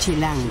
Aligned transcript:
Chilango. 0.00 0.48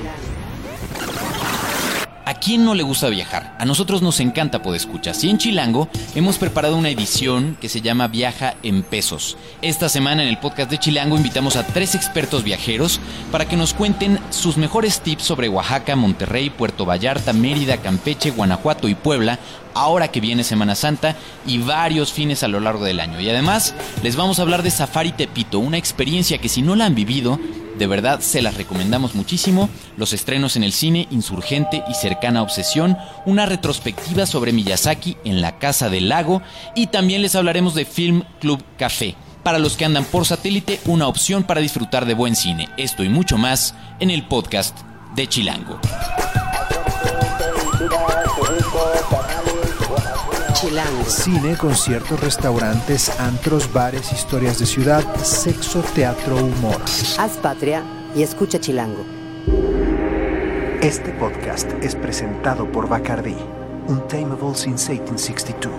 ¿A 2.24 2.36
quién 2.36 2.64
no 2.64 2.76
le 2.76 2.84
gusta 2.84 3.10
viajar? 3.10 3.56
A 3.58 3.66
nosotros 3.66 4.04
nos 4.04 4.20
encanta 4.20 4.62
poder 4.62 4.80
escuchar. 4.80 5.16
Y 5.20 5.30
en 5.32 5.40
Chilango 5.40 5.90
hemos 6.14 6.38
preparado 6.38 6.78
una 6.78 6.92
edición 6.92 7.58
que 7.60 7.68
se 7.68 7.82
llama 7.82 8.08
Viaja 8.10 8.54
en 8.62 8.84
Pesos. 8.84 9.38
Esta 9.64 9.90
semana 9.90 10.22
en 10.22 10.30
el 10.30 10.38
podcast 10.38 10.70
de 10.70 10.78
Chilango 10.78 11.18
invitamos 11.18 11.56
a 11.56 11.66
tres 11.66 11.96
expertos 11.96 12.44
viajeros 12.44 13.00
para 13.32 13.46
que 13.46 13.58
nos 13.58 13.74
cuenten 13.74 14.20
sus 14.30 14.58
mejores 14.58 15.02
tips 15.02 15.24
sobre 15.24 15.50
Oaxaca, 15.50 15.96
Monterrey, 15.96 16.52
Puerto 16.52 16.86
Vallarta, 16.86 17.34
Mérida, 17.34 17.78
Campeche, 17.78 18.30
Guanajuato 18.30 18.88
y 18.88 18.94
Puebla 18.94 19.40
ahora 19.74 20.10
que 20.10 20.22
viene 20.22 20.44
Semana 20.44 20.76
Santa 20.76 21.16
y 21.48 21.58
varios 21.58 22.14
fines 22.14 22.44
a 22.44 22.48
lo 22.48 22.60
largo 22.60 22.86
del 22.86 23.00
año. 23.00 23.20
Y 23.20 23.30
además 23.30 23.74
les 24.04 24.16
vamos 24.16 24.38
a 24.38 24.44
hablar 24.44 24.62
de 24.62 24.70
Safari 24.70 25.14
Tepito, 25.14 25.58
una 25.58 25.78
experiencia 25.78 26.38
que 26.38 26.50
si 26.50 26.62
no 26.62 26.76
la 26.76 26.86
han 26.86 26.94
vivido, 26.94 27.40
de 27.80 27.88
verdad 27.88 28.20
se 28.20 28.42
las 28.42 28.58
recomendamos 28.58 29.16
muchísimo. 29.16 29.70
Los 29.98 30.14
estrenos 30.14 30.56
en 30.58 30.64
el 30.64 30.74
cine, 30.74 31.08
Insurgente 31.10 31.82
y 31.88 31.94
Cercana 31.96 32.44
Obsesión, 32.44 32.98
una 33.26 33.46
retrospectiva 33.46 34.26
sobre 34.26 34.52
Miyazaki 34.52 35.18
en 35.24 35.42
la 35.42 35.58
Casa 35.58 35.90
del 35.90 36.10
Lago 36.10 36.42
y 36.76 36.88
también 36.88 37.22
les 37.22 37.36
hablaremos 37.36 37.74
de 37.74 37.86
Film 37.86 38.24
Club 38.40 38.62
Café. 38.78 39.16
Para 39.44 39.60
los 39.60 39.78
que 39.78 39.86
andan 39.86 40.04
por 40.04 40.26
satélite, 40.26 40.82
una 40.86 41.08
opción 41.08 41.44
para 41.44 41.62
disfrutar 41.62 42.06
de 42.06 42.14
buen 42.14 42.36
cine. 42.36 42.68
Esto 42.78 43.04
y 43.06 43.10
mucho 43.10 43.38
más 43.38 43.74
en 44.02 44.12
el 44.12 44.28
podcast 44.28 44.78
de 45.16 45.28
Chilango. 45.28 45.80
Chilango. 50.60 51.06
Cine, 51.06 51.56
conciertos, 51.56 52.20
restaurantes, 52.20 53.10
antros, 53.18 53.72
bares, 53.72 54.12
historias 54.12 54.60
de 54.60 54.66
ciudad, 54.66 55.06
sexo, 55.24 55.82
teatro, 55.96 56.36
humor. 56.36 56.82
Haz 57.18 57.38
patria 57.38 57.82
y 58.14 58.24
escucha 58.24 58.60
Chilango. 58.60 59.06
Este 60.82 61.12
podcast 61.12 61.72
es 61.82 61.96
presentado 61.96 62.70
por 62.70 62.90
Bacardi, 62.90 63.38
Untamable 63.88 64.54
since 64.54 64.92
1862. 64.92 65.72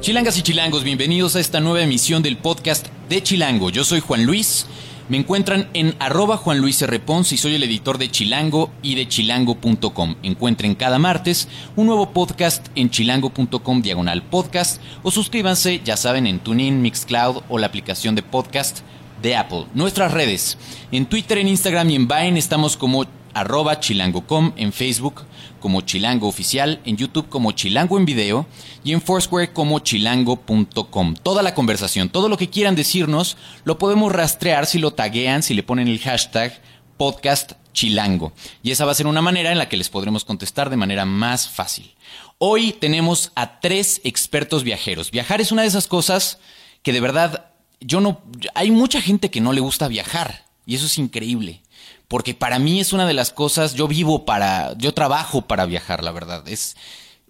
Chilangas 0.00 0.38
y 0.38 0.42
chilangos, 0.42 0.82
bienvenidos 0.82 1.36
a 1.36 1.40
esta 1.40 1.60
nueva 1.60 1.82
emisión 1.82 2.22
del 2.22 2.38
podcast 2.38 2.86
de 3.10 3.22
Chilango. 3.22 3.68
Yo 3.68 3.84
soy 3.84 4.00
Juan 4.00 4.24
Luis. 4.24 4.64
Me 5.08 5.18
encuentran 5.18 5.68
en 5.72 5.94
arroba 6.00 6.36
Juan 6.36 6.58
Luis 6.58 6.82
y 6.82 7.36
soy 7.36 7.54
el 7.54 7.62
editor 7.62 7.96
de 7.96 8.10
Chilango 8.10 8.72
y 8.82 8.96
de 8.96 9.06
chilango.com. 9.06 10.16
Encuentren 10.24 10.74
cada 10.74 10.98
martes 10.98 11.48
un 11.76 11.86
nuevo 11.86 12.10
podcast 12.10 12.66
en 12.74 12.90
chilango.com 12.90 13.82
diagonal 13.82 14.24
podcast 14.24 14.82
o 15.04 15.12
suscríbanse, 15.12 15.80
ya 15.84 15.96
saben, 15.96 16.26
en 16.26 16.40
TuneIn, 16.40 16.82
Mixcloud 16.82 17.42
o 17.48 17.58
la 17.58 17.68
aplicación 17.68 18.16
de 18.16 18.22
podcast 18.22 18.80
de 19.22 19.36
Apple. 19.36 19.66
Nuestras 19.74 20.12
redes. 20.12 20.58
En 20.90 21.06
Twitter, 21.06 21.38
en 21.38 21.48
Instagram 21.48 21.88
y 21.90 21.94
en 21.94 22.08
Vine 22.08 22.38
estamos 22.40 22.76
como 22.76 23.04
arroba 23.36 23.80
chilango.com, 23.80 24.54
en 24.56 24.72
Facebook 24.72 25.22
como 25.60 25.82
Chilango 25.82 26.26
Oficial, 26.26 26.80
en 26.86 26.96
YouTube 26.96 27.28
como 27.28 27.52
Chilango 27.52 27.98
en 27.98 28.06
Video 28.06 28.46
y 28.82 28.94
en 28.94 29.02
Foursquare 29.02 29.52
como 29.52 29.78
chilango.com. 29.80 31.14
Toda 31.22 31.42
la 31.42 31.54
conversación, 31.54 32.08
todo 32.08 32.30
lo 32.30 32.38
que 32.38 32.48
quieran 32.48 32.74
decirnos, 32.74 33.36
lo 33.64 33.78
podemos 33.78 34.10
rastrear 34.10 34.64
si 34.64 34.78
lo 34.78 34.92
taguean, 34.92 35.42
si 35.42 35.52
le 35.52 35.62
ponen 35.62 35.86
el 35.86 35.98
hashtag 35.98 36.58
podcast 36.96 37.52
chilango. 37.74 38.32
Y 38.62 38.70
esa 38.70 38.86
va 38.86 38.92
a 38.92 38.94
ser 38.94 39.06
una 39.06 39.20
manera 39.20 39.52
en 39.52 39.58
la 39.58 39.68
que 39.68 39.76
les 39.76 39.90
podremos 39.90 40.24
contestar 40.24 40.70
de 40.70 40.78
manera 40.78 41.04
más 41.04 41.46
fácil. 41.46 41.94
Hoy 42.38 42.72
tenemos 42.72 43.32
a 43.34 43.60
tres 43.60 44.00
expertos 44.04 44.64
viajeros. 44.64 45.10
Viajar 45.10 45.42
es 45.42 45.52
una 45.52 45.60
de 45.60 45.68
esas 45.68 45.88
cosas 45.88 46.38
que 46.82 46.94
de 46.94 47.00
verdad 47.00 47.50
yo 47.80 48.00
no... 48.00 48.22
Hay 48.54 48.70
mucha 48.70 49.02
gente 49.02 49.30
que 49.30 49.42
no 49.42 49.52
le 49.52 49.60
gusta 49.60 49.88
viajar 49.88 50.46
y 50.64 50.74
eso 50.74 50.86
es 50.86 50.96
increíble 50.96 51.60
porque 52.08 52.34
para 52.34 52.58
mí 52.58 52.80
es 52.80 52.92
una 52.92 53.06
de 53.06 53.14
las 53.14 53.32
cosas, 53.32 53.74
yo 53.74 53.88
vivo 53.88 54.24
para, 54.24 54.76
yo 54.78 54.94
trabajo 54.94 55.42
para 55.42 55.66
viajar, 55.66 56.04
la 56.04 56.12
verdad. 56.12 56.46
Es, 56.48 56.76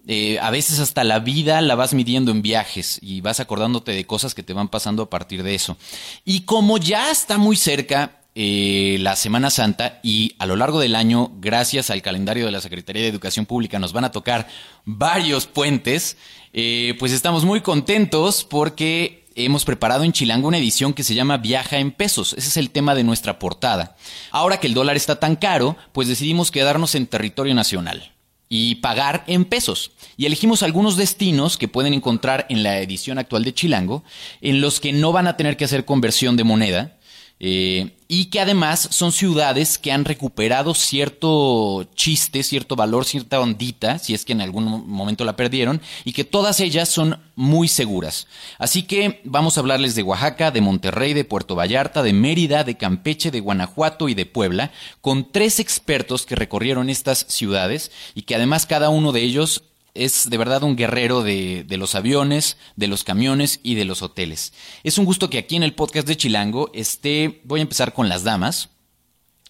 eh, 0.07 0.39
a 0.39 0.51
veces 0.51 0.79
hasta 0.79 1.03
la 1.03 1.19
vida 1.19 1.59
la 1.61 1.75
vas 1.75 1.93
midiendo 1.93 2.31
en 2.31 2.41
viajes 2.41 2.99
y 3.01 3.21
vas 3.21 3.39
acordándote 3.39 3.91
de 3.91 4.05
cosas 4.05 4.33
que 4.33 4.43
te 4.43 4.53
van 4.53 4.69
pasando 4.69 5.03
a 5.03 5.09
partir 5.09 5.43
de 5.43 5.55
eso. 5.55 5.77
Y 6.23 6.41
como 6.41 6.77
ya 6.77 7.11
está 7.11 7.37
muy 7.37 7.55
cerca 7.55 8.21
eh, 8.35 8.97
la 8.99 9.15
Semana 9.15 9.49
Santa 9.49 9.99
y 10.03 10.35
a 10.37 10.45
lo 10.45 10.55
largo 10.55 10.79
del 10.79 10.95
año, 10.95 11.31
gracias 11.39 11.89
al 11.89 12.03
calendario 12.03 12.45
de 12.45 12.51
la 12.51 12.61
Secretaría 12.61 13.01
de 13.01 13.09
Educación 13.09 13.47
Pública, 13.47 13.79
nos 13.79 13.93
van 13.93 14.05
a 14.05 14.11
tocar 14.11 14.47
varios 14.85 15.47
puentes, 15.47 16.17
eh, 16.53 16.95
pues 16.99 17.11
estamos 17.11 17.43
muy 17.43 17.61
contentos 17.61 18.43
porque 18.43 19.26
hemos 19.45 19.65
preparado 19.65 20.03
en 20.03 20.11
Chilango 20.11 20.47
una 20.47 20.57
edición 20.57 20.93
que 20.93 21.03
se 21.03 21.15
llama 21.15 21.37
Viaja 21.37 21.77
en 21.77 21.91
pesos. 21.91 22.33
Ese 22.33 22.49
es 22.49 22.57
el 22.57 22.71
tema 22.71 22.95
de 22.95 23.03
nuestra 23.03 23.39
portada. 23.39 23.95
Ahora 24.31 24.59
que 24.59 24.67
el 24.67 24.73
dólar 24.73 24.97
está 24.97 25.19
tan 25.19 25.35
caro, 25.35 25.77
pues 25.93 26.07
decidimos 26.07 26.51
quedarnos 26.51 26.95
en 26.95 27.07
territorio 27.07 27.53
nacional 27.53 28.11
y 28.49 28.75
pagar 28.75 29.23
en 29.27 29.45
pesos. 29.45 29.91
Y 30.15 30.25
elegimos 30.25 30.63
algunos 30.63 30.97
destinos 30.97 31.57
que 31.57 31.67
pueden 31.67 31.93
encontrar 31.93 32.45
en 32.49 32.63
la 32.63 32.79
edición 32.79 33.17
actual 33.19 33.43
de 33.43 33.53
Chilango, 33.53 34.03
en 34.41 34.61
los 34.61 34.79
que 34.79 34.93
no 34.93 35.11
van 35.11 35.27
a 35.27 35.37
tener 35.37 35.57
que 35.57 35.65
hacer 35.65 35.85
conversión 35.85 36.37
de 36.37 36.43
moneda, 36.43 36.96
eh, 37.39 37.97
y 38.07 38.25
que 38.25 38.39
además 38.39 38.87
son 38.91 39.11
ciudades 39.11 39.77
que 39.77 39.91
han 39.91 40.05
recuperado 40.05 40.73
cierto 40.73 41.87
chiste, 41.93 42.41
cierto 42.41 42.75
valor, 42.75 43.05
cierta 43.05 43.39
ondita, 43.39 43.99
si 43.99 44.13
es 44.13 44.25
que 44.25 44.33
en 44.33 44.41
algún 44.41 44.87
momento 44.87 45.25
la 45.25 45.35
perdieron, 45.35 45.81
y 46.05 46.13
que 46.13 46.23
todas 46.23 46.59
ellas 46.59 46.89
son 46.89 47.19
muy 47.35 47.67
seguras. 47.67 48.27
Así 48.57 48.83
que 48.83 49.21
vamos 49.23 49.57
a 49.57 49.59
hablarles 49.59 49.93
de 49.93 50.03
Oaxaca, 50.03 50.51
de 50.51 50.61
Monterrey, 50.61 51.13
de 51.13 51.25
Puerto 51.25 51.55
Vallarta, 51.55 52.01
de 52.01 52.13
Mérida, 52.13 52.63
de 52.63 52.77
Campeche, 52.77 53.29
de 53.29 53.41
Guanajuato 53.41 54.09
y 54.09 54.13
de 54.13 54.25
Puebla, 54.25 54.71
con 55.01 55.31
tres 55.31 55.59
expertos 55.59 56.25
que 56.25 56.35
recorrieron 56.35 56.89
estas 56.89 57.25
ciudades 57.27 57.91
y 58.15 58.23
que 58.23 58.35
además 58.35 58.65
cada 58.65 58.89
uno 58.89 59.11
de 59.11 59.21
ellos 59.21 59.63
es 59.97 60.29
de 60.29 60.37
verdad 60.37 60.63
un 60.63 60.75
guerrero 60.75 61.23
de, 61.23 61.65
los 61.69 61.95
aviones, 61.95 62.57
de 62.75 62.87
los 62.87 63.03
camiones 63.03 63.59
y 63.63 63.75
de 63.75 63.85
los 63.85 64.01
hoteles. 64.01 64.53
Es 64.83 64.97
un 64.97 65.05
gusto 65.05 65.29
que 65.29 65.37
aquí 65.37 65.55
en 65.55 65.63
el 65.63 65.73
podcast 65.73 66.07
de 66.07 66.17
Chilango 66.17 66.71
esté, 66.73 67.41
voy 67.43 67.59
a 67.59 67.63
empezar 67.63 67.93
con 67.93 68.07
las 68.07 68.23
damas. 68.23 68.69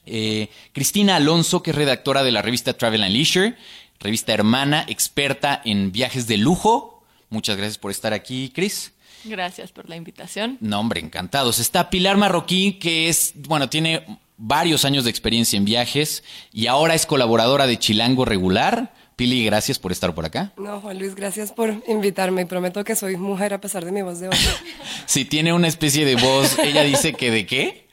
Eh, 0.05 0.49
Cristina 0.73 1.17
Alonso, 1.17 1.61
que 1.61 1.71
es 1.71 1.75
redactora 1.75 2.23
de 2.23 2.31
la 2.31 2.41
revista 2.41 2.73
Travel 2.73 3.03
and 3.03 3.13
Leisure, 3.13 3.55
revista 3.99 4.33
hermana, 4.33 4.85
experta 4.87 5.61
en 5.65 5.91
viajes 5.91 6.27
de 6.27 6.37
lujo. 6.37 7.03
Muchas 7.29 7.57
gracias 7.57 7.77
por 7.77 7.91
estar 7.91 8.13
aquí, 8.13 8.51
Cris. 8.55 8.93
Gracias 9.25 9.71
por 9.71 9.89
la 9.89 9.95
invitación. 9.95 10.57
No, 10.61 10.79
hombre, 10.79 11.01
encantados. 11.01 11.59
Está 11.59 11.89
Pilar 11.89 12.17
Marroquí, 12.17 12.73
que 12.73 13.09
es, 13.09 13.33
bueno, 13.35 13.69
tiene 13.69 14.05
varios 14.37 14.85
años 14.85 15.03
de 15.03 15.09
experiencia 15.09 15.57
en 15.57 15.65
viajes 15.65 16.23
y 16.53 16.67
ahora 16.67 16.95
es 16.95 17.05
colaboradora 17.05 17.67
de 17.67 17.77
Chilango 17.77 18.23
Regular. 18.23 18.93
Pili, 19.17 19.43
gracias 19.43 19.79
por 19.79 19.91
estar 19.91 20.13
por 20.13 20.25
acá. 20.25 20.53
No, 20.57 20.79
Juan 20.79 20.99
Luis, 20.99 21.15
gracias 21.15 21.51
por 21.51 21.81
invitarme 21.87 22.43
y 22.43 22.45
prometo 22.45 22.83
que 22.83 22.95
soy 22.95 23.17
mujer 23.17 23.51
a 23.51 23.59
pesar 23.59 23.83
de 23.83 23.91
mi 23.91 24.03
voz 24.03 24.19
de 24.19 24.27
hombre. 24.27 24.39
si 25.07 25.25
tiene 25.25 25.53
una 25.53 25.67
especie 25.67 26.05
de 26.05 26.15
voz, 26.15 26.59
ella 26.59 26.83
dice 26.83 27.13
que 27.13 27.31
de 27.31 27.47
qué? 27.47 27.87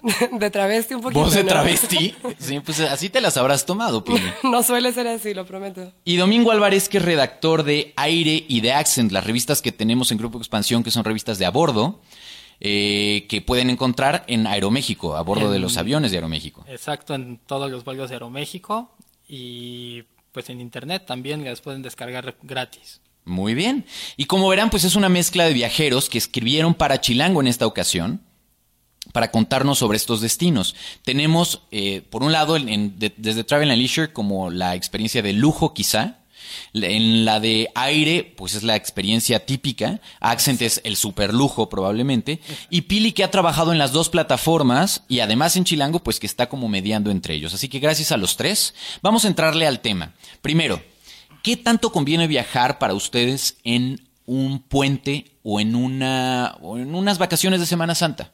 De 0.32 0.48
travesti 0.48 0.94
un 0.94 1.00
poquito. 1.00 1.20
¿Voz 1.20 1.34
de 1.34 1.42
¿no? 1.42 1.48
travesti? 1.48 2.14
Sí, 2.38 2.60
pues 2.60 2.78
así 2.78 3.10
te 3.10 3.20
las 3.20 3.36
habrás 3.36 3.66
tomado, 3.66 4.04
Pili. 4.04 4.22
No 4.44 4.62
suele 4.62 4.92
ser 4.92 5.08
así, 5.08 5.34
lo 5.34 5.44
prometo. 5.44 5.92
Y 6.04 6.16
Domingo 6.16 6.52
Álvarez, 6.52 6.88
que 6.88 6.98
es 6.98 7.04
redactor 7.04 7.64
de 7.64 7.92
Aire 7.96 8.44
y 8.46 8.60
de 8.60 8.72
Accent, 8.72 9.10
las 9.10 9.26
revistas 9.26 9.60
que 9.60 9.72
tenemos 9.72 10.12
en 10.12 10.18
Grupo 10.18 10.38
Expansión, 10.38 10.84
que 10.84 10.92
son 10.92 11.02
revistas 11.02 11.38
de 11.40 11.46
a 11.46 11.50
bordo, 11.50 12.00
eh, 12.60 13.26
que 13.28 13.42
pueden 13.42 13.70
encontrar 13.70 14.24
en 14.28 14.46
Aeroméxico, 14.46 15.16
a 15.16 15.22
bordo 15.22 15.50
de 15.50 15.58
los 15.58 15.76
aviones 15.76 16.12
de 16.12 16.18
Aeroméxico. 16.18 16.64
Exacto, 16.68 17.14
en 17.14 17.38
todos 17.38 17.68
los 17.68 17.84
vuelos 17.84 18.08
de 18.08 18.14
Aeroméxico 18.14 18.92
y 19.28 20.04
pues 20.32 20.48
en 20.50 20.60
internet 20.60 21.04
también 21.06 21.44
las 21.44 21.60
pueden 21.60 21.82
descargar 21.82 22.36
gratis. 22.42 23.00
Muy 23.24 23.54
bien. 23.54 23.84
Y 24.16 24.24
como 24.24 24.48
verán, 24.48 24.70
pues 24.70 24.84
es 24.84 24.96
una 24.96 25.08
mezcla 25.08 25.44
de 25.44 25.52
viajeros 25.52 26.08
que 26.08 26.18
escribieron 26.18 26.74
para 26.74 27.00
Chilango 27.00 27.40
en 27.40 27.46
esta 27.46 27.66
ocasión 27.66 28.22
para 29.12 29.30
contarnos 29.30 29.78
sobre 29.78 29.96
estos 29.96 30.20
destinos. 30.20 30.74
Tenemos, 31.04 31.62
eh, 31.70 32.02
por 32.10 32.22
un 32.22 32.32
lado, 32.32 32.56
en, 32.56 32.98
de, 32.98 33.12
desde 33.16 33.44
Travel 33.44 33.70
and 33.70 33.78
Leisure 33.78 34.12
como 34.12 34.50
la 34.50 34.74
experiencia 34.74 35.22
de 35.22 35.32
lujo 35.32 35.74
quizá, 35.74 36.19
en 36.72 37.24
la 37.24 37.40
de 37.40 37.70
aire, 37.74 38.34
pues 38.36 38.54
es 38.54 38.62
la 38.62 38.76
experiencia 38.76 39.44
típica. 39.44 40.00
Accent 40.20 40.62
es 40.62 40.80
el 40.84 40.96
super 40.96 41.34
lujo 41.34 41.68
probablemente. 41.68 42.40
Y 42.70 42.82
Pili 42.82 43.12
que 43.12 43.24
ha 43.24 43.30
trabajado 43.30 43.72
en 43.72 43.78
las 43.78 43.92
dos 43.92 44.08
plataformas 44.08 45.04
y 45.08 45.20
además 45.20 45.56
en 45.56 45.64
Chilango, 45.64 46.02
pues 46.02 46.20
que 46.20 46.26
está 46.26 46.48
como 46.48 46.68
mediando 46.68 47.10
entre 47.10 47.34
ellos. 47.34 47.54
Así 47.54 47.68
que 47.68 47.78
gracias 47.78 48.12
a 48.12 48.16
los 48.16 48.36
tres, 48.36 48.74
vamos 49.02 49.24
a 49.24 49.28
entrarle 49.28 49.66
al 49.66 49.80
tema. 49.80 50.14
Primero, 50.42 50.82
¿qué 51.42 51.56
tanto 51.56 51.92
conviene 51.92 52.26
viajar 52.26 52.78
para 52.78 52.94
ustedes 52.94 53.58
en 53.64 54.08
un 54.26 54.60
puente 54.60 55.32
o 55.42 55.60
en, 55.60 55.74
una, 55.74 56.56
o 56.60 56.78
en 56.78 56.94
unas 56.94 57.18
vacaciones 57.18 57.60
de 57.60 57.66
Semana 57.66 57.94
Santa? 57.94 58.32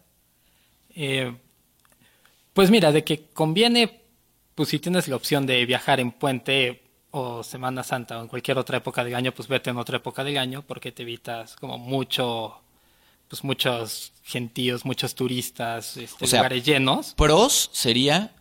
Eh, 0.94 1.34
pues 2.52 2.70
mira, 2.70 2.92
de 2.92 3.04
que 3.04 3.26
conviene, 3.32 4.00
pues 4.54 4.70
si 4.70 4.78
tienes 4.78 5.08
la 5.08 5.16
opción 5.16 5.46
de 5.46 5.64
viajar 5.66 6.00
en 6.00 6.12
puente 6.12 6.85
o 7.16 7.42
Semana 7.42 7.82
Santa 7.82 8.18
o 8.18 8.22
en 8.22 8.28
cualquier 8.28 8.58
otra 8.58 8.78
época 8.78 9.02
del 9.04 9.14
año, 9.14 9.32
pues 9.32 9.48
vete 9.48 9.70
en 9.70 9.76
otra 9.78 9.96
época 9.98 10.22
del 10.24 10.38
año 10.38 10.62
porque 10.62 10.92
te 10.92 11.02
evitas 11.02 11.56
como 11.56 11.78
mucho 11.78 12.54
pues 13.28 13.42
muchos 13.42 14.12
gentíos, 14.24 14.84
muchos 14.84 15.14
turistas, 15.16 15.96
este, 15.96 16.24
O 16.24 16.28
sea, 16.28 16.40
lugares 16.40 16.64
llenos. 16.64 17.12
Pros 17.16 17.70
sería, 17.72 18.32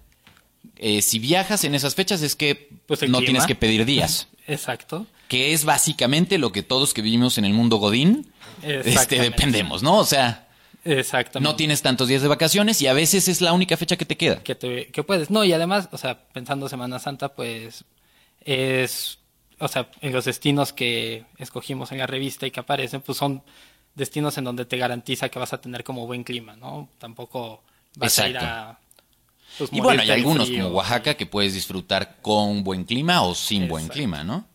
eh, 0.77 1.01
si 1.01 1.18
viajas 1.18 1.63
en 1.63 1.74
esas 1.74 1.95
fechas 1.95 2.22
es 2.22 2.36
que 2.36 2.69
Pues 2.86 3.01
no 3.01 3.07
clima. 3.18 3.19
tienes 3.25 3.45
que 3.48 3.56
pedir 3.56 3.86
días, 3.86 4.27
Exacto. 4.48 5.07
que 5.27 5.54
es 5.54 5.66
básicamente 5.66 6.38
lo 6.38 6.51
que 6.51 6.62
todos 6.62 6.94
que 6.94 7.01
vivimos 7.01 7.38
en 7.39 7.45
el 7.45 7.54
mundo 7.54 7.77
Godín 7.77 8.31
este, 8.62 9.19
dependemos, 9.19 9.81
¿no? 9.81 9.98
O 9.98 10.06
sea, 10.06 10.48
Exactamente. 10.83 11.50
no 11.51 11.56
tienes 11.56 11.81
tantos 11.81 12.07
días 12.07 12.22
de 12.22 12.27
vacaciones 12.27 12.80
y 12.83 12.86
a 12.88 12.94
veces 12.94 13.27
es 13.27 13.42
la 13.42 13.54
única 13.54 13.75
fecha 13.77 13.98
que 13.98 14.06
te 14.06 14.18
queda. 14.18 14.44
que, 14.44 14.54
te- 14.54 14.88
que 14.92 15.01
puedes. 15.01 15.31
No, 15.31 15.44
y 15.44 15.51
además, 15.51 15.89
o 15.92 15.98
sea, 15.98 16.27
pensando 16.31 16.69
Semana 16.69 17.00
Santa, 17.00 17.30
pues 17.33 17.86
es, 18.45 19.19
o 19.59 19.68
sea, 19.68 19.89
en 20.01 20.13
los 20.13 20.25
destinos 20.25 20.71
que 20.71 21.25
escogimos 21.38 21.92
en 21.92 21.97
la 21.97 22.07
revista 22.07 22.47
y 22.47 22.51
que 22.51 22.59
aparecen, 22.62 23.01
pues 23.01 23.18
son 23.18 23.44
destinos 23.95 24.38
en 24.38 24.44
donde 24.44 24.65
te 24.65 24.77
garantiza 24.77 25.30
que 25.30 25.39
vas 25.39 25.53
a 25.53 25.59
tener 25.59 25.83
como 25.83 26.06
buen 26.06 26.24
clima, 26.24 26.56
¿no? 26.56 26.89
Tampoco 27.00 27.63
vas 27.97 28.18
a 28.19 28.30
ir 28.30 28.38
a... 28.38 28.80
pues, 29.57 29.71
Y 29.74 29.81
bueno, 29.81 30.01
hay 30.01 30.12
algunos 30.12 30.47
frío. 30.47 30.65
como 30.65 30.77
Oaxaca 30.77 31.15
que 31.15 31.25
puedes 31.25 31.53
disfrutar 31.53 32.18
con 32.21 32.63
buen 32.63 32.83
clima 32.83 33.24
o 33.24 33.33
sin 33.33 33.68
buen 33.68 33.88
clima, 33.88 34.24
¿no? 34.24 34.48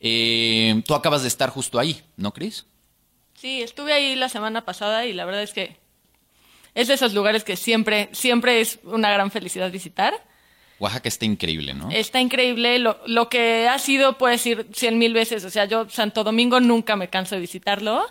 Eh, 0.00 0.82
tú 0.86 0.94
acabas 0.94 1.22
de 1.22 1.28
estar 1.28 1.50
justo 1.50 1.78
ahí, 1.78 2.02
¿no, 2.16 2.32
Cris? 2.32 2.66
Sí, 3.34 3.62
estuve 3.62 3.92
ahí 3.92 4.16
la 4.16 4.28
semana 4.28 4.64
pasada 4.64 5.06
y 5.06 5.12
la 5.12 5.24
verdad 5.24 5.42
es 5.42 5.52
que 5.52 5.76
es 6.74 6.88
de 6.88 6.94
esos 6.94 7.12
lugares 7.14 7.44
que 7.44 7.56
siempre, 7.56 8.08
siempre 8.12 8.60
es 8.60 8.80
una 8.84 9.10
gran 9.10 9.30
felicidad 9.30 9.70
visitar. 9.70 10.14
Oaxaca 10.78 11.08
está 11.08 11.24
increíble, 11.24 11.72
¿no? 11.74 11.90
Está 11.90 12.20
increíble. 12.20 12.78
Lo, 12.78 12.98
lo 13.06 13.28
que 13.28 13.66
ha 13.68 13.78
sido, 13.78 14.18
puedes 14.18 14.44
ir 14.46 14.66
cien 14.74 14.98
mil 14.98 15.14
veces. 15.14 15.44
O 15.44 15.50
sea, 15.50 15.64
yo 15.64 15.88
Santo 15.88 16.22
Domingo 16.24 16.60
nunca 16.60 16.96
me 16.96 17.08
canso 17.08 17.34
de 17.34 17.40
visitarlo. 17.40 18.04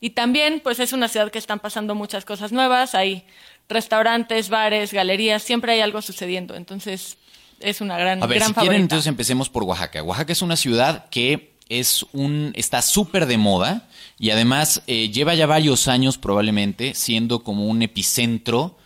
Y 0.00 0.10
también, 0.10 0.60
pues 0.62 0.78
es 0.80 0.92
una 0.92 1.08
ciudad 1.08 1.30
que 1.30 1.38
están 1.38 1.58
pasando 1.58 1.94
muchas 1.94 2.24
cosas 2.24 2.52
nuevas. 2.52 2.94
Hay 2.94 3.24
restaurantes, 3.68 4.48
bares, 4.48 4.92
galerías. 4.92 5.42
Siempre 5.42 5.72
hay 5.72 5.80
algo 5.80 6.00
sucediendo. 6.02 6.54
Entonces, 6.54 7.18
es 7.60 7.80
una 7.80 7.98
gran, 7.98 8.22
A 8.22 8.26
ver, 8.26 8.38
gran 8.38 8.48
si 8.48 8.54
quieren, 8.54 8.66
favorita. 8.66 8.82
entonces 8.82 9.06
empecemos 9.08 9.48
por 9.48 9.64
Oaxaca. 9.64 10.02
Oaxaca 10.02 10.32
es 10.32 10.42
una 10.42 10.56
ciudad 10.56 11.08
que 11.10 11.54
es 11.68 12.06
un 12.12 12.52
está 12.54 12.80
súper 12.80 13.26
de 13.26 13.38
moda 13.38 13.88
y 14.20 14.30
además 14.30 14.82
eh, 14.86 15.10
lleva 15.10 15.34
ya 15.34 15.46
varios 15.46 15.88
años 15.88 16.16
probablemente 16.16 16.94
siendo 16.94 17.42
como 17.42 17.66
un 17.66 17.82
epicentro 17.82 18.78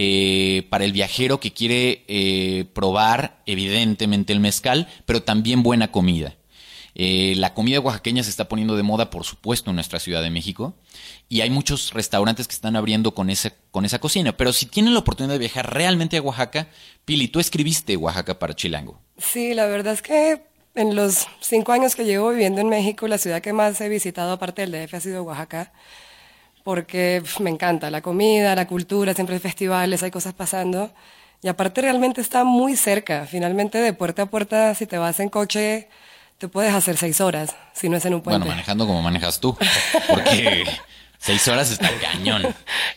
eh, 0.00 0.64
para 0.70 0.84
el 0.84 0.92
viajero 0.92 1.40
que 1.40 1.52
quiere 1.52 2.04
eh, 2.06 2.66
probar 2.72 3.42
evidentemente 3.46 4.32
el 4.32 4.38
mezcal, 4.38 4.86
pero 5.06 5.24
también 5.24 5.64
buena 5.64 5.90
comida. 5.90 6.36
Eh, 6.94 7.34
la 7.36 7.52
comida 7.52 7.80
oaxaqueña 7.80 8.22
se 8.22 8.30
está 8.30 8.48
poniendo 8.48 8.76
de 8.76 8.84
moda, 8.84 9.10
por 9.10 9.24
supuesto, 9.24 9.70
en 9.70 9.74
nuestra 9.74 9.98
Ciudad 9.98 10.22
de 10.22 10.30
México. 10.30 10.76
Y 11.28 11.40
hay 11.40 11.50
muchos 11.50 11.94
restaurantes 11.94 12.46
que 12.46 12.54
están 12.54 12.76
abriendo 12.76 13.12
con 13.12 13.28
esa, 13.28 13.52
con 13.72 13.84
esa 13.84 13.98
cocina. 13.98 14.36
Pero 14.36 14.52
si 14.52 14.66
tienen 14.66 14.94
la 14.94 15.00
oportunidad 15.00 15.34
de 15.34 15.40
viajar 15.40 15.74
realmente 15.74 16.16
a 16.16 16.22
Oaxaca, 16.22 16.68
Pili, 17.04 17.26
tú 17.26 17.40
escribiste 17.40 17.96
Oaxaca 17.96 18.38
para 18.38 18.54
Chilango. 18.54 19.00
Sí, 19.16 19.52
la 19.52 19.66
verdad 19.66 19.94
es 19.94 20.02
que 20.02 20.42
en 20.76 20.94
los 20.94 21.26
cinco 21.40 21.72
años 21.72 21.96
que 21.96 22.04
llevo 22.04 22.30
viviendo 22.30 22.60
en 22.60 22.68
México, 22.68 23.08
la 23.08 23.18
ciudad 23.18 23.42
que 23.42 23.52
más 23.52 23.80
he 23.80 23.88
visitado 23.88 24.30
aparte 24.30 24.64
del 24.64 24.70
DF 24.70 24.94
ha 24.94 25.00
sido 25.00 25.24
Oaxaca, 25.24 25.72
porque 26.68 27.22
me 27.40 27.48
encanta 27.48 27.90
la 27.90 28.02
comida, 28.02 28.54
la 28.54 28.66
cultura, 28.66 29.14
siempre 29.14 29.36
hay 29.36 29.40
festivales, 29.40 30.02
hay 30.02 30.10
cosas 30.10 30.34
pasando. 30.34 30.92
Y 31.42 31.48
aparte 31.48 31.80
realmente 31.80 32.20
está 32.20 32.44
muy 32.44 32.76
cerca, 32.76 33.24
finalmente 33.24 33.78
de 33.78 33.94
puerta 33.94 34.24
a 34.24 34.26
puerta, 34.26 34.74
si 34.74 34.84
te 34.84 34.98
vas 34.98 35.18
en 35.18 35.30
coche, 35.30 35.88
te 36.36 36.46
puedes 36.46 36.74
hacer 36.74 36.98
seis 36.98 37.22
horas, 37.22 37.56
si 37.72 37.88
no 37.88 37.96
es 37.96 38.04
en 38.04 38.12
un 38.12 38.20
puente. 38.20 38.40
Bueno, 38.40 38.50
manejando 38.52 38.86
como 38.86 39.00
manejas 39.00 39.40
tú. 39.40 39.56
Porque 40.10 40.64
seis 41.18 41.48
horas 41.48 41.70
está 41.70 41.88
cañón. 42.02 42.42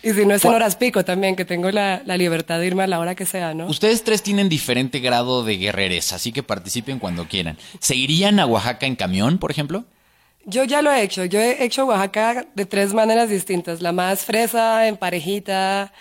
y 0.03 0.11
si 0.11 0.25
no 0.25 0.35
es 0.35 0.43
en 0.43 0.53
horas 0.53 0.75
pico 0.75 1.05
también, 1.05 1.37
que 1.37 1.45
tengo 1.45 1.71
la, 1.71 2.01
la 2.05 2.17
libertad 2.17 2.59
de 2.59 2.67
irme 2.67 2.83
a 2.83 2.87
la 2.87 2.99
hora 2.99 3.15
que 3.15 3.25
sea, 3.25 3.53
¿no? 3.53 3.67
Ustedes 3.67 4.03
tres 4.03 4.21
tienen 4.21 4.49
diferente 4.49 4.99
grado 4.99 5.45
de 5.45 5.55
guerreres, 5.55 6.11
así 6.11 6.33
que 6.33 6.43
participen 6.43 6.99
cuando 6.99 7.25
quieran. 7.29 7.57
¿Se 7.79 7.95
irían 7.95 8.41
a 8.41 8.45
Oaxaca 8.47 8.85
en 8.85 8.97
camión, 8.97 9.37
por 9.37 9.49
ejemplo? 9.49 9.85
Yo 10.45 10.63
ya 10.63 10.81
lo 10.81 10.91
he 10.91 11.03
hecho. 11.03 11.25
Yo 11.25 11.39
he 11.39 11.63
hecho 11.63 11.85
Oaxaca 11.85 12.45
de 12.55 12.65
tres 12.65 12.93
maneras 12.93 13.29
distintas. 13.29 13.81
La 13.81 13.91
más 13.91 14.25
fresa, 14.25 14.87
en 14.87 14.97
parejita, 14.97 15.93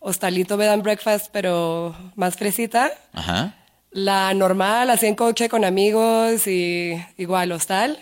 hostalito 0.00 0.56
bed 0.56 0.68
and 0.68 0.82
breakfast, 0.82 1.28
pero 1.32 1.96
más 2.14 2.36
fresita. 2.36 2.92
Ajá. 3.12 3.54
La 3.90 4.34
normal, 4.34 4.90
así 4.90 5.06
en 5.06 5.14
coche 5.14 5.48
con 5.48 5.64
amigos 5.64 6.46
y 6.46 7.02
igual 7.16 7.52
hostal. 7.52 7.98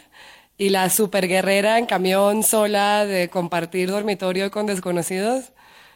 Y 0.59 0.71
la 0.71 0.91
super 0.91 1.29
guerrera 1.29 1.79
en 1.79 1.87
camión 1.87 2.43
sola 2.43 3.05
de 3.05 3.29
compartir 3.29 3.91
dormitorio 3.91 4.51
con 4.51 4.67
desconocidos. 4.67 5.53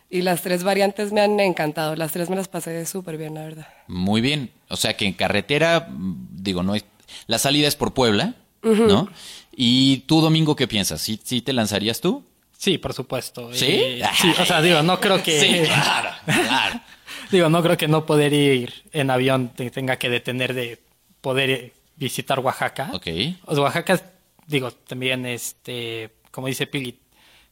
Y 0.08 0.22
las 0.22 0.42
tres 0.42 0.64
variantes 0.64 1.12
me 1.12 1.20
han 1.20 1.38
encantado. 1.40 1.96
Las 1.96 2.12
tres 2.12 2.30
me 2.30 2.36
las 2.36 2.48
pasé 2.48 2.84
súper 2.84 3.16
bien, 3.16 3.34
la 3.34 3.44
verdad. 3.44 3.68
Muy 3.86 4.20
bien. 4.20 4.50
O 4.68 4.76
sea 4.76 4.96
que 4.96 5.06
en 5.06 5.12
carretera, 5.12 5.88
digo, 5.88 6.62
no 6.62 6.74
es. 6.74 6.84
La 7.26 7.38
salida 7.38 7.68
es 7.68 7.76
por 7.76 7.94
Puebla, 7.94 8.34
¿no? 8.62 9.08
¿Y 9.54 9.98
tú, 9.98 10.20
Domingo, 10.20 10.56
qué 10.56 10.68
piensas? 10.68 11.00
¿Sí, 11.00 11.20
sí 11.22 11.42
te 11.42 11.52
lanzarías 11.52 12.00
tú? 12.00 12.24
Sí, 12.56 12.78
por 12.78 12.92
supuesto. 12.92 13.52
¿Sí? 13.54 13.66
Eh, 13.70 14.02
sí, 14.20 14.32
o 14.38 14.44
sea, 14.44 14.60
digo, 14.60 14.82
no 14.82 15.00
creo 15.00 15.22
que... 15.22 15.40
Sí, 15.40 15.62
claro, 15.64 16.10
claro. 16.26 16.80
Digo, 17.30 17.48
no 17.48 17.62
creo 17.62 17.76
que 17.76 17.86
no 17.86 18.06
poder 18.06 18.32
ir 18.32 18.84
en 18.92 19.08
avión 19.08 19.50
te 19.50 19.70
tenga 19.70 19.96
que 19.96 20.08
detener 20.08 20.52
de 20.52 20.82
poder 21.20 21.72
visitar 21.96 22.40
Oaxaca. 22.40 22.90
Ok. 22.92 23.06
O 23.44 23.54
sea, 23.54 23.64
Oaxaca, 23.64 24.02
digo, 24.46 24.72
también, 24.72 25.24
este, 25.26 26.10
como 26.32 26.48
dice 26.48 26.66
Pili, 26.66 26.98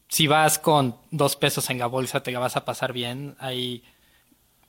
si 0.08 0.26
vas 0.26 0.58
con 0.58 0.96
dos 1.10 1.36
pesos 1.36 1.70
en 1.70 1.78
la 1.78 1.86
bolsa 1.86 2.22
te 2.22 2.32
la 2.32 2.40
vas 2.40 2.56
a 2.56 2.64
pasar 2.64 2.92
bien. 2.92 3.36
Hay 3.38 3.84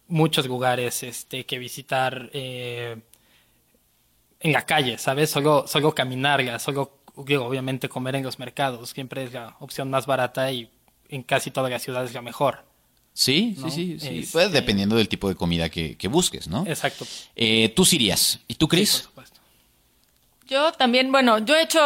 muchos 0.07 0.45
lugares 0.45 1.01
este, 1.03 1.45
que 1.45 1.57
visitar 1.57 2.29
eh, 2.33 2.97
en 4.39 4.53
la 4.53 4.65
calle, 4.65 4.97
¿sabes? 4.97 5.29
Solo, 5.29 5.65
solo 5.67 5.93
caminarla, 5.93 6.59
solo, 6.59 6.99
digo, 7.25 7.45
obviamente 7.45 7.89
comer 7.89 8.15
en 8.15 8.23
los 8.23 8.39
mercados. 8.39 8.89
Siempre 8.91 9.23
es 9.23 9.33
la 9.33 9.55
opción 9.59 9.89
más 9.89 10.05
barata 10.05 10.51
y 10.51 10.69
en 11.09 11.23
casi 11.23 11.51
todas 11.51 11.69
las 11.71 11.81
ciudades 11.81 12.13
la 12.13 12.21
mejor. 12.21 12.63
Sí, 13.13 13.55
¿No? 13.57 13.69
sí, 13.69 13.97
sí. 13.97 13.99
sí. 13.99 14.19
Este- 14.19 14.31
Pues 14.31 14.51
dependiendo 14.51 14.95
del 14.95 15.09
tipo 15.09 15.27
de 15.27 15.35
comida 15.35 15.69
que, 15.69 15.97
que 15.97 16.07
busques, 16.07 16.47
¿no? 16.47 16.65
Exacto. 16.65 17.05
Eh, 17.35 17.69
tú 17.75 17.83
sí 17.83 17.97
irías. 17.97 18.39
¿Y 18.47 18.55
tú, 18.55 18.65
Sí, 18.65 18.67
por 18.67 18.69
Cris? 18.69 18.89
supuesto. 18.91 19.39
Yo 20.47 20.71
también, 20.71 21.11
bueno, 21.11 21.37
yo 21.39 21.55
he 21.55 21.61
hecho 21.63 21.79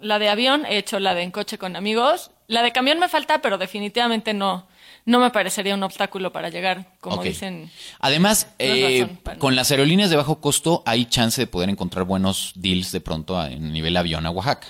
la 0.00 0.18
de 0.18 0.28
avión, 0.28 0.64
he 0.66 0.78
hecho 0.78 0.98
la 0.98 1.14
de 1.14 1.22
en 1.22 1.30
coche 1.30 1.56
con 1.58 1.76
amigos. 1.76 2.30
La 2.48 2.62
de 2.62 2.72
camión 2.72 2.98
me 2.98 3.08
falta, 3.08 3.40
pero 3.42 3.58
definitivamente 3.58 4.34
no, 4.34 4.66
no 5.08 5.18
me 5.20 5.30
parecería 5.30 5.74
un 5.74 5.82
obstáculo 5.82 6.32
para 6.32 6.48
llegar, 6.50 6.86
como 7.00 7.22
dicen. 7.22 7.70
Además, 7.98 8.48
eh, 8.58 9.06
razón, 9.24 9.38
con 9.38 9.56
las 9.56 9.70
aerolíneas 9.70 10.10
de 10.10 10.16
bajo 10.16 10.40
costo 10.40 10.82
hay 10.86 11.06
chance 11.06 11.40
de 11.40 11.46
poder 11.46 11.70
encontrar 11.70 12.04
buenos 12.04 12.52
deals 12.54 12.92
de 12.92 13.00
pronto 13.00 13.38
a- 13.38 13.50
en 13.50 13.72
nivel 13.72 13.96
avión 13.96 14.26
a 14.26 14.30
Oaxaca, 14.30 14.68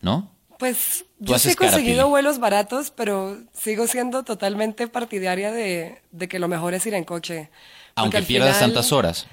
¿no? 0.00 0.30
Pues 0.58 1.04
yo 1.18 1.38
sí 1.38 1.50
he 1.50 1.56
conseguido 1.56 2.08
vuelos 2.08 2.38
baratos, 2.38 2.92
pero 2.94 3.36
sigo 3.52 3.86
siendo 3.86 4.22
totalmente 4.22 4.86
partidaria 4.88 5.50
de, 5.50 6.00
de 6.12 6.28
que 6.28 6.38
lo 6.38 6.48
mejor 6.48 6.74
es 6.74 6.84
ir 6.86 6.94
en 6.94 7.04
coche. 7.04 7.48
Aunque 7.94 8.18
al 8.18 8.24
pierdas 8.24 8.56
final- 8.56 8.70
tantas 8.72 8.92
horas. 8.92 9.26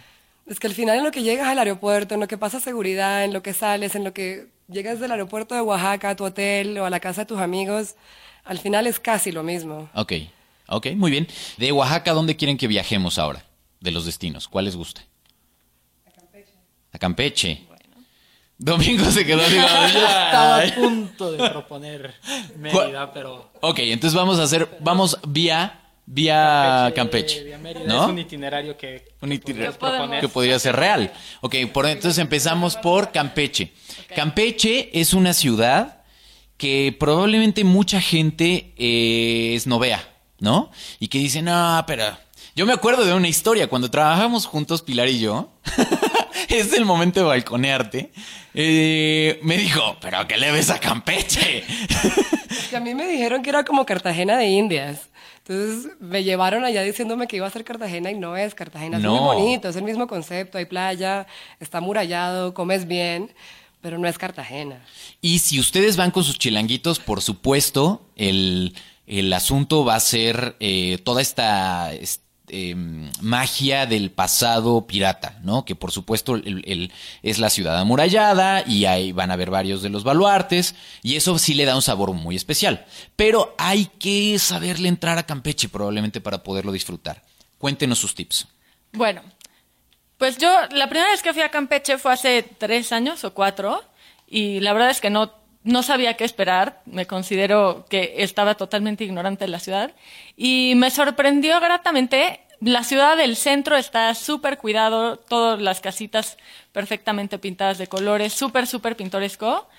Es 0.48 0.60
que 0.60 0.68
al 0.68 0.74
final 0.74 0.98
en 0.98 1.04
lo 1.04 1.12
que 1.12 1.22
llegas 1.22 1.48
al 1.48 1.60
aeropuerto, 1.60 2.16
en 2.16 2.22
lo 2.22 2.28
que 2.28 2.38
pasa 2.38 2.60
seguridad, 2.60 3.24
en 3.24 3.34
lo 3.34 3.44
que 3.44 3.54
sales, 3.54 3.94
en 3.96 4.04
lo 4.04 4.14
que 4.14 4.48
llegas 4.68 5.00
del 5.00 5.12
aeropuerto 5.12 5.54
de 5.54 5.62
Oaxaca 5.62 6.10
a 6.12 6.16
tu 6.16 6.24
hotel 6.24 6.78
o 6.80 6.86
a 6.86 6.90
la 6.90 7.00
casa 7.00 7.22
de 7.22 7.26
tus 7.28 7.40
amigos, 7.40 7.96
al 8.44 8.60
final 8.60 8.88
es 8.88 9.00
casi 9.00 9.32
lo 9.32 9.44
mismo. 9.44 9.90
Ok, 9.94 10.14
ok, 10.68 10.88
muy 10.96 11.12
bien. 11.12 11.28
De 11.58 11.72
Oaxaca, 11.72 12.14
¿dónde 12.14 12.36
quieren 12.36 12.58
que 12.58 12.68
viajemos 12.68 13.18
ahora? 13.18 13.44
De 13.80 13.92
los 13.92 14.06
destinos, 14.06 14.48
¿cuál 14.48 14.66
les 14.66 14.76
gusta? 14.76 15.02
A 16.06 16.12
Campeche. 16.12 16.54
A 16.94 16.98
Campeche. 17.00 17.66
Domingo 18.58 19.06
se 19.06 19.26
quedó 19.26 19.42
así, 19.42 19.56
Estaba 19.58 20.58
"Ay". 20.58 20.70
a 20.72 20.76
punto 20.76 21.32
de 21.32 21.50
proponer 21.50 22.14
Mérida, 22.58 23.14
pero... 23.14 23.50
Ok, 23.62 23.80
entonces 23.80 24.14
vamos 24.18 24.38
a 24.38 24.44
hacer, 24.44 24.68
vamos 24.82 25.18
vía, 25.26 25.80
vía 26.06 26.92
Campeche, 26.94 27.42
vía 27.46 27.58
Mérida, 27.58 27.86
¿no? 27.86 28.04
Es 28.04 28.10
un 28.10 28.20
itinerario 28.20 28.76
que... 28.76 29.14
Un 29.22 29.32
itinerario 29.32 29.72
Que 29.72 29.80
podemos- 29.80 30.20
que 30.20 30.28
podría 30.28 30.60
ser 30.60 30.76
real. 30.76 31.10
Ok, 31.40 31.56
por, 31.72 31.86
entonces 31.86 32.18
empezamos 32.18 32.76
por 32.76 33.14
Campeche. 33.14 33.72
Campeche 34.14 34.90
es 35.00 35.14
una 35.14 35.32
ciudad 35.32 35.99
que 36.60 36.96
probablemente 37.00 37.64
mucha 37.64 38.00
gente 38.02 38.74
eh, 38.78 39.54
es 39.56 39.66
novea, 39.66 40.08
¿no? 40.40 40.70
Y 41.00 41.08
que 41.08 41.18
dice, 41.18 41.42
no, 41.42 41.84
pero 41.88 42.04
yo 42.56 42.66
me 42.68 42.74
acuerdo 42.74 43.06
de 43.06 43.14
una 43.14 43.30
historia, 43.30 43.68
cuando 43.68 43.90
trabajamos 43.90 44.46
juntos 44.46 44.82
Pilar 44.82 45.08
y 45.08 45.20
yo, 45.20 45.50
es 46.50 46.74
el 46.74 46.84
momento 46.86 47.22
de 47.22 47.26
balconearte, 47.28 48.12
eh, 48.54 49.40
me 49.42 49.58
dijo, 49.58 49.96
pero 50.02 50.28
¿qué 50.28 50.38
le 50.38 50.52
ves 50.52 50.70
a 50.70 50.80
Campeche? 50.80 51.64
Que 52.70 52.78
a 52.78 52.80
mí 52.80 52.94
me 52.94 53.08
dijeron 53.08 53.42
que 53.42 53.50
era 53.50 53.64
como 53.64 53.84
Cartagena 53.86 54.38
de 54.38 54.46
Indias. 54.48 55.10
Entonces 55.40 55.92
me 56.00 56.24
llevaron 56.24 56.64
allá 56.66 56.84
diciéndome 56.84 57.28
que 57.28 57.38
iba 57.38 57.48
a 57.48 57.50
ser 57.50 57.64
Cartagena 57.64 58.12
y 58.12 58.16
no 58.16 58.38
es 58.38 58.54
Cartagena. 58.54 58.98
Es 58.98 59.04
No. 59.04 59.12
muy 59.16 59.20
bonito, 59.36 59.70
es 59.70 59.76
el 59.76 59.84
mismo 59.84 60.06
concepto, 60.08 60.60
hay 60.60 60.66
playa, 60.66 61.26
está 61.60 61.80
amurallado, 61.80 62.54
comes 62.54 62.88
bien, 62.88 63.32
pero 63.82 63.98
no 63.98 64.08
es 64.08 64.18
Cartagena. 64.18 64.84
Y 65.22 65.40
si 65.40 65.60
ustedes 65.60 65.96
van 65.98 66.12
con 66.12 66.24
sus 66.24 66.38
chilanguitos, 66.38 67.00
por 67.00 67.22
supuesto, 67.22 68.06
el, 68.16 68.76
el 69.08 69.32
asunto 69.34 69.86
va 69.86 69.96
a 69.96 70.00
ser 70.00 70.56
eh, 70.60 71.00
toda 71.04 71.22
esta 71.22 71.94
est- 71.94 72.22
em, 72.52 73.12
magia 73.22 73.86
del 73.86 74.10
pasado 74.10 74.88
pirata, 74.88 75.40
¿no? 75.44 75.66
Que 75.66 75.76
por 75.76 75.92
supuesto 75.92 76.34
el- 76.36 76.64
el- 76.66 76.92
es 77.22 77.38
la 77.38 77.50
ciudad 77.52 77.78
amurallada 77.80 78.64
y 78.68 78.86
ahí 78.86 79.12
van 79.12 79.30
a 79.30 79.36
ver 79.36 79.52
varios 79.52 79.82
de 79.84 79.90
los 79.90 80.04
baluartes 80.04 80.74
y 81.04 81.16
eso 81.16 81.38
sí 81.38 81.54
le 81.54 81.66
da 81.66 81.76
un 81.76 81.84
sabor 81.84 82.12
muy 82.14 82.36
especial. 82.36 82.86
Pero 83.16 83.54
hay 83.60 83.86
que 84.00 84.40
saberle 84.40 84.90
entrar 84.90 85.18
a 85.20 85.26
Campeche 85.28 85.70
probablemente 85.70 86.22
para 86.22 86.42
poderlo 86.42 86.72
disfrutar. 86.72 87.24
Cuéntenos 87.60 88.00
sus 88.00 88.16
tips. 88.16 88.48
Bueno, 88.94 89.22
pues 90.20 90.38
yo 90.38 90.54
la 90.72 90.90
primera 90.90 91.10
vez 91.10 91.24
que 91.24 91.32
fui 91.32 91.42
a 91.42 91.50
Campeche 91.50 91.98
fue 91.98 92.12
hace 92.12 92.44
tres 92.44 92.92
años 92.92 93.24
o 93.24 93.34
cuatro 93.34 93.82
y 94.28 94.60
la 94.60 94.74
verdad 94.74 94.90
es 94.90 95.00
que 95.00 95.10
no, 95.10 95.32
no 95.64 95.82
sabía 95.82 96.18
qué 96.18 96.26
esperar. 96.26 96.82
Me 96.86 97.08
considero 97.08 97.86
que 97.90 98.16
estaba 98.18 98.56
totalmente 98.56 99.06
ignorante 99.06 99.46
de 99.46 99.52
la 99.52 99.62
ciudad 99.62 99.94
y 100.36 100.74
me 100.76 100.92
sorprendió 100.92 101.62
gratamente. 101.62 102.42
La 102.60 102.84
ciudad 102.84 103.16
del 103.16 103.38
centro 103.38 103.78
está 103.78 104.14
súper 104.14 104.58
cuidado, 104.58 105.16
todas 105.16 105.62
las 105.62 105.80
casitas 105.80 106.38
perfectamente 106.74 107.40
pintadas 107.40 107.78
de 107.78 107.88
colores, 107.88 108.34
súper, 108.34 108.68
súper 108.68 108.98
pintoresco. 108.98 109.70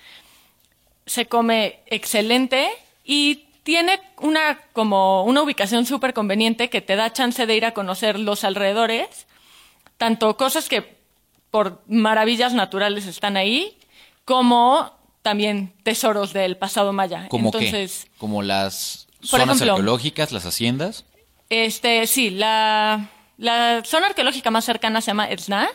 Se 1.05 1.27
come 1.27 1.81
excelente 1.85 2.67
y 3.05 3.45
tiene 3.61 4.01
una 4.17 4.57
como 4.73 5.23
una 5.23 5.43
ubicación 5.43 5.85
súper 5.85 6.15
conveniente 6.15 6.71
que 6.71 6.81
te 6.81 6.95
da 6.95 7.13
chance 7.13 7.45
de 7.45 7.55
ir 7.55 7.65
a 7.65 7.75
conocer 7.75 8.17
los 8.17 8.43
alrededores 8.43 9.27
tanto 10.01 10.35
cosas 10.35 10.67
que 10.67 10.97
por 11.51 11.83
maravillas 11.87 12.55
naturales 12.55 13.05
están 13.05 13.37
ahí, 13.37 13.77
como 14.25 14.97
también 15.21 15.75
tesoros 15.83 16.33
del 16.33 16.57
pasado 16.57 16.91
maya. 16.91 17.27
¿Cómo 17.29 17.49
Entonces, 17.49 18.05
qué? 18.05 18.17
Como 18.17 18.41
las 18.41 19.07
zonas 19.21 19.57
ejemplo, 19.57 19.73
arqueológicas, 19.73 20.31
las 20.31 20.47
haciendas. 20.47 21.05
este, 21.51 22.07
sí, 22.07 22.31
la, 22.31 23.11
la 23.37 23.83
zona 23.85 24.07
arqueológica 24.07 24.49
más 24.49 24.65
cercana 24.65 25.01
se 25.01 25.11
llama 25.11 25.29
Erzna, 25.29 25.69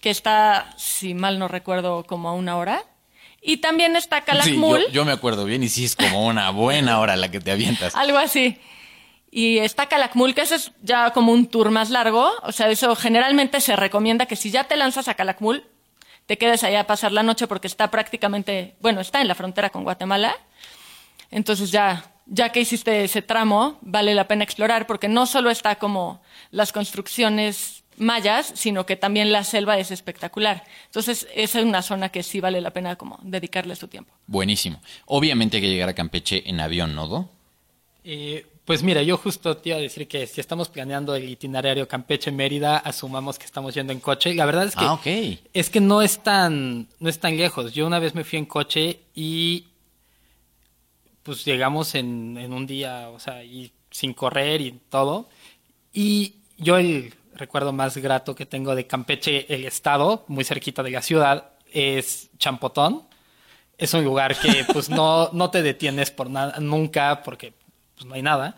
que 0.00 0.08
está, 0.08 0.72
si 0.78 1.12
mal 1.12 1.38
no 1.38 1.48
recuerdo, 1.48 2.04
como 2.04 2.30
a 2.30 2.32
una 2.32 2.56
hora. 2.56 2.82
Y 3.42 3.58
también 3.58 3.94
está 3.94 4.20
Sí, 4.20 4.24
Calakmul, 4.24 4.84
yo, 4.86 4.90
yo 4.90 5.04
me 5.04 5.12
acuerdo 5.12 5.44
bien 5.44 5.62
y 5.62 5.68
sí 5.68 5.84
es 5.84 5.96
como 5.96 6.26
una 6.26 6.48
buena 6.48 6.98
hora 6.98 7.14
la 7.16 7.30
que 7.30 7.40
te 7.40 7.50
avientas. 7.50 7.94
algo 7.94 8.16
así. 8.16 8.58
Y 9.30 9.58
está 9.58 9.86
Calakmul, 9.86 10.34
que 10.34 10.42
ese 10.42 10.56
es 10.56 10.72
ya 10.82 11.12
como 11.12 11.32
un 11.32 11.46
tour 11.46 11.70
más 11.70 11.90
largo. 11.90 12.30
O 12.42 12.52
sea, 12.52 12.68
eso 12.68 12.96
generalmente 12.96 13.60
se 13.60 13.76
recomienda 13.76 14.26
que 14.26 14.36
si 14.36 14.50
ya 14.50 14.64
te 14.64 14.76
lanzas 14.76 15.08
a 15.08 15.14
Calakmul, 15.14 15.64
te 16.26 16.38
quedes 16.38 16.64
allá 16.64 16.80
a 16.80 16.86
pasar 16.86 17.12
la 17.12 17.22
noche 17.22 17.46
porque 17.46 17.66
está 17.66 17.90
prácticamente, 17.90 18.74
bueno, 18.80 19.00
está 19.00 19.20
en 19.20 19.28
la 19.28 19.34
frontera 19.34 19.70
con 19.70 19.84
Guatemala. 19.84 20.34
Entonces 21.30 21.70
ya, 21.70 22.12
ya 22.26 22.50
que 22.50 22.60
hiciste 22.60 23.04
ese 23.04 23.22
tramo, 23.22 23.78
vale 23.82 24.14
la 24.14 24.26
pena 24.26 24.44
explorar 24.44 24.86
porque 24.86 25.08
no 25.08 25.26
solo 25.26 25.50
está 25.50 25.76
como 25.76 26.22
las 26.50 26.72
construcciones 26.72 27.84
mayas, 28.00 28.52
sino 28.56 28.86
que 28.86 28.96
también 28.96 29.30
la 29.30 29.44
selva 29.44 29.78
es 29.78 29.90
espectacular. 29.90 30.64
Entonces, 30.86 31.28
esa 31.34 31.60
es 31.60 31.64
una 31.64 31.82
zona 31.82 32.08
que 32.08 32.22
sí 32.22 32.40
vale 32.40 32.60
la 32.60 32.70
pena 32.70 32.96
como 32.96 33.18
dedicarle 33.22 33.76
su 33.76 33.88
tiempo. 33.88 34.12
Buenísimo. 34.26 34.80
Obviamente 35.06 35.58
hay 35.58 35.62
que 35.62 35.68
llegar 35.68 35.88
a 35.88 35.94
Campeche 35.94 36.48
en 36.48 36.60
avión, 36.60 36.94
¿no? 36.94 37.06
Do? 37.06 37.28
Eh, 38.04 38.46
pues 38.70 38.84
mira, 38.84 39.02
yo 39.02 39.16
justo 39.16 39.56
te 39.56 39.70
iba 39.70 39.78
a 39.78 39.80
decir 39.80 40.06
que 40.06 40.28
si 40.28 40.40
estamos 40.40 40.68
planeando 40.68 41.16
el 41.16 41.28
itinerario 41.28 41.88
Campeche-Mérida, 41.88 42.76
asumamos 42.76 43.36
que 43.36 43.44
estamos 43.44 43.74
yendo 43.74 43.92
en 43.92 43.98
coche. 43.98 44.32
La 44.32 44.46
verdad 44.46 44.62
es 44.66 44.76
que 44.76 44.84
Ah, 44.84 45.00
es 45.52 45.70
que 45.70 45.80
no 45.80 46.02
es 46.02 46.22
tan 46.22 46.86
no 47.00 47.08
es 47.08 47.18
tan 47.18 47.36
lejos. 47.36 47.72
Yo 47.72 47.84
una 47.84 47.98
vez 47.98 48.14
me 48.14 48.22
fui 48.22 48.38
en 48.38 48.46
coche 48.46 49.00
y 49.12 49.66
pues 51.24 51.44
llegamos 51.44 51.96
en, 51.96 52.38
en 52.38 52.52
un 52.52 52.64
día, 52.64 53.08
o 53.08 53.18
sea, 53.18 53.42
y 53.42 53.72
sin 53.90 54.14
correr 54.14 54.60
y 54.60 54.70
todo. 54.88 55.28
Y 55.92 56.36
yo 56.56 56.78
el 56.78 57.12
recuerdo 57.34 57.72
más 57.72 57.96
grato 57.96 58.36
que 58.36 58.46
tengo 58.46 58.76
de 58.76 58.86
Campeche, 58.86 59.52
el 59.52 59.64
estado, 59.64 60.24
muy 60.28 60.44
cerquita 60.44 60.84
de 60.84 60.92
la 60.92 61.02
ciudad, 61.02 61.54
es 61.72 62.30
Champotón. 62.38 63.02
Es 63.78 63.94
un 63.94 64.04
lugar 64.04 64.38
que 64.38 64.64
pues 64.72 64.90
no, 64.90 65.30
no 65.32 65.50
te 65.50 65.60
detienes 65.60 66.12
por 66.12 66.30
nada, 66.30 66.60
nunca, 66.60 67.22
porque 67.24 67.54
pues, 68.00 68.08
no 68.08 68.14
hay 68.14 68.22
nada. 68.22 68.56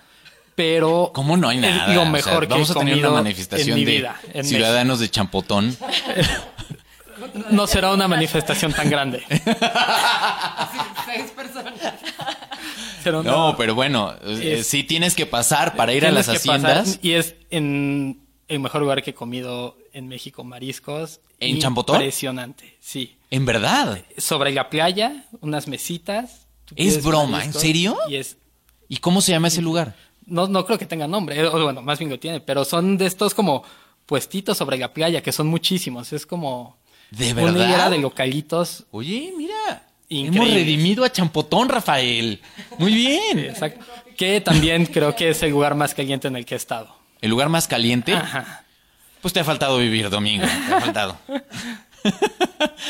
Pero 0.55 1.11
¿Cómo 1.15 1.37
no 1.37 1.49
hay 1.49 1.57
es 1.59 1.63
nada? 1.63 1.95
lo 1.95 2.01
O 2.01 2.05
sea, 2.05 2.13
mejor 2.13 2.47
que 2.47 2.53
vamos 2.55 2.71
a 2.71 2.75
tener 2.75 2.99
una 2.99 3.11
manifestación 3.11 3.71
en 3.71 3.75
mi 3.75 3.85
de 3.85 3.91
vida, 3.93 4.21
en 4.35 4.45
ciudadanos 4.45 5.01
de 5.01 5.11
Champotón. 5.11 5.77
No 7.51 7.67
será 7.69 7.93
una 7.93 8.09
manifestación 8.09 8.73
tan 8.73 8.91
grande. 8.91 9.23
Seis 9.29 9.43
personas. 11.37 11.75
Será 13.03 13.21
una- 13.21 13.31
No, 13.31 13.55
pero 13.57 13.75
bueno, 13.77 14.13
eh, 14.23 14.57
Es- 14.61 14.67
sí 14.67 14.83
tienes 14.83 15.15
que 15.15 15.27
pasar 15.27 15.77
para 15.77 15.93
ir 15.93 16.05
a 16.07 16.11
las 16.11 16.27
pasar, 16.27 16.57
haciendas. 16.57 16.99
y 17.03 17.13
es 17.13 17.37
en 17.51 18.23
el 18.49 18.59
mejor 18.61 18.81
lugar 18.83 19.03
que 19.03 19.11
he 19.11 19.15
comido 19.15 19.77
en 19.93 20.09
México, 20.09 20.43
mariscos. 20.43 21.21
¿En 21.39 21.61
Champotón? 21.61 21.97
Impresionante, 21.97 22.77
sí. 22.81 23.17
En 23.31 23.45
verdad. 23.47 24.03
Sobre 24.19 24.51
la 24.53 24.69
playa, 24.69 25.25
unas 25.41 25.69
mesitas. 25.69 26.47
¿Es 26.77 27.03
broma? 27.05 27.45
¿En 27.45 27.53
serio? 27.53 27.99
Y 28.09 28.17
es 28.17 28.37
¿Y 28.93 28.99
cómo 28.99 29.23
se 29.23 29.33
llama 29.33 29.49
ese 29.49 29.63
lugar? 29.63 29.95
no, 30.27 30.49
no 30.49 30.67
creo 30.67 30.79
que 30.79 30.85
tenga 30.85 31.09
nombre, 31.09 31.41
eh, 31.41 31.49
bueno, 31.49 31.81
más 31.81 31.99
bien 31.99 32.11
lo 32.11 32.19
tiene, 32.19 32.41
pero 32.41 32.63
son 32.67 32.99
de 32.99 33.07
estos 33.07 33.33
como 33.33 33.65
puestitos 34.05 34.59
sobre 34.59 34.77
la 34.77 34.93
playa, 34.93 35.23
que 35.23 35.33
son 35.33 35.47
muchísimos. 35.47 36.13
Es 36.13 36.27
como 36.27 36.77
¿De 37.11 37.33
una 37.33 37.43
verdad? 37.43 37.65
hilera 37.69 37.89
de 37.91 37.97
localitos. 37.99 38.85
Oye, 38.91 39.33
mira. 39.35 39.87
Increíble. 40.11 40.51
Hemos 40.51 40.55
redimido 40.55 41.05
a 41.05 41.11
Champotón, 41.11 41.71
Rafael. 41.71 42.43
Muy 42.77 42.93
bien. 42.95 43.39
Exacto. 43.39 43.83
Que 44.15 44.43
también 44.43 44.85
creo 44.85 45.17
que 45.17 45.31
es 45.31 45.43
el 45.43 45.53
lugar 45.53 45.75
más 45.75 45.95
caliente 45.95 46.29
en 46.29 46.37
el 46.37 46.45
que 46.45 46.53
he 46.55 46.59
estado. 46.59 46.95
El 47.23 47.31
lugar 47.31 47.49
más 47.49 47.67
caliente. 47.67 48.13
Ajá. 48.13 48.63
Pues 49.23 49.33
te 49.33 49.41
ha 49.41 49.45
faltado 49.45 49.79
vivir, 49.79 50.11
Domingo. 50.11 50.45
Te 50.45 50.75
ha 50.75 50.81
faltado. 50.81 51.17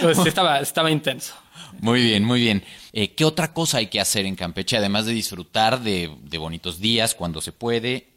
Pues 0.00 0.18
estaba, 0.26 0.58
estaba 0.58 0.90
intenso. 0.90 1.34
Muy 1.80 2.02
bien, 2.02 2.24
muy 2.24 2.40
bien. 2.40 2.64
Eh, 2.92 3.14
¿Qué 3.14 3.24
otra 3.24 3.54
cosa 3.54 3.78
hay 3.78 3.86
que 3.86 4.00
hacer 4.00 4.26
en 4.26 4.36
Campeche? 4.36 4.76
Además 4.76 5.06
de 5.06 5.12
disfrutar 5.12 5.80
de, 5.80 6.10
bonitos 6.38 6.80
días 6.80 7.14
cuando 7.14 7.40
se 7.40 7.52
puede. 7.52 8.08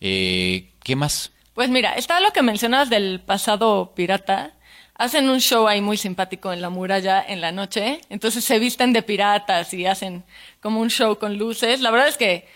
Eh, 0.00 0.72
¿Qué 0.82 0.96
más? 0.96 1.32
Pues 1.54 1.70
mira, 1.70 1.94
está 1.94 2.20
lo 2.20 2.32
que 2.32 2.42
mencionas 2.42 2.90
del 2.90 3.20
pasado 3.20 3.92
pirata. 3.94 4.54
Hacen 4.96 5.28
un 5.28 5.40
show 5.40 5.68
ahí 5.68 5.80
muy 5.80 5.96
simpático 5.96 6.52
en 6.52 6.60
la 6.60 6.68
muralla 6.68 7.24
en 7.26 7.40
la 7.40 7.52
noche. 7.52 8.00
Entonces 8.08 8.44
se 8.44 8.58
visten 8.58 8.92
de 8.92 9.02
piratas 9.02 9.72
y 9.72 9.86
hacen 9.86 10.24
como 10.60 10.80
un 10.80 10.90
show 10.90 11.16
con 11.18 11.38
luces. 11.38 11.80
La 11.80 11.92
verdad 11.92 12.08
es 12.08 12.16
que 12.16 12.48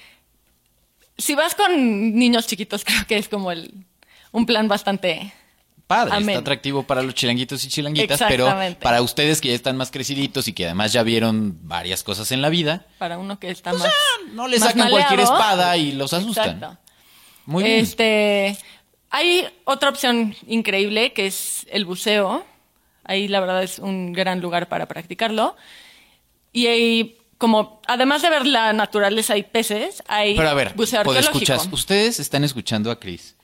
si 1.16 1.34
vas 1.34 1.54
con 1.54 2.14
niños 2.16 2.46
chiquitos, 2.46 2.84
creo 2.86 3.06
que 3.06 3.18
es 3.18 3.28
como 3.28 3.52
el, 3.52 3.72
un 4.32 4.46
plan 4.46 4.66
bastante 4.66 5.32
Padre, 5.88 6.16
Amén. 6.16 6.28
está 6.28 6.40
atractivo 6.40 6.82
para 6.82 7.02
los 7.02 7.14
chilanguitos 7.14 7.64
y 7.64 7.68
chilanguitas, 7.68 8.22
pero 8.28 8.54
para 8.82 9.00
ustedes 9.00 9.40
que 9.40 9.48
ya 9.48 9.54
están 9.54 9.74
más 9.78 9.90
creciditos 9.90 10.46
y 10.46 10.52
que 10.52 10.66
además 10.66 10.92
ya 10.92 11.02
vieron 11.02 11.58
varias 11.62 12.02
cosas 12.02 12.30
en 12.30 12.42
la 12.42 12.50
vida, 12.50 12.84
para 12.98 13.16
uno 13.16 13.40
que 13.40 13.50
está 13.50 13.70
pues 13.70 13.84
más. 13.84 13.90
ya, 13.90 14.34
no 14.34 14.48
le 14.48 14.58
sacan 14.58 14.90
cualquier 14.90 15.20
espada 15.20 15.78
y 15.78 15.92
los 15.92 16.12
asustan. 16.12 16.56
Exacto. 16.56 16.78
Muy 17.46 17.64
bien. 17.64 17.80
Este, 17.80 18.58
hay 19.08 19.48
otra 19.64 19.88
opción 19.88 20.36
increíble 20.46 21.14
que 21.14 21.26
es 21.26 21.66
el 21.70 21.86
buceo. 21.86 22.44
Ahí 23.04 23.26
la 23.26 23.40
verdad 23.40 23.62
es 23.62 23.78
un 23.78 24.12
gran 24.12 24.42
lugar 24.42 24.68
para 24.68 24.86
practicarlo. 24.86 25.56
Y 26.52 26.66
ahí, 26.66 27.16
como 27.38 27.80
además 27.86 28.20
de 28.20 28.28
ver 28.28 28.44
la 28.44 28.74
naturaleza 28.74 29.38
y 29.38 29.42
peces, 29.42 30.02
hay 30.06 30.36
Pero 30.36 30.50
a 30.50 30.54
ver, 30.54 30.74
buceo 30.74 31.00
arqueológico. 31.00 31.38
escuchas, 31.38 31.66
ustedes 31.72 32.20
están 32.20 32.44
escuchando 32.44 32.90
a 32.90 33.00
Chris. 33.00 33.37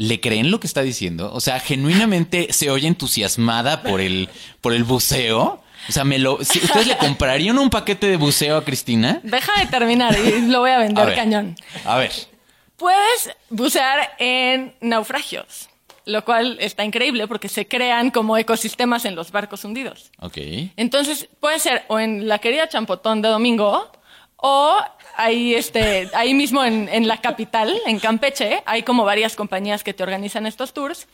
¿Le 0.00 0.18
creen 0.18 0.50
lo 0.50 0.60
que 0.60 0.66
está 0.66 0.80
diciendo? 0.80 1.30
O 1.34 1.40
sea, 1.40 1.60
genuinamente 1.60 2.54
se 2.54 2.70
oye 2.70 2.88
entusiasmada 2.88 3.82
por 3.82 4.00
el, 4.00 4.30
por 4.62 4.72
el 4.72 4.82
buceo. 4.82 5.62
O 5.90 5.92
sea, 5.92 6.04
me 6.04 6.18
lo, 6.18 6.36
¿ustedes 6.36 6.86
le 6.86 6.96
comprarían 6.96 7.58
un 7.58 7.68
paquete 7.68 8.06
de 8.06 8.16
buceo 8.16 8.56
a 8.56 8.64
Cristina? 8.64 9.20
Déjame 9.22 9.66
terminar 9.66 10.16
y 10.18 10.46
lo 10.46 10.60
voy 10.60 10.70
a 10.70 10.76
A 10.76 10.78
vender 10.78 11.04
ver, 11.04 11.14
cañón. 11.14 11.54
A 11.84 11.98
ver. 11.98 12.12
Puedes 12.78 13.36
bucear 13.50 14.14
en 14.18 14.74
naufragios, 14.80 15.68
lo 16.06 16.24
cual 16.24 16.56
está 16.60 16.82
increíble 16.82 17.28
porque 17.28 17.50
se 17.50 17.68
crean 17.68 18.10
como 18.10 18.38
ecosistemas 18.38 19.04
en 19.04 19.14
los 19.14 19.30
barcos 19.30 19.66
hundidos. 19.66 20.12
Ok. 20.18 20.38
Entonces, 20.78 21.28
puede 21.40 21.58
ser 21.58 21.84
o 21.88 21.98
en 21.98 22.26
la 22.26 22.38
querida 22.38 22.70
Champotón 22.70 23.20
de 23.20 23.28
Domingo, 23.28 23.92
o 24.36 24.78
ahí, 25.22 25.54
este, 25.54 26.08
ahí 26.14 26.34
mismo 26.34 26.64
en, 26.64 26.88
en 26.88 27.06
la 27.08 27.20
capital, 27.20 27.74
en 27.86 27.98
Campeche, 27.98 28.62
hay 28.66 28.82
como 28.82 29.04
varias 29.04 29.36
compañías 29.36 29.82
que 29.84 29.94
te 29.94 30.02
organizan 30.02 30.46
estos 30.46 30.72
tours. 30.72 31.06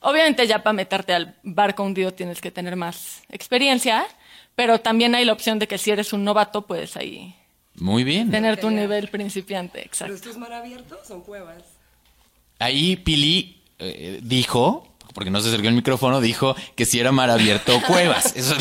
Obviamente 0.00 0.46
ya 0.46 0.62
para 0.62 0.74
meterte 0.74 1.14
al 1.14 1.34
barco 1.42 1.82
hundido 1.82 2.12
tienes 2.12 2.40
que 2.40 2.50
tener 2.50 2.76
más 2.76 3.22
experiencia, 3.30 4.06
pero 4.54 4.78
también 4.80 5.14
hay 5.14 5.24
la 5.24 5.32
opción 5.32 5.58
de 5.58 5.66
que 5.66 5.78
si 5.78 5.90
eres 5.90 6.12
un 6.12 6.22
novato 6.24 6.62
puedes 6.66 6.96
ahí 6.96 7.34
Muy 7.74 8.04
bien. 8.04 8.30
tener 8.30 8.60
tu 8.60 8.70
nivel 8.70 9.08
principiante, 9.08 9.78
¿Pero 9.78 9.86
exacto. 9.86 10.14
estos 10.14 10.36
mar 10.38 10.52
abiertos 10.52 10.98
son 11.06 11.22
cuevas? 11.22 11.62
Ahí 12.58 12.96
Pili 12.96 13.62
eh, 13.78 14.20
dijo, 14.22 14.86
porque 15.14 15.30
no 15.30 15.40
se 15.40 15.48
acercó 15.48 15.68
el 15.68 15.74
micrófono, 15.74 16.20
dijo 16.20 16.54
que 16.74 16.84
si 16.84 17.00
era 17.00 17.10
mar 17.12 17.30
abierto 17.30 17.76
o 17.76 17.80
cuevas. 17.82 18.34
Eso- 18.36 18.54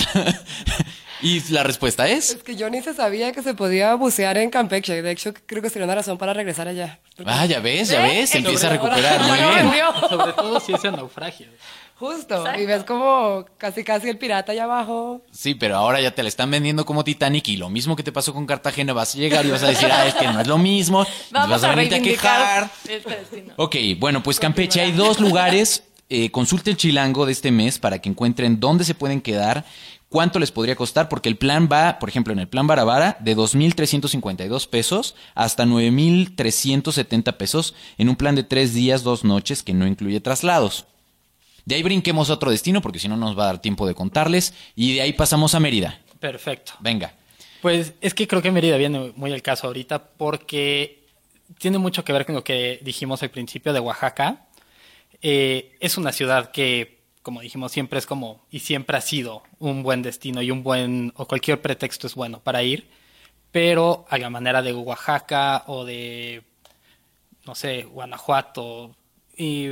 Y 1.25 1.41
la 1.51 1.63
respuesta 1.63 2.08
es... 2.08 2.29
Es 2.29 2.44
que 2.44 2.55
yo 2.55 2.70
ni 2.70 2.84
se 2.84 2.94
sabía 2.94 3.32
que 3.32 3.41
se 3.41 3.55
podía 3.55 3.96
bucear 3.96 4.38
en 4.38 4.51
Campeche. 4.51 5.01
De 5.01 5.10
hecho, 5.10 5.34
creo 5.48 5.60
que 5.60 5.72
sería 5.72 5.86
una 5.86 5.96
razón 5.96 6.20
para 6.20 6.36
regresar 6.36 6.67
allá. 6.67 7.00
Ah, 7.25 7.48
ya 7.48 7.60
ves, 7.60 7.89
ya 7.89 8.03
ves, 8.03 8.29
se 8.29 8.38
empieza 8.38 8.67
a 8.67 8.70
recuperar, 8.70 9.22
muy 9.27 9.39
bien. 9.39 9.84
Sobre 10.08 10.34
todo 10.34 10.60
si 10.60 10.74
es 10.74 10.86
en 10.86 10.98
naufragio. 10.98 11.48
Justo. 11.96 12.44
Y 12.60 12.67
ves 12.67 12.84
como 12.84 13.44
casi 13.58 13.84
casi 13.84 14.08
el 14.08 14.20
pirata 14.20 14.51
allá 14.51 14.65
abajo. 14.65 15.24
Sí, 15.32 15.55
pero 15.55 15.77
ahora 15.77 16.00
ya 16.00 16.13
te 16.13 16.22
la 16.22 16.29
están 16.29 16.51
vendiendo 16.51 16.86
como 16.86 17.03
Titanic 17.03 17.48
y 17.48 17.58
lo 17.58 17.70
mismo 17.70 17.96
que 17.96 18.03
te 18.03 18.12
pasó 18.12 18.32
con 18.32 18.46
Cartagena, 18.46 18.94
vas 18.94 19.15
a 19.15 19.17
llegar 19.17 19.48
y 19.48 19.50
vas 19.50 19.63
a 19.63 19.70
decir, 19.70 19.89
ah, 19.91 20.05
es 20.05 20.13
que 20.13 20.27
no 20.27 20.39
es 20.39 20.46
lo 20.46 20.60
mismo, 20.60 21.03
y 21.03 21.34
Vamos 21.34 21.50
vas 21.50 21.63
a, 21.63 21.74
venirte 21.74 21.96
a 21.96 22.01
quejar. 22.01 22.70
este. 22.88 23.46
Ok, 23.55 23.75
bueno, 23.98 24.22
pues 24.22 24.39
Campeche 24.39 24.79
hay 24.79 24.91
dos 24.91 25.20
lugares. 25.20 25.82
Eh, 26.08 26.29
consulte 26.29 26.70
el 26.70 26.77
chilango 26.77 27.25
de 27.25 27.32
este 27.32 27.50
mes 27.50 27.79
para 27.79 27.98
que 27.98 28.10
encuentren 28.10 28.60
dónde 28.60 28.86
se 28.86 28.94
pueden 28.94 29.22
quedar, 29.22 29.65
cuánto 30.15 30.39
les 30.39 30.53
podría 30.53 30.77
costar, 30.77 31.10
porque 31.10 31.27
el 31.27 31.36
plan 31.36 31.67
va, 31.69 32.00
por 32.00 32.07
ejemplo, 32.07 32.31
en 32.31 32.39
el 32.39 32.48
plan 32.48 32.67
Barabara, 32.67 33.17
de 33.19 33.36
2.352 33.36 34.69
pesos 34.69 35.13
hasta 35.34 35.65
9.370 35.65 37.36
pesos 37.36 37.75
en 37.98 38.07
un 38.07 38.15
plan 38.15 38.34
de 38.34 38.43
tres 38.43 38.74
días, 38.74 39.03
dos 39.03 39.25
noches 39.25 39.62
que 39.62 39.74
no 39.74 39.86
incluye 39.86 40.22
traslados. 40.22 40.86
De 41.65 41.75
ahí 41.75 41.84
brinquemos 41.84 42.29
a 42.29 42.36
otro 42.36 42.50
destino, 42.50 42.81
porque 42.81 42.98
si 42.98 43.10
no 43.10 43.17
nos 43.17 43.38
va 43.38 43.43
a 43.43 43.48
dar 43.48 43.62
tiempo 43.62 43.86
de 43.86 43.93
contarles, 43.93 44.53
y 44.74 44.93
de 44.93 45.01
ahí 45.01 45.12
pasamos 45.12 45.53
a 45.53 45.60
Mérida. 45.60 46.00
Perfecto. 46.22 46.72
Venga. 46.79 47.13
Pues 47.62 47.91
es 48.00 48.13
que 48.13 48.25
creo 48.25 48.41
que 48.41 48.51
Mérida 48.51 48.77
viene 48.77 49.12
muy 49.17 49.34
al 49.34 49.41
caso 49.41 49.67
ahorita 49.67 50.01
porque 50.01 51.03
tiene 51.60 51.77
mucho 51.77 52.05
que 52.05 52.13
ver 52.13 52.25
con 52.25 52.36
lo 52.36 52.43
que 52.45 52.79
dijimos 52.84 53.22
al 53.22 53.31
principio 53.31 53.74
de 53.74 53.81
Oaxaca. 53.81 54.45
Eh, 55.22 55.75
es 55.81 55.98
una 55.98 56.13
ciudad 56.13 56.51
que, 56.51 56.95
como 57.25 57.41
dijimos, 57.41 57.72
siempre 57.72 57.98
es 57.98 58.05
como 58.05 58.46
y 58.51 58.60
siempre 58.60 58.98
ha 58.98 59.01
sido 59.01 59.41
un 59.58 59.82
buen 59.82 60.03
destino 60.03 60.44
y 60.44 60.51
un 60.51 60.62
buen 60.62 61.12
o 61.15 61.27
cualquier 61.27 61.60
pretexto 61.60 62.05
es 62.05 62.13
bueno 62.13 62.39
para 62.39 62.62
ir, 62.62 62.88
pero 63.51 64.05
a 64.12 64.20
la 64.20 64.29
manera 64.29 64.62
de 64.62 64.74
Oaxaca 64.74 65.63
o 65.65 65.86
de 65.86 66.44
no 67.48 67.55
sé, 67.55 67.82
Guanajuato 67.82 68.96
y 69.36 69.70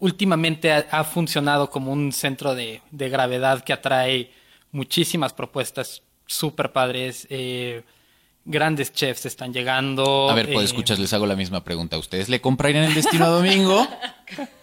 últimamente 0.00 0.72
ha, 0.72 0.84
ha 0.90 1.04
funcionado 1.04 1.70
como 1.70 1.92
un 1.92 2.10
centro 2.10 2.56
de, 2.56 2.82
de 2.90 3.08
gravedad 3.08 3.62
que 3.62 3.72
atrae 3.72 4.32
muchísimas 4.72 5.32
propuestas 5.32 6.02
súper 6.26 6.72
padres. 6.72 7.24
eh, 7.30 7.84
grandes 8.44 8.92
chefs 8.92 9.26
están 9.26 9.52
llegando. 9.52 10.28
A 10.28 10.34
ver, 10.34 10.46
pues 10.46 10.62
eh, 10.62 10.64
escuchas, 10.64 10.98
les 10.98 11.12
hago 11.12 11.24
la 11.24 11.36
misma 11.36 11.62
pregunta. 11.62 11.98
¿Ustedes 11.98 12.28
le 12.28 12.40
comprarían 12.40 12.82
el 12.82 12.94
destino 12.94 13.26
a 13.26 13.28
domingo? 13.28 13.86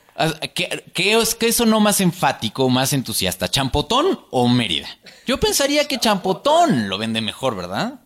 ¿Qué, 0.53 0.83
qué 0.93 1.17
es, 1.17 1.35
qué 1.35 1.53
sonó 1.53 1.79
más 1.79 2.01
enfático, 2.01 2.69
más 2.69 2.93
entusiasta? 2.93 3.49
¿Champotón 3.49 4.19
o 4.31 4.47
Mérida? 4.47 4.87
Yo 5.25 5.39
pensaría 5.39 5.87
que 5.87 5.99
Champotón 5.99 6.89
lo 6.89 6.97
vende 6.97 7.21
mejor, 7.21 7.55
¿verdad? 7.55 7.99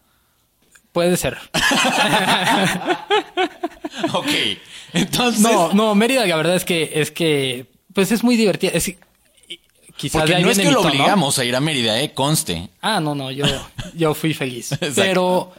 Puede 0.92 1.18
ser. 1.18 1.38
Ok. 4.14 4.28
Entonces. 4.94 5.42
No, 5.42 5.74
no, 5.74 5.96
Mérida, 5.96 6.26
la 6.26 6.36
verdad 6.36 6.56
es 6.56 6.66
que, 6.66 6.92
es 6.96 7.12
que, 7.12 7.68
pues 7.94 8.12
es 8.12 8.24
muy 8.24 8.36
divertida. 8.36 8.72
Es, 8.74 8.92
quizás 9.96 10.22
porque 10.22 10.40
no 10.40 10.50
es 10.50 10.60
que 10.60 10.72
lo 10.72 10.82
obligamos 10.82 11.40
a 11.40 11.46
ir 11.46 11.56
a 11.56 11.60
Mérida, 11.60 12.00
¿eh? 12.00 12.14
Conste. 12.14 12.70
Ah, 12.82 13.00
no, 13.00 13.16
no, 13.16 13.32
yo, 13.32 13.46
yo 13.94 14.14
fui 14.14 14.34
feliz. 14.34 14.72
Pero, 14.96 15.52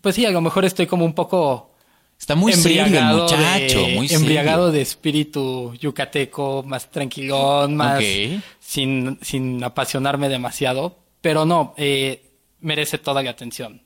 pues 0.00 0.14
sí, 0.14 0.26
a 0.26 0.30
lo 0.30 0.40
mejor 0.40 0.64
estoy 0.64 0.86
como 0.86 1.04
un 1.04 1.14
poco 1.14 1.74
Está 2.18 2.34
muy 2.34 2.52
serio 2.52 2.82
el 2.82 2.86
embriagado 2.88 3.22
muchacho, 3.22 3.82
de, 3.86 3.94
muy 3.94 4.08
serio. 4.08 4.20
embriagado 4.20 4.72
de 4.72 4.80
espíritu 4.80 5.72
yucateco, 5.74 6.64
más 6.66 6.90
tranquilón, 6.90 7.76
más 7.76 8.02
sin, 8.60 9.18
sin 9.22 9.62
apasionarme 9.62 10.28
demasiado. 10.28 10.96
Pero 11.20 11.44
no, 11.44 11.74
eh, 11.76 12.22
merece 12.60 12.98
toda 12.98 13.22
la 13.22 13.30
atención. 13.30 13.82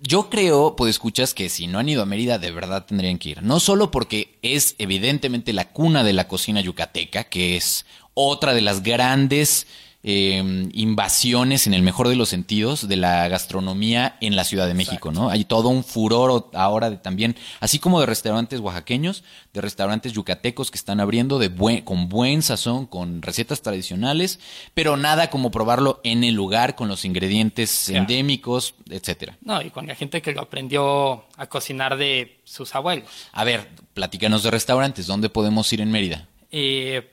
Yo 0.00 0.28
creo, 0.28 0.76
pues 0.76 0.90
escuchas 0.90 1.32
que 1.32 1.48
si 1.48 1.66
no 1.66 1.78
han 1.78 1.88
ido 1.88 2.02
a 2.02 2.06
Mérida, 2.06 2.38
de 2.38 2.50
verdad 2.50 2.84
tendrían 2.84 3.18
que 3.18 3.30
ir. 3.30 3.42
No 3.42 3.60
solo 3.60 3.90
porque 3.90 4.38
es 4.42 4.74
evidentemente 4.78 5.54
la 5.54 5.70
cuna 5.70 6.04
de 6.04 6.12
la 6.12 6.28
cocina 6.28 6.60
yucateca, 6.60 7.24
que 7.24 7.56
es 7.56 7.86
otra 8.12 8.52
de 8.52 8.60
las 8.60 8.82
grandes 8.82 9.66
eh, 10.08 10.68
invasiones, 10.72 11.66
en 11.66 11.74
el 11.74 11.82
mejor 11.82 12.06
de 12.06 12.14
los 12.14 12.28
sentidos, 12.28 12.86
de 12.86 12.94
la 12.94 13.26
gastronomía 13.26 14.16
en 14.20 14.36
la 14.36 14.44
Ciudad 14.44 14.68
de 14.68 14.74
México, 14.74 15.10
¿no? 15.10 15.30
Hay 15.30 15.44
todo 15.44 15.68
un 15.68 15.82
furor 15.82 16.48
ahora 16.54 16.90
de 16.90 16.96
también, 16.96 17.34
así 17.58 17.80
como 17.80 17.98
de 17.98 18.06
restaurantes 18.06 18.60
oaxaqueños, 18.60 19.24
de 19.52 19.60
restaurantes 19.60 20.12
yucatecos 20.12 20.70
que 20.70 20.78
están 20.78 21.00
abriendo 21.00 21.40
de 21.40 21.48
buen, 21.48 21.82
con 21.82 22.08
buen 22.08 22.42
sazón, 22.42 22.86
con 22.86 23.20
recetas 23.20 23.62
tradicionales, 23.62 24.38
pero 24.74 24.96
nada 24.96 25.28
como 25.28 25.50
probarlo 25.50 26.00
en 26.04 26.22
el 26.22 26.36
lugar 26.36 26.76
con 26.76 26.86
los 26.86 27.04
ingredientes 27.04 27.88
endémicos, 27.88 28.76
etcétera. 28.88 29.36
No, 29.40 29.60
y 29.60 29.70
con 29.70 29.88
la 29.88 29.96
gente 29.96 30.22
que 30.22 30.30
lo 30.30 30.42
aprendió 30.42 31.24
a 31.36 31.46
cocinar 31.48 31.96
de 31.96 32.38
sus 32.44 32.76
abuelos. 32.76 33.08
A 33.32 33.42
ver, 33.42 33.68
platícanos 33.92 34.44
de 34.44 34.52
restaurantes. 34.52 35.08
¿Dónde 35.08 35.30
podemos 35.30 35.72
ir 35.72 35.80
en 35.80 35.90
Mérida? 35.90 36.28
Eh, 36.52 37.10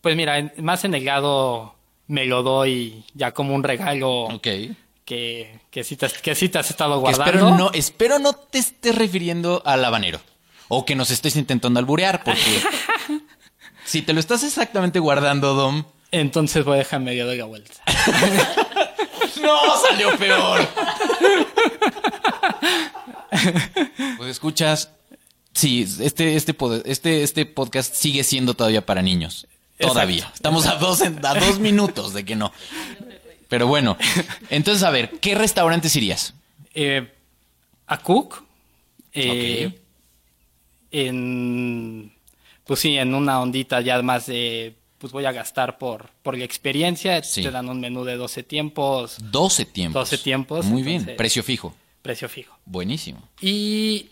pues 0.00 0.14
mira, 0.14 0.52
más 0.58 0.84
en 0.84 0.94
el 0.94 1.04
lado 1.04 1.75
me 2.08 2.24
lo 2.26 2.42
doy 2.42 3.04
ya 3.14 3.32
como 3.32 3.54
un 3.54 3.62
regalo 3.64 4.24
Ok. 4.24 4.46
que, 5.04 5.60
que, 5.70 5.84
sí 5.84 5.96
te, 5.96 6.08
que 6.22 6.34
sí 6.34 6.48
te 6.48 6.58
has 6.58 6.70
estado 6.70 6.94
Que 6.96 7.00
guardando. 7.00 7.24
espero 7.24 7.56
no, 7.56 7.70
espero 7.72 8.18
no 8.18 8.32
te 8.34 8.58
estés 8.58 8.94
refiriendo 8.94 9.62
al 9.64 9.84
habanero. 9.84 10.20
O 10.68 10.84
que 10.84 10.96
nos 10.96 11.10
estés 11.10 11.36
intentando 11.36 11.78
alburear, 11.78 12.24
porque 12.24 12.40
si 13.84 14.02
te 14.02 14.12
lo 14.12 14.20
estás 14.20 14.42
exactamente 14.42 14.98
guardando, 14.98 15.54
Dom. 15.54 15.84
Entonces 16.10 16.64
voy 16.64 16.74
a 16.74 16.78
dejar 16.78 17.00
medio 17.00 17.26
de 17.26 17.36
la 17.36 17.44
vuelta. 17.44 17.74
¡No! 19.42 19.58
¡Salió 19.88 20.16
peor! 20.18 20.66
pues 24.16 24.30
escuchas. 24.30 24.90
Sí, 25.52 25.82
este, 26.00 26.36
este, 26.36 26.54
este, 26.84 27.22
este 27.22 27.46
podcast 27.46 27.94
sigue 27.94 28.24
siendo 28.24 28.54
todavía 28.54 28.84
para 28.84 29.02
niños. 29.02 29.46
Todavía. 29.78 30.16
Exacto. 30.18 30.34
Estamos 30.36 30.66
a 30.66 30.76
dos, 30.76 31.00
en- 31.02 31.24
a 31.24 31.34
dos 31.34 31.58
minutos 31.58 32.12
de 32.14 32.24
que 32.24 32.36
no. 32.36 32.52
Pero 33.48 33.66
bueno. 33.66 33.96
Entonces, 34.50 34.82
a 34.82 34.90
ver, 34.90 35.10
¿qué 35.20 35.34
restaurantes 35.34 35.94
irías? 35.96 36.34
Eh, 36.74 37.12
a 37.86 37.98
Cook. 37.98 38.42
eh, 39.12 39.70
Ok. 39.72 39.80
En. 40.90 42.12
Pues 42.64 42.80
sí, 42.80 42.96
en 42.96 43.14
una 43.14 43.40
ondita 43.40 43.80
ya 43.80 44.00
más 44.02 44.26
de. 44.26 44.74
Pues 44.98 45.12
voy 45.12 45.26
a 45.26 45.32
gastar 45.32 45.76
por, 45.78 46.08
por 46.22 46.36
la 46.38 46.44
experiencia. 46.44 47.22
Sí. 47.22 47.42
Te 47.42 47.50
dan 47.50 47.68
un 47.68 47.80
menú 47.80 48.02
de 48.04 48.16
12 48.16 48.42
tiempos, 48.42 49.16
12 49.30 49.66
tiempos. 49.66 50.10
12 50.10 50.18
tiempos, 50.22 50.64
Muy 50.66 50.82
bien. 50.82 51.14
Precio 51.16 51.42
fijo. 51.42 51.74
precio 52.02 52.28
fijo. 52.28 52.56
Buenísimo. 52.64 53.22
Y. 53.40 54.08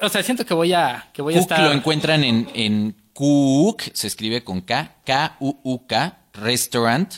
O 0.00 0.08
sea, 0.08 0.22
siento 0.22 0.46
que 0.46 0.54
voy 0.54 0.72
a. 0.72 1.10
Que 1.12 1.22
voy 1.22 1.34
a 1.34 1.40
estar. 1.40 1.60
lo 1.60 1.72
encuentran 1.72 2.22
en, 2.24 2.48
en 2.54 2.94
Cook, 3.14 3.82
se 3.94 4.08
escribe 4.08 4.44
con 4.44 4.60
K, 4.60 4.96
K-U-U-K, 5.06 6.18
restaurant, 6.34 7.14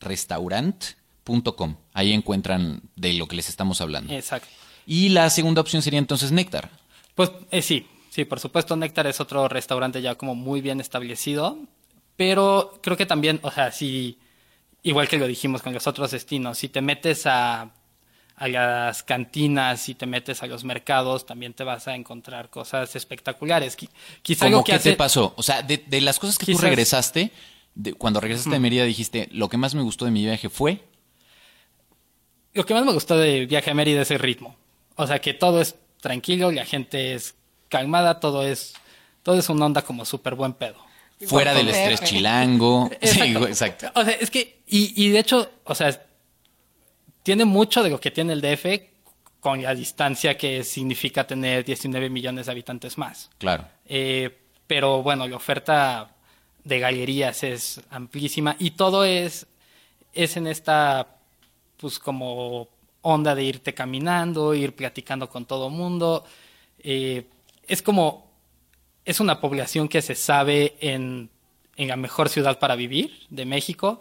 restaurant.com. 0.00 1.76
Ahí 1.92 2.12
encuentran 2.12 2.80
de 2.94 3.12
lo 3.14 3.26
que 3.26 3.36
les 3.36 3.48
estamos 3.48 3.80
hablando. 3.80 4.14
Exacto. 4.14 4.48
Y 4.86 5.10
la 5.10 5.28
segunda 5.28 5.60
opción 5.60 5.82
sería 5.82 5.98
entonces 5.98 6.30
Néctar. 6.30 6.70
Pues 7.16 7.32
eh, 7.50 7.60
sí, 7.60 7.86
sí, 8.08 8.24
por 8.24 8.38
supuesto, 8.38 8.76
Néctar 8.76 9.06
es 9.08 9.20
otro 9.20 9.48
restaurante 9.48 10.00
ya 10.00 10.14
como 10.14 10.36
muy 10.36 10.60
bien 10.60 10.80
establecido, 10.80 11.58
pero 12.16 12.78
creo 12.82 12.96
que 12.96 13.06
también, 13.06 13.40
o 13.42 13.50
sea, 13.50 13.72
si, 13.72 14.18
igual 14.84 15.08
que 15.08 15.18
lo 15.18 15.26
dijimos 15.26 15.60
con 15.60 15.74
los 15.74 15.88
otros 15.88 16.12
destinos, 16.12 16.58
si 16.58 16.68
te 16.68 16.80
metes 16.80 17.26
a, 17.26 17.72
a 18.36 18.48
las 18.48 19.02
cantinas, 19.02 19.80
si 19.80 19.94
te 19.94 20.04
metes 20.06 20.42
a 20.42 20.46
los 20.46 20.62
mercados, 20.64 21.24
también 21.26 21.54
te 21.54 21.64
vas 21.64 21.88
a 21.88 21.94
encontrar 21.94 22.50
cosas 22.50 22.94
espectaculares. 22.94 23.78
Qui- 23.78 23.88
Quizá 24.22 24.44
¿Cómo 24.46 24.56
algo 24.58 24.64
que 24.64 24.72
qué 24.72 24.76
hace... 24.76 24.90
te 24.90 24.96
pasó? 24.96 25.32
O 25.36 25.42
sea, 25.42 25.62
de, 25.62 25.78
de 25.78 26.00
las 26.02 26.18
cosas 26.18 26.36
que 26.38 26.46
tú 26.46 26.52
Quizás- 26.52 26.64
regresaste, 26.64 27.30
de- 27.74 27.94
cuando 27.94 28.20
regresaste 28.20 28.50
de 28.50 28.60
Mérida 28.60 28.84
dijiste, 28.84 29.28
lo 29.32 29.48
que 29.48 29.56
más 29.56 29.74
me 29.74 29.82
gustó 29.82 30.04
de 30.04 30.10
mi 30.10 30.22
viaje 30.24 30.48
fue... 30.50 30.82
Lo 32.52 32.64
que 32.64 32.72
más 32.74 32.84
me 32.86 32.92
gustó 32.92 33.18
de 33.18 33.44
Viaje 33.46 33.70
a 33.70 33.74
Mérida 33.74 34.00
es 34.02 34.10
el 34.10 34.18
ritmo. 34.18 34.56
O 34.96 35.06
sea, 35.06 35.20
que 35.20 35.34
todo 35.34 35.60
es 35.60 35.74
tranquilo, 36.00 36.50
la 36.50 36.64
gente 36.64 37.12
es 37.14 37.34
calmada, 37.68 38.18
todo 38.18 38.46
es, 38.46 38.72
todo 39.22 39.38
es 39.38 39.48
una 39.50 39.66
onda 39.66 39.82
como 39.82 40.04
súper 40.06 40.34
buen 40.36 40.54
pedo. 40.54 40.76
Fuera 41.26 41.52
del 41.52 41.68
estrés 41.68 42.02
chilango. 42.02 42.90
Exacto. 43.00 43.90
O 43.94 44.04
sea, 44.04 44.14
es 44.14 44.30
que, 44.30 44.60
y, 44.66 44.92
y 45.04 45.10
de 45.10 45.18
hecho, 45.18 45.50
o 45.64 45.74
sea, 45.74 46.02
tiene 47.26 47.44
mucho 47.44 47.82
de 47.82 47.90
lo 47.90 47.98
que 47.98 48.12
tiene 48.12 48.34
el 48.34 48.40
DF 48.40 48.64
con 49.40 49.60
la 49.60 49.74
distancia 49.74 50.38
que 50.38 50.62
significa 50.62 51.26
tener 51.26 51.64
19 51.64 52.08
millones 52.08 52.46
de 52.46 52.52
habitantes 52.52 52.96
más. 52.98 53.30
Claro. 53.38 53.66
Eh, 53.84 54.30
pero 54.68 55.02
bueno, 55.02 55.26
la 55.26 55.34
oferta 55.34 56.14
de 56.62 56.78
galerías 56.78 57.42
es 57.42 57.80
amplísima 57.90 58.54
y 58.60 58.70
todo 58.70 59.04
es, 59.04 59.48
es 60.14 60.36
en 60.36 60.46
esta, 60.46 61.16
pues 61.78 61.98
como 61.98 62.68
onda 63.02 63.34
de 63.34 63.42
irte 63.42 63.74
caminando, 63.74 64.54
ir 64.54 64.76
platicando 64.76 65.28
con 65.28 65.46
todo 65.46 65.68
mundo. 65.68 66.22
Eh, 66.78 67.26
es 67.66 67.82
como, 67.82 68.30
es 69.04 69.18
una 69.18 69.40
población 69.40 69.88
que 69.88 70.00
se 70.00 70.14
sabe 70.14 70.76
en, 70.78 71.28
en 71.74 71.88
la 71.88 71.96
mejor 71.96 72.28
ciudad 72.28 72.60
para 72.60 72.76
vivir 72.76 73.18
de 73.30 73.46
México 73.46 73.98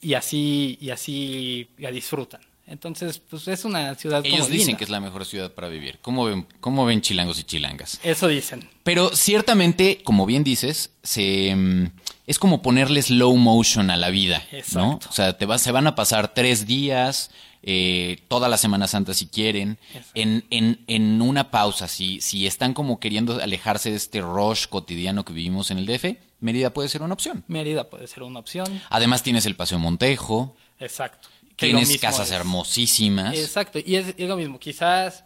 y 0.00 0.14
así, 0.14 0.78
y 0.80 0.90
así 0.90 1.70
la 1.76 1.90
disfrutan. 1.90 2.47
Entonces, 2.70 3.18
pues 3.18 3.48
es 3.48 3.64
una 3.64 3.94
ciudad 3.94 4.24
Ellos 4.24 4.40
como 4.40 4.50
dicen 4.50 4.66
linda. 4.68 4.78
que 4.78 4.84
es 4.84 4.90
la 4.90 5.00
mejor 5.00 5.24
ciudad 5.24 5.52
para 5.52 5.68
vivir. 5.68 5.98
¿Cómo 6.02 6.24
ven, 6.24 6.46
cómo 6.60 6.84
ven 6.84 7.00
chilangos 7.00 7.38
y 7.40 7.44
chilangas? 7.44 7.98
Eso 8.02 8.28
dicen. 8.28 8.68
Pero 8.82 9.10
ciertamente, 9.16 10.02
como 10.04 10.26
bien 10.26 10.44
dices, 10.44 10.90
se, 11.02 11.54
mm, 11.54 11.86
es 12.26 12.38
como 12.38 12.60
ponerle 12.62 13.00
slow 13.02 13.36
motion 13.36 13.90
a 13.90 13.96
la 13.96 14.10
vida, 14.10 14.42
¿no? 14.52 14.58
Exacto. 14.58 15.08
O 15.08 15.12
sea, 15.12 15.36
te 15.38 15.46
va- 15.46 15.58
se 15.58 15.72
van 15.72 15.86
a 15.86 15.94
pasar 15.94 16.34
tres 16.34 16.66
días, 16.66 17.30
eh, 17.62 18.18
toda 18.28 18.48
la 18.48 18.56
Semana 18.56 18.86
Santa 18.86 19.14
si 19.14 19.26
quieren, 19.26 19.78
en, 20.14 20.44
en, 20.50 20.80
en 20.86 21.20
una 21.22 21.50
pausa. 21.50 21.88
Si, 21.88 22.20
si 22.20 22.46
están 22.46 22.72
como 22.74 23.00
queriendo 23.00 23.42
alejarse 23.42 23.90
de 23.90 23.96
este 23.96 24.20
rush 24.20 24.66
cotidiano 24.66 25.24
que 25.24 25.32
vivimos 25.32 25.70
en 25.70 25.78
el 25.78 25.86
DF, 25.86 26.16
Mérida 26.40 26.72
puede 26.72 26.88
ser 26.88 27.02
una 27.02 27.14
opción. 27.14 27.42
Mérida 27.48 27.90
puede 27.90 28.06
ser 28.06 28.22
una 28.22 28.38
opción. 28.38 28.80
Además 28.90 29.22
tienes 29.22 29.44
el 29.46 29.56
Paseo 29.56 29.78
Montejo, 29.78 30.54
Exacto. 30.80 31.28
Tienes 31.66 31.88
mismo 31.88 32.00
casas 32.00 32.28
es. 32.28 32.34
hermosísimas. 32.34 33.36
Exacto, 33.36 33.78
y 33.84 33.96
es, 33.96 34.14
es 34.16 34.28
lo 34.28 34.36
mismo. 34.36 34.58
Quizás, 34.58 35.24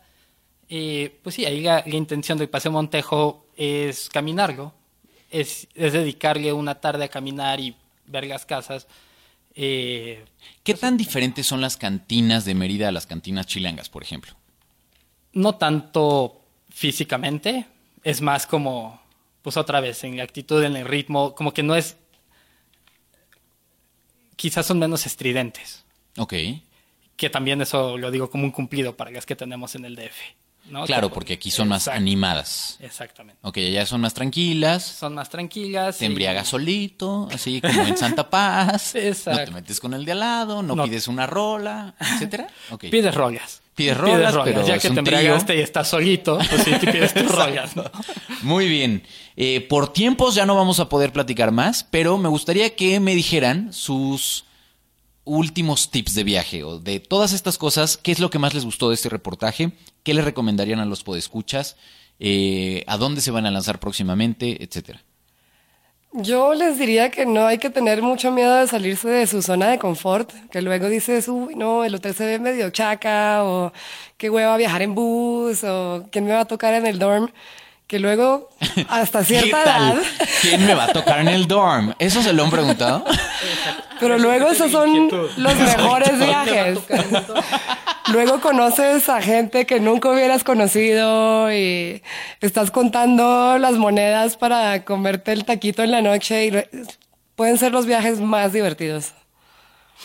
eh, 0.68 1.18
pues 1.22 1.34
sí, 1.34 1.44
ahí 1.44 1.60
la, 1.60 1.82
la 1.86 1.96
intención 1.96 2.38
del 2.38 2.48
Paseo 2.48 2.72
Montejo 2.72 3.46
es 3.56 4.08
caminarlo, 4.08 4.72
es, 5.30 5.68
es 5.74 5.92
dedicarle 5.92 6.52
una 6.52 6.76
tarde 6.76 7.04
a 7.04 7.08
caminar 7.08 7.60
y 7.60 7.76
ver 8.06 8.26
las 8.26 8.46
casas. 8.46 8.86
Eh, 9.54 10.24
¿Qué 10.62 10.74
tan 10.74 10.96
diferentes 10.96 11.46
son 11.46 11.60
las 11.60 11.76
cantinas 11.76 12.44
de 12.44 12.54
Mérida 12.54 12.88
a 12.88 12.92
las 12.92 13.06
cantinas 13.06 13.46
chilangas, 13.46 13.88
por 13.88 14.02
ejemplo? 14.02 14.34
no 15.32 15.54
tanto 15.54 16.40
físicamente, 16.70 17.66
es 18.04 18.20
más 18.20 18.46
como, 18.46 19.00
pues 19.42 19.56
otra 19.56 19.80
vez, 19.80 20.04
en 20.04 20.16
la 20.16 20.24
actitud, 20.24 20.62
en 20.62 20.76
el 20.76 20.86
ritmo, 20.86 21.34
como 21.34 21.52
que 21.52 21.62
no 21.62 21.74
es, 21.74 21.96
quizás 24.36 24.66
son 24.66 24.78
menos 24.78 25.06
estridentes, 25.06 25.84
Ok. 26.18 26.34
que 27.16 27.30
también 27.30 27.60
eso 27.62 27.96
lo 27.98 28.10
digo 28.10 28.30
como 28.30 28.44
un 28.44 28.50
cumplido 28.50 28.96
para 28.96 29.10
las 29.10 29.24
que 29.26 29.36
tenemos 29.36 29.74
en 29.76 29.84
el 29.84 29.94
DF. 29.94 30.34
¿no? 30.70 30.84
Claro, 30.86 31.08
Que- 31.08 31.14
porque 31.14 31.32
aquí 31.34 31.50
son 31.50 31.68
más 31.68 31.88
animadas. 31.88 32.76
Exactamente. 32.80 33.38
Ok, 33.42 33.58
allá 33.58 33.84
son 33.86 34.00
más 34.00 34.14
tranquilas. 34.14 34.82
Son 34.84 35.14
más 35.14 35.28
tranquilas. 35.28 35.98
Te 35.98 36.04
y- 36.04 36.08
embriagas 36.08 36.48
solito, 36.48 37.28
así 37.32 37.60
como 37.60 37.82
en 37.82 37.96
Santa 37.96 38.28
Paz. 38.30 38.94
Exacto. 38.96 39.40
No 39.40 39.44
te 39.46 39.50
metes 39.52 39.80
con 39.80 39.92
el 39.94 40.04
de 40.04 40.12
al 40.12 40.20
lado, 40.20 40.62
no, 40.62 40.74
No. 40.76 40.84
pides 40.84 41.08
una 41.08 41.26
rola, 41.26 41.94
etcétera. 41.98 42.46
Ok. 42.70 42.84
Pides 42.90 43.14
rolas. 43.14 43.60
Pides 43.74 43.96
rolas, 43.96 44.34
pero 44.44 44.66
ya 44.66 44.76
es 44.76 44.82
que 44.82 44.90
te 44.90 44.98
embriagaste 44.98 45.56
y 45.56 45.60
estás 45.60 45.88
solito, 45.88 46.38
pues 46.38 46.62
sí, 46.62 46.72
te 46.78 46.92
pides 46.92 47.14
tus 47.14 47.30
rolas. 47.34 47.74
¿no? 47.76 47.84
Muy 48.42 48.68
bien. 48.68 49.02
Eh, 49.36 49.62
por 49.62 49.92
tiempos 49.92 50.34
ya 50.34 50.44
no 50.46 50.54
vamos 50.54 50.78
a 50.78 50.88
poder 50.88 51.12
platicar 51.12 51.50
más, 51.52 51.82
pero 51.84 52.18
me 52.18 52.28
gustaría 52.28 52.74
que 52.76 53.00
me 53.00 53.14
dijeran 53.14 53.72
sus 53.72 54.44
últimos 55.24 55.90
tips 55.90 56.14
de 56.14 56.24
viaje 56.24 56.64
o 56.64 56.78
de 56.78 57.00
todas 57.00 57.32
estas 57.32 57.58
cosas. 57.58 57.96
¿Qué 57.96 58.12
es 58.12 58.20
lo 58.20 58.30
que 58.30 58.38
más 58.38 58.54
les 58.54 58.64
gustó 58.64 58.88
de 58.88 58.94
este 58.94 59.08
reportaje? 59.08 59.72
¿Qué 60.02 60.14
le 60.14 60.22
recomendarían 60.22 60.80
a 60.80 60.86
los 60.86 61.02
podescuchas? 61.02 61.76
Eh, 62.18 62.84
¿A 62.86 62.96
dónde 62.96 63.20
se 63.20 63.30
van 63.30 63.46
a 63.46 63.50
lanzar 63.50 63.80
próximamente? 63.80 64.62
Etcétera. 64.62 65.02
Yo 66.14 66.52
les 66.52 66.78
diría 66.78 67.10
que 67.10 67.24
no 67.24 67.46
hay 67.46 67.56
que 67.56 67.70
tener 67.70 68.02
mucho 68.02 68.30
miedo 68.30 68.54
de 68.56 68.66
salirse 68.66 69.08
de 69.08 69.26
su 69.26 69.40
zona 69.40 69.68
de 69.68 69.78
confort, 69.78 70.30
que 70.50 70.60
luego 70.60 70.90
dices, 70.90 71.26
uy, 71.26 71.54
no, 71.54 71.84
el 71.84 71.94
hotel 71.94 72.14
se 72.14 72.26
ve 72.26 72.38
medio 72.38 72.68
chaca, 72.68 73.44
o 73.44 73.72
qué 74.18 74.28
hueva 74.28 74.58
viajar 74.58 74.82
en 74.82 74.94
bus, 74.94 75.64
o 75.64 76.06
quién 76.12 76.26
me 76.26 76.32
va 76.32 76.40
a 76.40 76.44
tocar 76.44 76.74
en 76.74 76.86
el 76.86 76.98
dorm, 76.98 77.30
que 77.92 77.98
luego, 77.98 78.48
hasta 78.88 79.22
cierta 79.24 79.44
¿Qué 79.48 79.64
tal? 79.64 79.92
edad, 79.92 80.02
¿Quién 80.40 80.64
me 80.64 80.72
va 80.74 80.84
a 80.84 80.92
tocar 80.94 81.20
en 81.20 81.28
el 81.28 81.46
dorm? 81.46 81.92
¿Eso 81.98 82.22
se 82.22 82.32
lo 82.32 82.42
han 82.44 82.50
preguntado? 82.50 83.04
pero 84.00 84.16
luego 84.16 84.48
esos 84.48 84.72
son 84.72 85.10
los 85.36 85.56
mejores 85.56 86.18
viajes. 86.18 86.78
Luego 88.10 88.40
conoces 88.40 89.10
a 89.10 89.20
gente 89.20 89.66
que 89.66 89.78
nunca 89.78 90.08
hubieras 90.08 90.42
conocido 90.42 91.52
y 91.52 92.02
estás 92.40 92.70
contando 92.70 93.58
las 93.58 93.74
monedas 93.74 94.38
para 94.38 94.86
comerte 94.86 95.32
el 95.32 95.44
taquito 95.44 95.82
en 95.82 95.90
la 95.90 96.00
noche 96.00 96.46
y 96.46 96.52
pueden 97.36 97.58
ser 97.58 97.72
los 97.72 97.84
viajes 97.84 98.20
más 98.20 98.54
divertidos. 98.54 99.12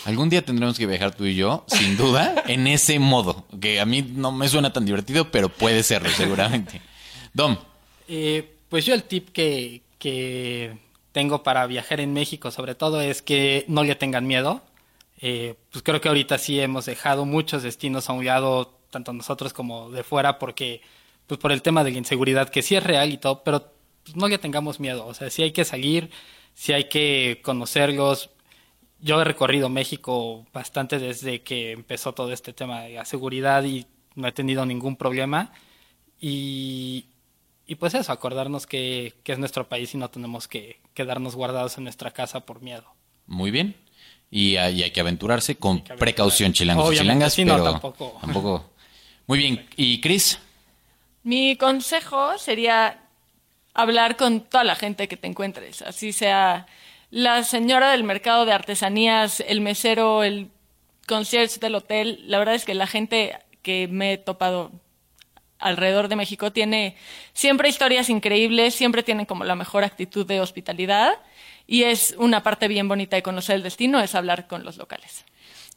Algún 0.03 0.27
día 0.27 0.41
tendremos 0.41 0.77
que 0.77 0.85
viajar 0.85 1.15
tú 1.15 1.23
y 1.23 1.35
yo, 1.35 1.63
sin 1.67 1.95
duda, 1.95 2.43
en 2.47 2.67
ese 2.67 2.99
modo. 2.99 3.45
Que 3.61 3.79
a 3.79 3.85
mí 3.85 4.01
no 4.01 4.33
me 4.33 4.49
suena 4.49 4.73
tan 4.73 4.83
divertido, 4.83 5.31
pero 5.31 5.47
puede 5.47 5.83
serlo, 5.83 6.09
seguramente. 6.09 6.81
Dom, 7.33 7.55
Eh, 8.07 8.57
pues 8.69 8.85
yo 8.85 8.93
el 8.93 9.03
tip 9.03 9.29
que, 9.29 9.81
tengo 11.11 11.41
para 11.43 11.65
viajar 11.67 11.99
en 11.99 12.13
México, 12.13 12.51
sobre 12.51 12.75
todo, 12.75 13.01
es 13.01 13.21
que 13.21 13.65
no 13.67 13.83
le 13.83 13.95
tengan 13.95 14.27
miedo. 14.27 14.61
Eh, 15.19 15.55
pues 15.71 15.83
creo 15.83 15.99
que 15.99 16.09
ahorita 16.09 16.37
sí 16.37 16.59
hemos 16.59 16.85
dejado 16.85 17.25
muchos 17.25 17.63
destinos 17.63 18.09
a 18.09 18.13
un 18.13 18.25
lado, 18.25 18.77
tanto 18.91 19.13
nosotros 19.13 19.51
como 19.53 19.89
de 19.89 20.03
fuera, 20.03 20.37
porque 20.37 20.81
pues 21.25 21.39
por 21.39 21.51
el 21.51 21.61
tema 21.61 21.83
de 21.83 21.91
la 21.91 21.97
inseguridad, 21.97 22.49
que 22.49 22.61
sí 22.61 22.75
es 22.75 22.83
real 22.83 23.11
y 23.11 23.17
todo, 23.17 23.43
pero 23.43 23.71
pues, 24.03 24.15
no 24.15 24.27
le 24.27 24.37
tengamos 24.37 24.79
miedo. 24.79 25.05
O 25.07 25.13
sea, 25.13 25.29
sí 25.29 25.43
hay 25.43 25.51
que 25.51 25.65
salir, 25.65 26.09
sí 26.53 26.73
hay 26.73 26.85
que 26.85 27.41
conocerlos. 27.43 28.29
Yo 28.99 29.21
he 29.21 29.23
recorrido 29.25 29.69
México 29.69 30.45
bastante 30.53 30.99
desde 30.99 31.43
que 31.43 31.71
empezó 31.71 32.13
todo 32.13 32.31
este 32.31 32.53
tema 32.53 32.81
de 32.83 32.95
la 32.95 33.05
seguridad 33.05 33.63
y 33.63 33.85
no 34.15 34.27
he 34.27 34.31
tenido 34.31 34.65
ningún 34.65 34.95
problema. 34.97 35.51
Y, 36.19 37.05
y 37.67 37.75
pues 37.75 37.93
eso, 37.93 38.11
acordarnos 38.11 38.65
que, 38.65 39.13
que 39.23 39.33
es 39.33 39.39
nuestro 39.39 39.67
país 39.67 39.93
y 39.93 39.97
no 39.97 40.09
tenemos 40.09 40.47
que 40.47 40.79
quedarnos 40.93 41.35
guardados 41.35 41.77
en 41.77 41.83
nuestra 41.83 42.11
casa 42.11 42.39
por 42.45 42.61
miedo. 42.61 42.85
muy 43.25 43.51
bien. 43.51 43.75
Y 44.29 44.57
hay, 44.57 44.83
hay 44.83 44.91
que 44.91 44.99
aventurarse 44.99 45.55
con 45.55 45.77
que 45.77 45.91
aventurarse. 45.91 45.99
precaución, 45.99 46.51
chilangos 46.53 46.93
y 46.93 46.97
chilangas, 46.97 47.33
sí, 47.33 47.45
no, 47.45 47.53
pero 47.53 47.71
tampoco. 47.71 48.17
tampoco. 48.19 48.69
Muy 49.25 49.37
bien. 49.39 49.67
¿Y 49.77 50.01
Chris? 50.01 50.39
Mi 51.23 51.55
consejo 51.55 52.37
sería 52.37 52.99
hablar 53.73 54.17
con 54.17 54.41
toda 54.41 54.63
la 54.63 54.75
gente 54.75 55.07
que 55.07 55.17
te 55.17 55.27
encuentres, 55.27 55.81
así 55.81 56.11
sea 56.11 56.67
la 57.09 57.43
señora 57.43 57.91
del 57.91 58.03
mercado 58.03 58.45
de 58.45 58.51
artesanías, 58.51 59.39
el 59.41 59.61
mesero, 59.61 60.23
el 60.23 60.49
concierge 61.07 61.59
del 61.59 61.75
hotel. 61.75 62.19
La 62.27 62.39
verdad 62.39 62.55
es 62.55 62.65
que 62.65 62.73
la 62.73 62.87
gente 62.87 63.37
que 63.61 63.87
me 63.87 64.13
he 64.13 64.17
topado 64.17 64.71
alrededor 65.59 66.07
de 66.07 66.15
México 66.15 66.51
tiene 66.51 66.95
siempre 67.33 67.69
historias 67.69 68.09
increíbles, 68.09 68.75
siempre 68.75 69.03
tienen 69.03 69.25
como 69.25 69.43
la 69.43 69.55
mejor 69.55 69.83
actitud 69.83 70.25
de 70.25 70.39
hospitalidad 70.41 71.13
y 71.65 71.83
es 71.83 72.15
una 72.17 72.43
parte 72.43 72.67
bien 72.67 72.87
bonita 72.87 73.15
de 73.15 73.23
conocer 73.23 73.55
el 73.55 73.63
destino, 73.63 73.99
es 73.99 74.15
hablar 74.15 74.47
con 74.47 74.63
los 74.63 74.77
locales. 74.77 75.25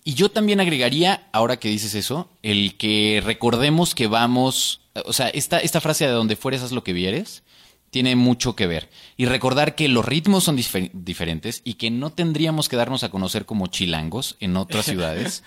Y 0.05 0.14
yo 0.14 0.31
también 0.31 0.61
agregaría, 0.61 1.29
ahora 1.33 1.59
que 1.59 1.69
dices 1.69 1.95
eso, 1.95 2.31
el 2.43 2.77
que 2.77 3.21
recordemos 3.25 3.95
que 3.95 4.07
vamos, 4.07 4.81
o 5.05 5.12
sea, 5.12 5.29
esta, 5.29 5.59
esta 5.59 5.81
frase 5.81 6.07
de 6.07 6.12
donde 6.12 6.37
fueres 6.37 6.62
haz 6.62 6.73
lo 6.73 6.83
que 6.85 6.93
vieres, 6.95 7.43
tiene 7.90 8.16
mucho 8.16 8.55
que 8.57 8.66
ver. 8.66 8.88
Y 9.16 9.27
recordar 9.27 9.75
que 9.75 9.88
los 9.88 10.05
ritmos 10.05 10.45
son 10.45 10.57
difer- 10.57 10.90
diferentes 10.93 11.61
y 11.64 11.75
que 11.75 11.90
no 11.90 12.11
tendríamos 12.11 12.69
que 12.69 12.77
darnos 12.77 13.03
a 13.05 13.11
conocer 13.11 13.45
como 13.45 13.66
chilangos 13.66 14.37
en 14.40 14.57
otras 14.57 14.85
ciudades, 14.87 15.43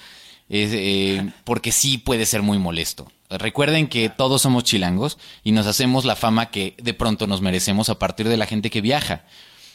es, 0.50 0.72
eh, 0.74 1.32
porque 1.46 1.72
sí 1.72 1.98
puede 1.98 2.26
ser 2.26 2.42
muy 2.42 2.60
molesto. 2.60 3.10
Recuerden 3.38 3.88
que 3.88 4.10
todos 4.10 4.42
somos 4.42 4.64
chilangos 4.64 5.18
y 5.44 5.52
nos 5.52 5.68
hacemos 5.68 6.06
la 6.06 6.16
fama 6.16 6.52
que 6.52 6.76
de 6.82 6.94
pronto 6.94 7.28
nos 7.28 7.42
merecemos 7.42 7.90
a 7.90 8.00
partir 8.00 8.28
de 8.28 8.38
la 8.38 8.46
gente 8.46 8.70
que 8.70 8.82
viaja. 8.82 9.26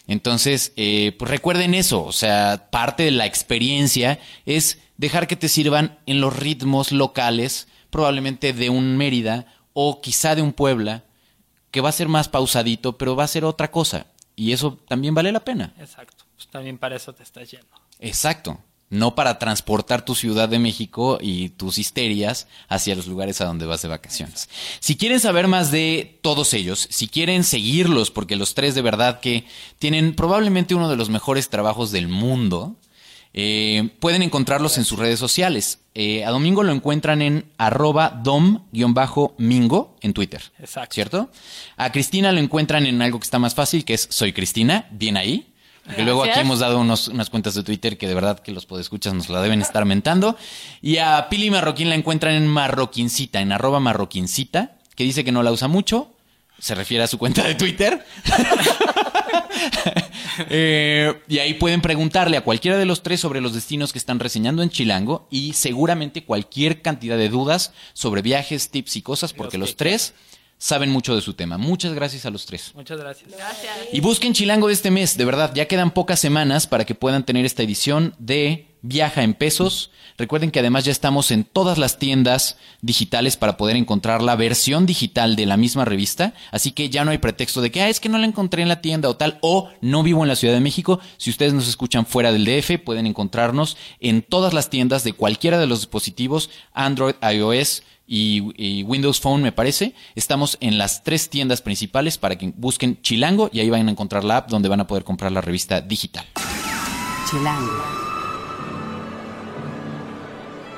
Entonces, 0.07 0.73
eh, 0.77 1.15
pues 1.19 1.31
recuerden 1.31 1.75
eso, 1.75 2.03
o 2.05 2.13
sea, 2.13 2.69
parte 2.71 3.03
de 3.03 3.11
la 3.11 3.27
experiencia 3.27 4.19
es 4.47 4.79
dejar 4.97 5.27
que 5.27 5.37
te 5.37 5.49
sirvan 5.49 5.99
en 6.07 6.21
los 6.21 6.35
ritmos 6.35 6.93
locales, 6.93 7.69
probablemente 7.91 8.55
de 8.55 8.71
un 8.71 8.97
Mérida 8.97 9.47
o 9.75 10.01
quizá 10.01 10.35
de 10.35 10.43
un 10.43 10.55
Puebla, 10.55 11.05
que 11.71 11.83
va 11.83 11.91
a 11.91 11.93
ser 11.93 12.09
más 12.09 12.29
pausadito, 12.29 12.97
pero 12.97 13.17
va 13.17 13.25
a 13.25 13.29
ser 13.29 13.45
otra 13.45 13.71
cosa. 13.71 14.07
Y 14.35 14.53
eso 14.53 14.79
también 14.89 15.15
vale 15.15 15.31
la 15.31 15.41
pena. 15.41 15.75
Exacto. 15.79 16.25
Pues 16.35 16.49
también 16.49 16.79
para 16.79 16.97
eso 16.97 17.13
te 17.13 17.23
estás 17.23 17.51
yendo. 17.51 17.69
Exacto. 17.99 18.59
No 18.91 19.15
para 19.15 19.39
transportar 19.39 20.05
tu 20.05 20.15
Ciudad 20.15 20.49
de 20.49 20.59
México 20.59 21.19
y 21.21 21.51
tus 21.51 21.79
histerias 21.79 22.47
hacia 22.69 22.95
los 22.95 23.07
lugares 23.07 23.41
a 23.41 23.45
donde 23.45 23.67
vas 23.67 23.83
de 23.83 23.89
vacaciones. 23.89 24.49
Si 24.81 24.97
quieren 24.97 25.21
saber 25.21 25.47
más 25.47 25.71
de 25.71 26.19
todos 26.23 26.55
ellos, 26.55 26.89
si 26.91 27.09
quieren 27.09 27.45
seguirlos, 27.45 28.11
porque 28.11 28.37
los 28.37 28.55
tres 28.55 28.75
de 28.75 28.83
verdad 28.83 29.21
que 29.21 29.45
tienen 29.79 30.15
probablemente 30.15 30.75
uno 30.75 30.89
de 30.89 30.97
los 30.97 31.11
mejores 31.11 31.51
trabajos 31.51 31.91
del 31.91 32.09
mundo, 32.09 32.77
eh, 33.35 33.91
pueden 34.01 34.23
encontrarlos 34.23 34.79
en 34.79 34.85
sus 34.85 34.99
redes 34.99 35.19
sociales. 35.19 35.81
Eh, 35.95 36.25
a 36.25 36.31
Domingo 36.31 36.63
lo 36.63 36.73
encuentran 36.73 37.23
en 37.23 37.45
arroba 37.59 38.21
dom-mingo 38.25 39.97
en 40.01 40.13
Twitter. 40.13 40.43
Exacto. 40.59 40.95
¿Cierto? 40.95 41.31
A 41.77 41.93
Cristina 41.93 42.33
lo 42.33 42.41
encuentran 42.41 42.87
en 42.87 43.03
algo 43.03 43.19
que 43.21 43.25
está 43.25 43.39
más 43.39 43.55
fácil, 43.55 43.85
que 43.85 43.95
es 43.95 44.09
Soy 44.11 44.33
Cristina, 44.33 44.89
bien 44.91 45.17
ahí. 45.17 45.53
Porque 45.89 46.05
luego 46.05 46.23
aquí 46.23 46.39
hemos 46.39 46.59
dado 46.61 46.79
unos- 46.79 47.09
unas 47.09 47.31
cuentas 47.31 47.55
de 47.55 47.63
Twitter 47.63 47.97
que 47.99 48.07
de 48.07 48.15
verdad 48.15 48.39
que 48.41 48.53
los 48.53 48.67
podescuchas 48.67 49.15
nos 49.15 49.29
la 49.31 49.41
deben 49.43 49.61
estar 49.63 49.85
mentando. 49.87 50.37
Y 50.83 50.99
a 50.99 51.29
Pili 51.31 51.51
Marroquín 51.51 51.89
la 51.89 51.95
encuentran 51.95 52.35
en 52.35 52.47
Marroquincita, 52.47 53.41
en 53.41 53.53
arroba 53.53 53.81
Marroquincita, 53.81 54.77
que 54.95 55.05
dice 55.05 55.25
que 55.25 55.33
no 55.33 55.43
la 55.43 55.51
usa 55.51 55.67
mucho. 55.67 56.13
Se 56.59 56.75
refiere 56.75 57.05
a 57.05 57.07
su 57.07 57.19
cuenta 57.19 57.43
de 57.45 57.55
Twitter. 57.55 58.05
Eh, 60.51 61.21
y 61.27 61.39
ahí 61.41 61.55
pueden 61.55 61.81
preguntarle 61.81 62.37
a 62.37 62.43
cualquiera 62.43 62.77
de 62.79 62.85
los 62.87 63.03
tres 63.03 63.19
sobre 63.19 63.41
los 63.41 63.55
destinos 63.55 63.93
que 63.93 63.99
están 63.99 64.21
reseñando 64.21 64.63
en 64.63 64.71
Chilango 64.71 65.27
y 65.33 65.55
seguramente 65.55 66.23
cualquier 66.25 66.81
cantidad 66.81 67.17
de 67.19 67.29
dudas 67.29 67.73
sobre 67.93 68.23
viajes, 68.23 68.71
tips 68.71 68.97
y 68.97 69.03
cosas, 69.03 69.33
porque 69.33 69.59
los, 69.59 69.75
tres 69.75 70.15
saben 70.59 70.91
mucho 70.91 71.15
de 71.15 71.23
su 71.23 71.35
tema. 71.35 71.57
Muchas 71.57 71.95
gracias 71.95 72.27
a 72.27 72.31
los 72.31 72.45
tres. 72.45 72.73
Muchas 72.75 72.99
gracias. 72.99 73.31
Gracias. 73.31 73.73
Y 73.93 74.01
busquen 74.01 74.35
Chilango 74.35 74.67
de 74.67 74.75
este 74.75 74.91
mes, 74.91 75.17
de 75.17 75.25
verdad, 75.25 75.53
ya 75.55 75.67
quedan 75.67 75.93
pocas 75.93 76.21
semanas 76.21 76.67
para 76.67 76.85
que 76.85 76.95
puedan 76.95 77.25
tener 77.25 77.45
esta 77.45 77.63
edición 77.63 78.15
de 78.19 78.67
Viaja 78.83 79.23
en 79.23 79.35
Pesos. 79.35 79.91
Recuerden 80.17 80.51
que 80.51 80.59
además 80.59 80.85
ya 80.85 80.93
estamos 80.93 81.31
en 81.31 81.45
todas 81.45 81.79
las 81.79 81.99
tiendas 81.99 82.57
digitales 82.81 83.37
para 83.37 83.57
poder 83.57 83.77
encontrar 83.77 84.21
la 84.21 84.37
versión 84.37 84.85
digital 84.85 85.37
de 85.37 85.47
la 85.47 85.57
misma 85.57 85.85
revista, 85.85 86.35
así 86.51 86.73
que 86.73 86.91
ya 86.91 87.05
no 87.05 87.13
hay 87.13 87.19
pretexto 87.19 87.61
de 87.61 87.71
que 87.71 87.83
ah, 87.83 87.89
es 87.89 88.01
que 88.01 88.09
no 88.09 88.19
la 88.19 88.27
encontré 88.27 88.63
en 88.63 88.69
la 88.69 88.81
tienda 88.81 89.09
o 89.09 89.17
tal, 89.17 89.39
o 89.43 89.71
no 89.81 90.03
vivo 90.03 90.23
en 90.23 90.29
la 90.29 90.37
Ciudad 90.37 90.55
de 90.55 90.61
México. 90.61 91.01
Si 91.19 91.31
ustedes 91.31 91.55
nos 91.55 91.69
escuchan 91.69 92.07
fuera 92.07 92.33
del 92.33 92.45
DF, 92.45 92.83
pueden 92.85 93.07
encontrarnos 93.07 93.77
en 94.01 94.23
todas 94.23 94.55
las 94.55 94.71
tiendas 94.71 95.05
de 95.05 95.13
cualquiera 95.13 95.59
de 95.59 95.67
los 95.67 95.81
dispositivos 95.81 96.51
Android, 96.73 97.15
iOS, 97.23 97.83
y, 98.09 98.53
y 98.57 98.83
Windows 98.85 99.21
Phone, 99.21 99.43
me 99.43 99.53
parece. 99.53 99.95
Estamos 100.17 100.57
en 100.61 100.79
las 100.79 101.05
tres 101.05 101.29
tiendas 101.29 101.61
principales 101.61 102.19
para 102.19 102.37
que 102.37 102.53
busquen 102.57 103.01
Chilango 103.03 103.51
y 103.53 103.61
ahí 103.61 103.71
van 103.71 103.87
a 103.87 103.91
encontrar 103.91 104.25
la 104.25 104.39
app 104.39 104.49
donde 104.49 104.69
van 104.69 104.81
a 104.81 104.87
poder 104.87 105.05
comprar 105.05 105.31
la 105.31 105.43
revista 105.43 105.83
digital. 105.83 106.25
Chilango. 107.31 107.85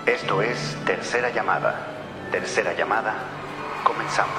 Esto 0.07 0.43
es 0.43 0.77
Tercera 0.85 1.33
Llamada. 1.33 1.87
Tercera 2.33 2.77
Llamada. 2.77 3.15
Comenzamos. 3.85 4.35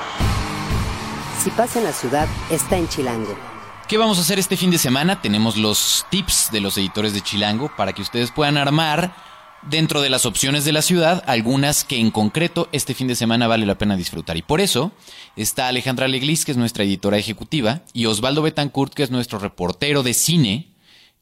Si 1.42 1.50
pasa 1.52 1.80
en 1.80 1.86
la 1.86 1.94
ciudad, 1.94 2.28
está 2.52 2.78
en 2.78 2.88
Chilango. 2.90 3.36
¿Qué 3.88 3.98
vamos 3.98 4.18
a 4.18 4.22
hacer 4.22 4.40
este 4.40 4.58
fin 4.58 4.72
de 4.72 4.78
semana? 4.78 5.22
Tenemos 5.22 5.58
los 5.58 6.06
tips 6.10 6.50
de 6.52 6.62
los 6.62 6.78
editores 6.78 7.14
de 7.14 7.22
Chilango 7.22 7.72
para 7.76 7.94
que 7.94 8.02
ustedes 8.02 8.32
puedan 8.32 8.58
armar 8.58 9.14
dentro 9.70 10.02
de 10.02 10.10
las 10.10 10.26
opciones 10.26 10.66
de 10.66 10.72
la 10.72 10.82
ciudad 10.82 11.24
algunas 11.28 11.84
que 11.84 12.00
en 12.00 12.12
concreto 12.12 12.70
este 12.72 12.94
fin 12.94 13.08
de 13.08 13.16
semana 13.16 13.48
vale 13.48 13.66
la 13.66 13.78
pena 13.78 13.98
disfrutar. 13.98 14.38
Y 14.38 14.42
por 14.42 14.62
eso 14.62 14.92
está 15.36 15.68
Alejandra 15.68 16.08
Leglis, 16.08 16.46
que 16.46 16.52
es 16.52 16.58
nuestra 16.58 16.84
editora 16.84 17.18
ejecutiva, 17.18 17.82
y 17.94 18.06
Osvaldo 18.06 18.42
Betancourt, 18.42 18.94
que 18.94 19.04
es 19.04 19.12
nuestro 19.12 19.40
reportero 19.40 20.04
de 20.04 20.14
cine 20.14 20.74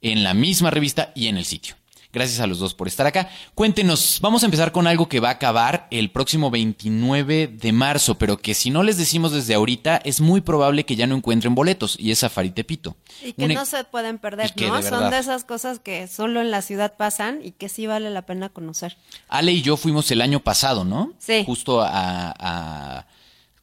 en 0.01 0.23
la 0.23 0.33
misma 0.33 0.71
revista 0.71 1.11
y 1.15 1.27
en 1.27 1.37
el 1.37 1.45
sitio. 1.45 1.78
Gracias 2.11 2.39
a 2.39 2.47
los 2.47 2.57
dos 2.57 2.73
por 2.73 2.87
estar 2.87 3.05
acá. 3.05 3.29
Cuéntenos, 3.53 4.17
vamos 4.19 4.41
a 4.41 4.45
empezar 4.47 4.71
con 4.71 4.87
algo 4.87 5.07
que 5.07 5.19
va 5.19 5.29
a 5.29 5.33
acabar 5.33 5.87
el 5.91 6.09
próximo 6.09 6.49
29 6.49 7.45
de 7.47 7.71
marzo, 7.71 8.17
pero 8.17 8.37
que 8.37 8.55
si 8.55 8.71
no 8.71 8.81
les 8.81 8.97
decimos 8.97 9.31
desde 9.31 9.53
ahorita, 9.53 9.97
es 10.03 10.19
muy 10.19 10.41
probable 10.41 10.85
que 10.85 10.95
ya 10.95 11.05
no 11.05 11.15
encuentren 11.15 11.53
boletos, 11.53 11.95
y 11.99 12.09
es 12.09 12.19
Safari 12.19 12.49
Tepito. 12.49 12.97
Y 13.23 13.33
que 13.33 13.47
no 13.49 13.63
se 13.65 13.83
pueden 13.83 14.17
perder, 14.17 14.51
¿no? 14.59 14.77
de 14.81 14.89
Son 14.89 15.11
de 15.11 15.19
esas 15.19 15.43
cosas 15.43 15.77
que 15.79 16.07
solo 16.07 16.41
en 16.41 16.49
la 16.49 16.63
ciudad 16.63 16.95
pasan 16.97 17.41
y 17.43 17.51
que 17.51 17.69
sí 17.69 17.85
vale 17.85 18.09
la 18.09 18.23
pena 18.23 18.49
conocer. 18.49 18.97
Ale 19.27 19.51
y 19.51 19.61
yo 19.61 19.77
fuimos 19.77 20.09
el 20.09 20.21
año 20.21 20.39
pasado, 20.39 20.85
¿no? 20.85 21.13
Sí. 21.19 21.43
Justo 21.45 21.81
a, 21.81 22.33
a- 22.39 23.05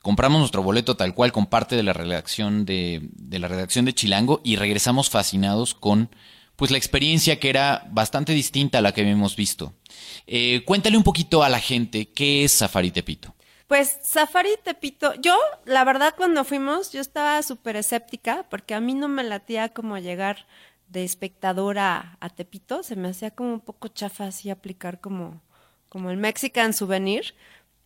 compramos 0.03 0.39
nuestro 0.39 0.63
boleto 0.63 0.97
tal 0.97 1.15
cual 1.15 1.33
con 1.33 1.47
parte 1.47 1.75
de 1.75 1.83
la 1.83 1.93
redacción 1.93 2.65
de, 2.65 3.01
de 3.13 3.39
la 3.41 3.49
redacción 3.49 3.85
de 3.87 3.93
Chilango 3.93 4.41
y 4.45 4.55
regresamos 4.55 5.11
fascinados 5.11 5.75
con 5.75 6.11
pues 6.57 6.71
la 6.71 6.79
experiencia 6.79 7.39
que 7.39 7.51
era 7.51 7.87
bastante 7.91 8.33
distinta 8.33 8.79
a 8.79 8.81
la 8.81 8.93
que 8.93 9.03
habíamos 9.03 9.37
visto. 9.37 9.75
Eh, 10.27 10.63
cuéntale 10.65 10.97
un 10.97 11.05
poquito 11.05 11.43
a 11.43 11.49
la 11.49 11.61
gente 11.61 12.09
qué 12.09 12.45
es 12.45 12.53
Safari 12.53 12.91
Tepito. 12.91 13.35
Pues 13.67 13.99
Safari 14.03 14.51
Tepito, 14.63 15.15
yo 15.15 15.37
la 15.65 15.85
verdad 15.85 16.15
cuando 16.17 16.45
fuimos 16.45 16.93
yo 16.93 17.01
estaba 17.01 17.43
súper 17.43 17.77
escéptica 17.77 18.47
porque 18.49 18.75
a 18.75 18.81
mí 18.81 18.95
no 18.95 19.09
me 19.09 19.25
latía 19.25 19.71
como 19.71 19.99
llegar 19.99 20.47
de 20.89 21.05
espectadora 21.05 22.17
a 22.21 22.29
Tepito, 22.31 22.83
se 22.83 22.97
me 22.97 23.09
hacía 23.09 23.33
como 23.33 23.53
un 23.53 23.61
poco 23.61 23.89
chafa 23.89 24.27
así 24.27 24.51
aplicar 24.51 25.01
como, 25.01 25.43
como 25.89 26.11
el 26.11 26.17
Mexican 26.17 26.73
Souvenir, 26.73 27.35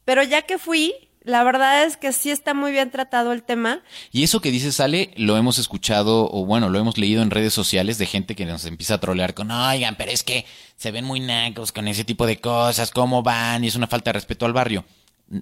pero 0.05 0.23
ya 0.23 0.43
que 0.43 0.59
fui, 0.59 1.09
la 1.23 1.45
verdad 1.45 1.85
es 1.85 1.97
que 1.97 2.13
sí 2.13 2.31
está 2.31 2.55
muy 2.55 2.73
bien 2.73 2.91
tratado 2.91 3.33
el 3.33 3.43
tema 3.43 3.81
Y 4.11 4.23
eso 4.23 4.41
que 4.41 4.51
dices, 4.51 4.81
Ale, 4.81 5.13
lo 5.17 5.37
hemos 5.37 5.59
escuchado 5.59 6.31
o 6.33 6.47
bueno, 6.47 6.69
lo 6.69 6.79
hemos 6.79 6.97
leído 6.99 7.23
en 7.23 7.31
redes 7.31 7.53
sociales 7.53 7.99
de 7.99 8.07
gente 8.07 8.35
que 8.35 8.47
nos 8.47 8.65
empieza 8.65 8.95
a 8.95 9.01
trolear 9.01 9.35
con, 9.35 9.51
oigan, 9.51 9.97
pero 9.97 10.11
es 10.11 10.25
que 10.25 10.47
se 10.77 10.91
ven 10.91 11.05
muy 11.05 11.21
nacos 11.21 11.73
con 11.73 11.89
ese 11.89 12.05
tipo 12.05 12.27
de 12.27 12.41
cosas, 12.41 12.91
¿cómo 12.91 13.23
van? 13.23 13.65
Y 13.65 13.69
es 13.69 13.77
una 13.77 13.87
falta 13.87 14.11
de 14.11 14.15
respeto 14.15 14.47
al 14.47 14.53
barrio. 14.53 14.85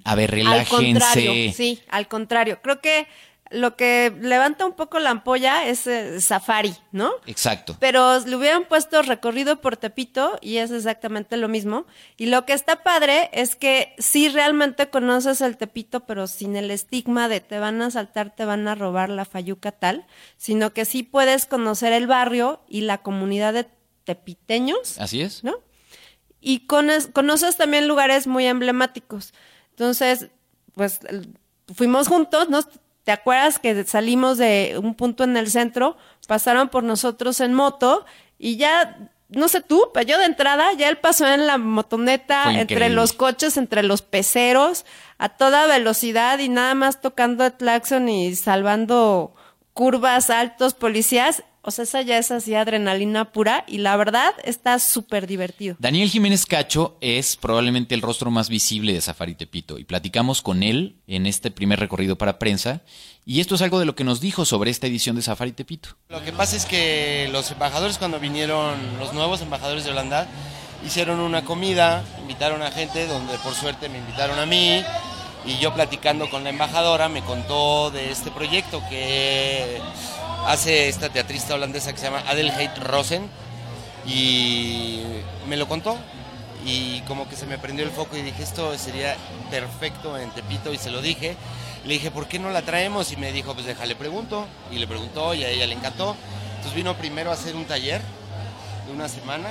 A 0.04 0.14
ver, 0.14 0.34
Al 0.34 0.66
contrario, 0.66 1.32
relájense. 1.32 1.52
sí, 1.56 1.80
al 1.88 2.08
contrario. 2.08 2.60
Creo 2.62 2.80
que 2.80 3.06
lo 3.50 3.76
que 3.76 4.14
levanta 4.20 4.66
un 4.66 4.72
poco 4.72 4.98
la 4.98 5.10
ampolla 5.10 5.66
es 5.66 5.86
eh, 5.86 6.20
Safari, 6.20 6.74
¿no? 6.92 7.12
Exacto. 7.26 7.76
Pero 7.80 8.20
le 8.20 8.36
hubieran 8.36 8.64
puesto 8.64 9.02
recorrido 9.02 9.60
por 9.60 9.76
Tepito 9.76 10.38
y 10.40 10.58
es 10.58 10.70
exactamente 10.70 11.36
lo 11.36 11.48
mismo. 11.48 11.86
Y 12.16 12.26
lo 12.26 12.44
que 12.44 12.52
está 12.52 12.82
padre 12.82 13.30
es 13.32 13.56
que 13.56 13.94
sí 13.98 14.28
realmente 14.28 14.90
conoces 14.90 15.40
el 15.40 15.56
Tepito, 15.56 16.00
pero 16.00 16.26
sin 16.26 16.56
el 16.56 16.70
estigma 16.70 17.28
de 17.28 17.40
te 17.40 17.58
van 17.58 17.80
a 17.82 17.90
saltar, 17.90 18.34
te 18.34 18.44
van 18.44 18.68
a 18.68 18.74
robar 18.74 19.08
la 19.08 19.24
fayuca 19.24 19.72
tal, 19.72 20.06
sino 20.36 20.72
que 20.72 20.84
sí 20.84 21.02
puedes 21.02 21.46
conocer 21.46 21.92
el 21.92 22.06
barrio 22.06 22.60
y 22.68 22.82
la 22.82 22.98
comunidad 22.98 23.54
de 23.54 23.66
tepiteños. 24.04 24.98
Así 24.98 25.20
es. 25.20 25.44
¿no? 25.44 25.54
Y 26.40 26.66
conoces 26.66 27.56
también 27.56 27.88
lugares 27.88 28.26
muy 28.26 28.46
emblemáticos. 28.46 29.34
Entonces, 29.70 30.28
pues 30.74 31.00
fuimos 31.74 32.08
juntos, 32.08 32.48
¿no? 32.48 32.60
¿Te 33.08 33.12
acuerdas 33.12 33.58
que 33.58 33.84
salimos 33.84 34.36
de 34.36 34.78
un 34.82 34.94
punto 34.94 35.24
en 35.24 35.38
el 35.38 35.50
centro, 35.50 35.96
pasaron 36.26 36.68
por 36.68 36.84
nosotros 36.84 37.40
en 37.40 37.54
moto 37.54 38.04
y 38.38 38.58
ya, 38.58 38.98
no 39.30 39.48
sé 39.48 39.62
tú, 39.62 39.88
pero 39.94 40.06
yo 40.06 40.18
de 40.18 40.26
entrada 40.26 40.74
ya 40.74 40.90
él 40.90 40.98
pasó 40.98 41.26
en 41.26 41.46
la 41.46 41.56
motoneta, 41.56 42.60
entre 42.60 42.90
los 42.90 43.14
coches, 43.14 43.56
entre 43.56 43.82
los 43.82 44.02
peceros, 44.02 44.84
a 45.16 45.30
toda 45.30 45.66
velocidad 45.66 46.38
y 46.40 46.50
nada 46.50 46.74
más 46.74 47.00
tocando 47.00 47.46
el 47.46 47.54
claxon 47.54 48.10
y 48.10 48.36
salvando 48.36 49.34
curvas, 49.72 50.28
altos, 50.28 50.74
policías. 50.74 51.44
O 51.62 51.70
sea, 51.70 51.84
esa 51.84 52.02
ya 52.02 52.18
es 52.18 52.30
así 52.30 52.54
adrenalina 52.54 53.32
pura 53.32 53.64
y 53.66 53.78
la 53.78 53.96
verdad 53.96 54.32
está 54.44 54.78
súper 54.78 55.26
divertido. 55.26 55.76
Daniel 55.78 56.08
Jiménez 56.08 56.46
Cacho 56.46 56.96
es 57.00 57.36
probablemente 57.36 57.94
el 57.94 58.02
rostro 58.02 58.30
más 58.30 58.48
visible 58.48 58.92
de 58.92 59.00
Safari 59.00 59.34
Tepito 59.34 59.78
y 59.78 59.84
platicamos 59.84 60.40
con 60.40 60.62
él 60.62 60.96
en 61.06 61.26
este 61.26 61.50
primer 61.50 61.80
recorrido 61.80 62.16
para 62.16 62.38
prensa 62.38 62.82
y 63.26 63.40
esto 63.40 63.56
es 63.56 63.62
algo 63.62 63.78
de 63.78 63.84
lo 63.84 63.94
que 63.94 64.04
nos 64.04 64.20
dijo 64.20 64.46
sobre 64.46 64.70
esta 64.70 64.86
edición 64.86 65.16
de 65.16 65.20
Safari 65.20 65.52
Tepito. 65.52 65.90
Lo 66.08 66.24
que 66.24 66.32
pasa 66.32 66.56
es 66.56 66.64
que 66.64 67.28
los 67.30 67.50
embajadores 67.50 67.98
cuando 67.98 68.18
vinieron, 68.18 68.78
los 68.98 69.12
nuevos 69.12 69.42
embajadores 69.42 69.84
de 69.84 69.90
Holanda, 69.90 70.26
hicieron 70.86 71.20
una 71.20 71.44
comida, 71.44 72.04
invitaron 72.22 72.62
a 72.62 72.70
gente, 72.70 73.06
donde 73.06 73.36
por 73.38 73.52
suerte 73.52 73.90
me 73.90 73.98
invitaron 73.98 74.38
a 74.38 74.46
mí, 74.46 74.82
y 75.44 75.58
yo 75.58 75.74
platicando 75.74 76.30
con 76.30 76.44
la 76.44 76.50
embajadora 76.50 77.08
me 77.08 77.22
contó 77.22 77.90
de 77.90 78.10
este 78.10 78.30
proyecto 78.30 78.82
que 78.88 79.78
hace 80.46 80.88
esta 80.88 81.08
teatrista 81.08 81.54
holandesa 81.54 81.92
que 81.92 81.98
se 81.98 82.04
llama 82.06 82.22
Adelheid 82.28 82.70
Rosen, 82.80 83.28
y 84.06 85.02
me 85.48 85.56
lo 85.56 85.68
contó, 85.68 85.96
y 86.64 87.00
como 87.02 87.28
que 87.28 87.36
se 87.36 87.46
me 87.46 87.58
prendió 87.58 87.84
el 87.84 87.90
foco 87.90 88.16
y 88.16 88.22
dije, 88.22 88.42
esto 88.42 88.76
sería 88.78 89.16
perfecto 89.50 90.18
en 90.18 90.30
Tepito, 90.30 90.72
y 90.72 90.78
se 90.78 90.90
lo 90.90 91.00
dije. 91.00 91.36
Le 91.84 91.94
dije, 91.94 92.10
¿por 92.10 92.26
qué 92.26 92.38
no 92.38 92.50
la 92.50 92.62
traemos? 92.62 93.12
Y 93.12 93.16
me 93.16 93.32
dijo, 93.32 93.54
pues 93.54 93.64
déjale 93.64 93.94
pregunto. 93.94 94.46
Y 94.70 94.78
le 94.78 94.86
preguntó 94.86 95.32
y 95.34 95.44
a 95.44 95.48
ella 95.48 95.66
le 95.66 95.74
encantó. 95.74 96.16
Entonces 96.50 96.74
vino 96.74 96.94
primero 96.96 97.30
a 97.30 97.34
hacer 97.34 97.56
un 97.56 97.64
taller 97.64 98.02
de 98.86 98.92
una 98.92 99.08
semana. 99.08 99.48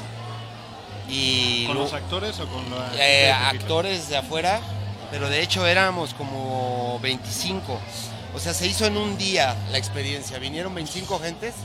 Y 1.09 1.65
¿Con 1.65 1.77
los 1.77 1.93
actores 1.93 2.39
o 2.39 2.47
con 2.47 2.69
la 2.69 2.93
eh, 2.95 3.23
de 3.25 3.31
actores 3.31 4.09
de 4.09 4.17
afuera, 4.17 4.59
pero 5.09 5.29
de 5.29 5.41
hecho 5.41 5.65
éramos 5.65 6.13
como 6.13 6.99
25. 7.01 7.79
O 8.37 8.39
sea, 8.39 8.53
se 8.53 8.67
hizo 8.67 8.85
en 8.85 8.97
un 8.97 9.17
día 9.17 9.55
la 9.71 9.79
experiencia. 9.79 10.37
Vinieron 10.37 10.75
25 10.75 11.17
gentes. 11.17 11.55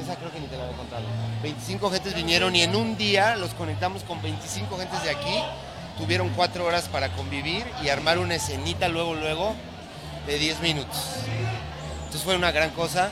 Esa 0.00 0.14
creo 0.14 0.30
que 0.30 0.38
ni 0.38 0.46
te 0.46 0.56
la 0.56 0.62
había 0.62 0.76
contado. 0.76 1.02
25 1.42 1.90
gentes 1.90 2.14
vinieron 2.14 2.54
y 2.54 2.62
en 2.62 2.76
un 2.76 2.96
día 2.96 3.34
los 3.34 3.52
conectamos 3.54 4.04
con 4.04 4.22
25 4.22 4.78
gentes 4.78 5.02
de 5.02 5.10
aquí. 5.10 5.42
Tuvieron 5.98 6.28
cuatro 6.30 6.66
horas 6.66 6.88
para 6.88 7.08
convivir 7.16 7.66
y 7.82 7.88
armar 7.88 8.20
una 8.20 8.36
escenita 8.36 8.88
luego, 8.88 9.14
luego 9.14 9.56
de 10.28 10.38
10 10.38 10.60
minutos. 10.60 10.96
Entonces 11.96 12.22
fue 12.22 12.36
una 12.36 12.52
gran 12.52 12.70
cosa 12.70 13.10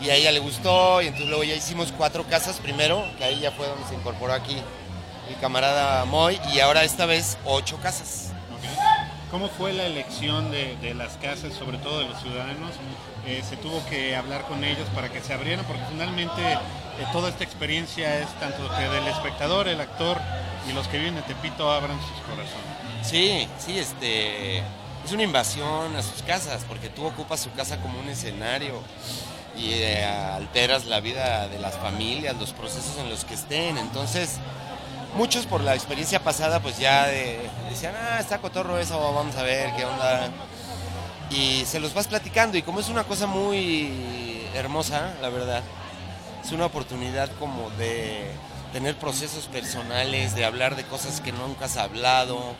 y 0.00 0.10
a 0.10 0.16
ella 0.16 0.32
le 0.32 0.40
gustó 0.40 1.00
y 1.00 1.06
entonces 1.06 1.28
luego 1.28 1.44
ya 1.44 1.54
hicimos 1.54 1.92
cuatro 1.96 2.24
casas 2.24 2.58
primero, 2.58 3.04
que 3.18 3.24
ahí 3.24 3.38
ya 3.38 3.52
fue 3.52 3.68
donde 3.68 3.86
se 3.86 3.94
incorporó 3.94 4.32
aquí 4.32 4.56
el 5.28 5.36
camarada 5.36 6.04
Moy 6.06 6.40
y 6.52 6.58
ahora 6.58 6.82
esta 6.82 7.06
vez 7.06 7.38
ocho 7.44 7.76
casas. 7.76 8.31
¿Cómo 9.32 9.48
fue 9.48 9.72
la 9.72 9.86
elección 9.86 10.50
de, 10.50 10.76
de 10.76 10.92
las 10.92 11.14
casas, 11.14 11.54
sobre 11.54 11.78
todo 11.78 12.00
de 12.00 12.06
los 12.06 12.20
ciudadanos? 12.20 12.72
Eh, 13.26 13.42
¿Se 13.48 13.56
tuvo 13.56 13.82
que 13.88 14.14
hablar 14.14 14.42
con 14.42 14.62
ellos 14.62 14.86
para 14.94 15.10
que 15.10 15.22
se 15.22 15.32
abrieran? 15.32 15.64
Porque 15.64 15.80
finalmente 15.90 16.42
eh, 16.52 16.58
toda 17.12 17.30
esta 17.30 17.42
experiencia 17.42 18.20
es 18.20 18.28
tanto 18.38 18.68
que 18.76 18.82
del 18.90 19.08
espectador, 19.08 19.68
el 19.68 19.80
actor 19.80 20.18
y 20.68 20.74
los 20.74 20.86
que 20.86 20.98
viven 20.98 21.16
en 21.16 21.22
Tepito 21.22 21.72
abran 21.72 21.98
sus 21.98 22.20
corazones. 22.28 23.06
Sí, 23.08 23.48
sí, 23.58 23.78
este. 23.78 24.58
es 24.58 25.12
una 25.12 25.22
invasión 25.22 25.96
a 25.96 26.02
sus 26.02 26.22
casas, 26.22 26.64
porque 26.68 26.90
tú 26.90 27.06
ocupas 27.06 27.40
su 27.40 27.50
casa 27.52 27.80
como 27.80 28.00
un 28.00 28.10
escenario 28.10 28.82
y 29.56 29.70
eh, 29.72 30.04
alteras 30.04 30.84
la 30.84 31.00
vida 31.00 31.48
de 31.48 31.58
las 31.58 31.78
familias, 31.78 32.36
los 32.38 32.52
procesos 32.52 32.98
en 32.98 33.08
los 33.08 33.24
que 33.24 33.32
estén. 33.32 33.78
Entonces, 33.78 34.40
muchos 35.14 35.46
por 35.46 35.60
la 35.62 35.74
experiencia 35.74 36.22
pasada, 36.22 36.60
pues 36.60 36.78
ya 36.78 37.06
decían, 37.06 37.94
ah, 37.96 38.18
está 38.20 38.38
cotorro 38.38 38.78
eso, 38.78 38.98
vamos 39.12 39.36
a 39.36 39.42
ver 39.42 39.74
qué 39.76 39.84
onda. 39.84 40.30
Y 41.30 41.64
se 41.64 41.80
los 41.80 41.94
vas 41.94 42.08
platicando, 42.08 42.58
y 42.58 42.62
como 42.62 42.80
es 42.80 42.88
una 42.88 43.04
cosa 43.04 43.26
muy 43.26 44.46
hermosa, 44.54 45.14
la 45.22 45.28
verdad, 45.28 45.62
es 46.44 46.52
una 46.52 46.66
oportunidad 46.66 47.30
como 47.38 47.70
de 47.70 48.30
tener 48.72 48.96
procesos 48.96 49.46
personales, 49.46 50.34
de 50.34 50.44
hablar 50.44 50.76
de 50.76 50.84
cosas 50.84 51.20
que 51.20 51.32
nunca 51.32 51.66
has 51.66 51.76
hablado, 51.76 52.54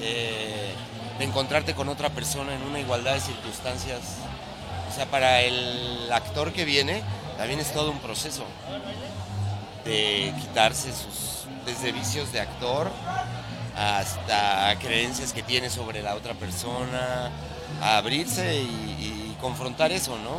eh, 0.00 0.72
de 1.18 1.24
encontrarte 1.24 1.74
con 1.74 1.88
otra 1.88 2.10
persona 2.10 2.54
en 2.54 2.62
una 2.62 2.80
igualdad 2.80 3.14
de 3.14 3.20
circunstancias. 3.20 4.00
O 4.90 4.94
sea, 4.94 5.06
para 5.06 5.40
el 5.42 6.10
actor 6.12 6.52
que 6.52 6.64
viene, 6.64 7.02
también 7.36 7.60
es 7.60 7.72
todo 7.72 7.90
un 7.90 7.98
proceso 8.00 8.44
de 9.84 10.32
quitarse 10.40 10.92
sus, 10.92 11.46
desde 11.66 11.92
vicios 11.92 12.32
de 12.32 12.40
actor 12.40 12.90
hasta 13.76 14.78
creencias 14.78 15.32
que 15.32 15.42
tiene 15.42 15.70
sobre 15.70 16.02
la 16.02 16.14
otra 16.14 16.34
persona, 16.34 17.30
a 17.80 17.96
abrirse 17.96 18.62
y, 18.62 19.16
confrontar 19.40 19.90
eso, 19.90 20.18
¿no? 20.18 20.36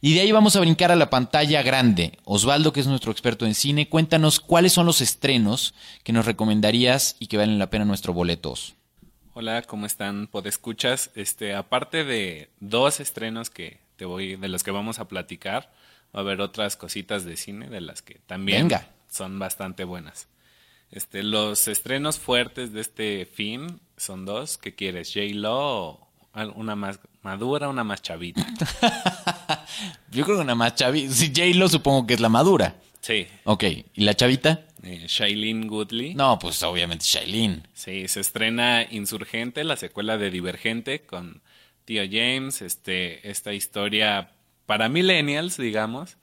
Y 0.00 0.14
de 0.14 0.20
ahí 0.20 0.32
vamos 0.32 0.56
a 0.56 0.60
brincar 0.60 0.92
a 0.92 0.96
la 0.96 1.10
pantalla 1.10 1.62
grande. 1.62 2.18
Osvaldo, 2.24 2.72
que 2.72 2.80
es 2.80 2.86
nuestro 2.86 3.12
experto 3.12 3.44
en 3.44 3.54
cine, 3.54 3.88
cuéntanos 3.88 4.40
cuáles 4.40 4.72
son 4.72 4.86
los 4.86 5.00
estrenos 5.00 5.74
que 6.02 6.12
nos 6.12 6.24
recomendarías 6.24 7.16
y 7.18 7.26
que 7.26 7.36
valen 7.36 7.58
la 7.58 7.68
pena 7.68 7.84
nuestro 7.84 8.12
boletos. 8.12 8.74
Hola, 9.34 9.60
¿cómo 9.62 9.84
están? 9.84 10.28
¿Podescuchas? 10.28 11.10
Este, 11.14 11.54
aparte 11.54 12.04
de 12.04 12.48
dos 12.60 13.00
estrenos 13.00 13.50
que 13.50 13.80
te 13.96 14.06
voy, 14.06 14.36
de 14.36 14.48
los 14.48 14.62
que 14.62 14.70
vamos 14.70 14.98
a 14.98 15.08
platicar. 15.08 15.70
Va 16.16 16.20
a 16.20 16.24
haber 16.24 16.40
otras 16.40 16.76
cositas 16.76 17.24
de 17.24 17.36
cine 17.36 17.68
de 17.68 17.82
las 17.82 18.00
que 18.00 18.20
también 18.26 18.70
son 19.10 19.38
bastante 19.38 19.84
buenas. 19.84 20.28
Este, 20.90 21.22
los 21.22 21.68
estrenos 21.68 22.18
fuertes 22.18 22.72
de 22.72 22.80
este 22.80 23.26
fin 23.26 23.80
son 23.98 24.24
dos. 24.24 24.56
¿Qué 24.56 24.74
quieres? 24.74 25.12
J-Lo 25.12 25.52
o 25.52 26.08
una 26.54 26.74
más 26.74 27.00
madura, 27.22 27.68
una 27.68 27.84
más 27.84 28.00
chavita. 28.00 28.46
Yo 30.10 30.24
creo 30.24 30.36
que 30.36 30.42
una 30.42 30.54
más 30.54 30.74
chavita. 30.74 31.12
Si 31.12 31.28
J-Lo 31.28 31.68
supongo 31.68 32.06
que 32.06 32.14
es 32.14 32.20
la 32.20 32.28
madura. 32.28 32.76
Sí. 33.00 33.26
Ok. 33.44 33.64
¿Y 33.94 34.04
la 34.04 34.14
chavita? 34.14 34.66
Eh, 34.82 35.04
Shailene 35.08 35.66
Goodley. 35.66 36.14
No, 36.14 36.38
pues 36.38 36.62
obviamente 36.62 37.04
Shailene. 37.04 37.62
Sí, 37.74 38.08
se 38.08 38.20
estrena 38.20 38.86
Insurgente, 38.90 39.64
la 39.64 39.76
secuela 39.76 40.16
de 40.16 40.30
Divergente 40.30 41.02
con 41.02 41.42
Tío 41.84 42.02
James, 42.10 42.62
este, 42.62 43.28
esta 43.28 43.52
historia 43.52 44.30
para 44.66 44.88
millennials, 44.88 45.56
digamos, 45.56 46.18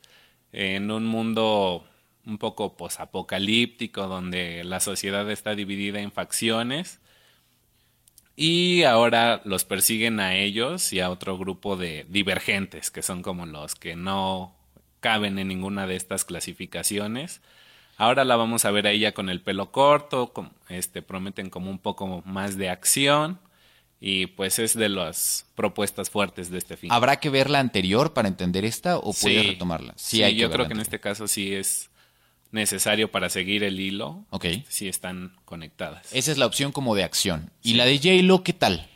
en 0.52 0.92
un 0.92 1.06
mundo 1.06 1.86
un 2.26 2.38
poco 2.38 2.78
posapocalíptico 2.78 4.08
donde 4.08 4.64
la 4.64 4.80
sociedad 4.80 5.30
está 5.30 5.56
dividida 5.56 6.00
en 6.00 6.12
facciones 6.12 7.00
y 8.36 8.84
ahora 8.84 9.42
los 9.46 9.66
persiguen 9.66 10.20
a 10.20 10.36
ellos 10.36 10.94
y 10.94 11.00
a 11.00 11.10
otro 11.10 11.38
grupo 11.38 11.76
de 11.76 12.06
divergentes 12.10 12.92
que 12.92 13.02
son 13.02 13.22
como 13.22 13.46
los 13.46 13.76
que 13.76 13.96
no 13.96 14.56
caben 15.02 15.38
en 15.38 15.50
ninguna 15.50 15.86
de 15.86 15.96
estas 15.96 16.24
clasificaciones. 16.24 17.42
Ahora 17.98 18.26
la 18.26 18.38
vamos 18.38 18.66
a 18.66 18.72
ver 18.72 18.88
a 18.88 18.92
ella 18.92 19.14
con 19.14 19.30
el 19.30 19.42
pelo 19.42 19.72
corto, 19.72 20.34
este 20.70 21.02
prometen 21.02 21.50
como 21.50 21.70
un 21.70 21.78
poco 21.78 22.24
más 22.26 22.58
de 22.58 22.70
acción 22.70 23.40
y 24.06 24.28
pues 24.28 24.60
es 24.60 24.76
de 24.76 24.90
las 24.90 25.46
propuestas 25.56 26.10
fuertes 26.10 26.52
de 26.52 26.58
este 26.58 26.76
film. 26.76 26.92
¿Habrá 26.92 27.22
que 27.22 27.30
ver 27.30 27.50
la 27.50 27.60
anterior 27.60 28.12
para 28.12 28.28
entender 28.28 28.66
esta 28.66 28.98
o 28.98 29.14
puede 29.14 29.44
retomarla? 29.44 29.94
Sí, 29.96 30.20
yo 30.36 30.52
creo 30.52 30.68
que 30.68 30.74
en 30.74 30.82
este 30.82 31.00
caso 31.00 31.26
sí 31.26 31.54
es 31.54 31.90
necesario 32.52 33.10
para 33.12 33.30
seguir 33.30 33.64
el 33.64 33.80
hilo. 33.80 34.26
Ok. 34.30 34.46
Sí 34.68 34.90
están 34.90 35.38
conectadas. 35.46 36.12
Esa 36.12 36.34
es 36.34 36.38
la 36.38 36.48
opción 36.48 36.74
como 36.74 36.96
de 36.96 37.06
acción. 37.06 37.50
¿Y 37.62 37.76
la 37.76 37.86
de 37.86 37.98
J-Lo 37.98 38.44
qué 38.44 38.52
tal? 38.52 38.90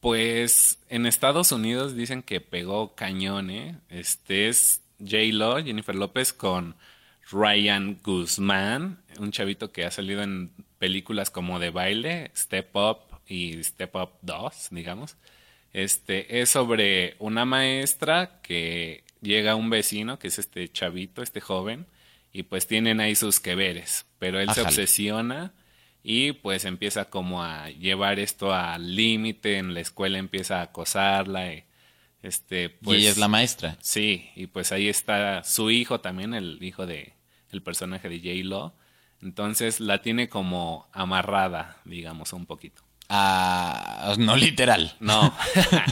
Pues 0.00 0.78
en 0.88 1.04
Estados 1.04 1.52
Unidos 1.52 1.94
dicen 1.94 2.22
que 2.22 2.40
pegó 2.40 2.94
cañón, 2.94 3.50
¿eh? 3.50 3.76
Este 3.90 4.48
es 4.48 4.80
J-Lo, 5.00 5.62
Jennifer 5.62 5.94
López, 5.94 6.32
con 6.32 6.76
Ryan 7.30 8.00
Guzmán, 8.02 9.02
un 9.18 9.32
chavito 9.32 9.70
que 9.70 9.84
ha 9.84 9.90
salido 9.90 10.22
en 10.22 10.50
películas 10.78 11.30
como 11.30 11.58
de 11.58 11.68
baile, 11.68 12.30
Step 12.34 12.74
Up, 12.74 13.09
y 13.30 13.62
Step 13.62 13.94
Up 13.94 14.10
2, 14.22 14.68
digamos. 14.72 15.16
Este 15.72 16.40
es 16.40 16.50
sobre 16.50 17.14
una 17.20 17.44
maestra 17.44 18.40
que 18.42 19.04
llega 19.22 19.52
a 19.52 19.56
un 19.56 19.70
vecino, 19.70 20.18
que 20.18 20.28
es 20.28 20.38
este 20.38 20.68
chavito, 20.68 21.22
este 21.22 21.40
joven, 21.40 21.86
y 22.32 22.42
pues 22.42 22.66
tienen 22.66 23.00
ahí 23.00 23.14
sus 23.14 23.38
que 23.38 23.54
veres, 23.54 24.04
pero 24.18 24.40
él 24.40 24.50
se 24.50 24.62
obsesiona 24.62 25.52
y 26.02 26.32
pues 26.32 26.64
empieza 26.64 27.06
como 27.06 27.42
a 27.42 27.70
llevar 27.70 28.18
esto 28.18 28.52
al 28.52 28.96
límite, 28.96 29.58
en 29.58 29.74
la 29.74 29.80
escuela 29.80 30.18
empieza 30.18 30.58
a 30.58 30.62
acosarla. 30.62 31.54
Y, 31.54 31.64
este, 32.22 32.68
pues, 32.68 32.98
y 32.98 33.02
ella 33.02 33.10
es 33.10 33.18
la 33.18 33.28
maestra. 33.28 33.78
Sí, 33.80 34.30
y 34.34 34.48
pues 34.48 34.72
ahí 34.72 34.88
está 34.88 35.44
su 35.44 35.70
hijo 35.70 36.00
también, 36.00 36.34
el 36.34 36.62
hijo 36.62 36.84
de 36.84 37.14
el 37.50 37.62
personaje 37.62 38.08
de 38.08 38.18
J-Lo. 38.18 38.74
Entonces 39.22 39.78
la 39.80 40.02
tiene 40.02 40.28
como 40.28 40.88
amarrada, 40.92 41.80
digamos, 41.84 42.32
un 42.32 42.46
poquito. 42.46 42.82
No 43.10 44.36
literal. 44.36 44.96
No. 45.00 45.34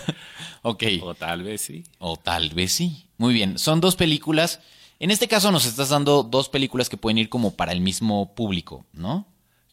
ok. 0.63 0.85
O 1.03 1.15
tal 1.15 1.43
vez 1.43 1.61
sí. 1.63 1.85
O 1.99 2.17
tal 2.17 2.51
vez 2.51 2.73
sí. 2.73 3.09
Muy 3.17 3.35
bien. 3.35 3.59
Son 3.59 3.81
dos 3.81 3.97
películas. 3.97 4.61
En 5.01 5.11
este 5.11 5.29
caso 5.29 5.51
nos 5.53 5.67
estás 5.67 5.91
dando 5.91 6.23
dos 6.23 6.49
películas 6.49 6.89
que 6.89 6.97
pueden 6.97 7.19
ir 7.19 7.29
como 7.29 7.55
para 7.55 7.73
el 7.73 7.81
mismo 7.81 8.35
público, 8.35 8.87
¿no? 8.93 9.27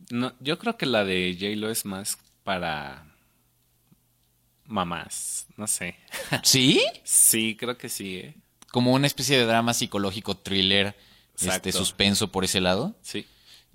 No, 0.09 0.33
yo 0.39 0.59
creo 0.59 0.77
que 0.77 0.85
la 0.85 1.03
de 1.03 1.35
J-Lo 1.39 1.69
es 1.71 1.85
más 1.85 2.17
para 2.43 3.07
mamás, 4.65 5.47
no 5.57 5.67
sé. 5.67 5.95
¿Sí? 6.43 6.81
sí, 7.03 7.55
creo 7.59 7.77
que 7.77 7.89
sí, 7.89 8.17
¿eh? 8.17 8.35
Como 8.71 8.93
una 8.93 9.07
especie 9.07 9.37
de 9.37 9.45
drama 9.45 9.73
psicológico, 9.73 10.35
thriller, 10.35 10.95
este 11.39 11.71
suspenso 11.71 12.31
por 12.31 12.43
ese 12.43 12.61
lado. 12.61 12.95
Sí. 13.01 13.25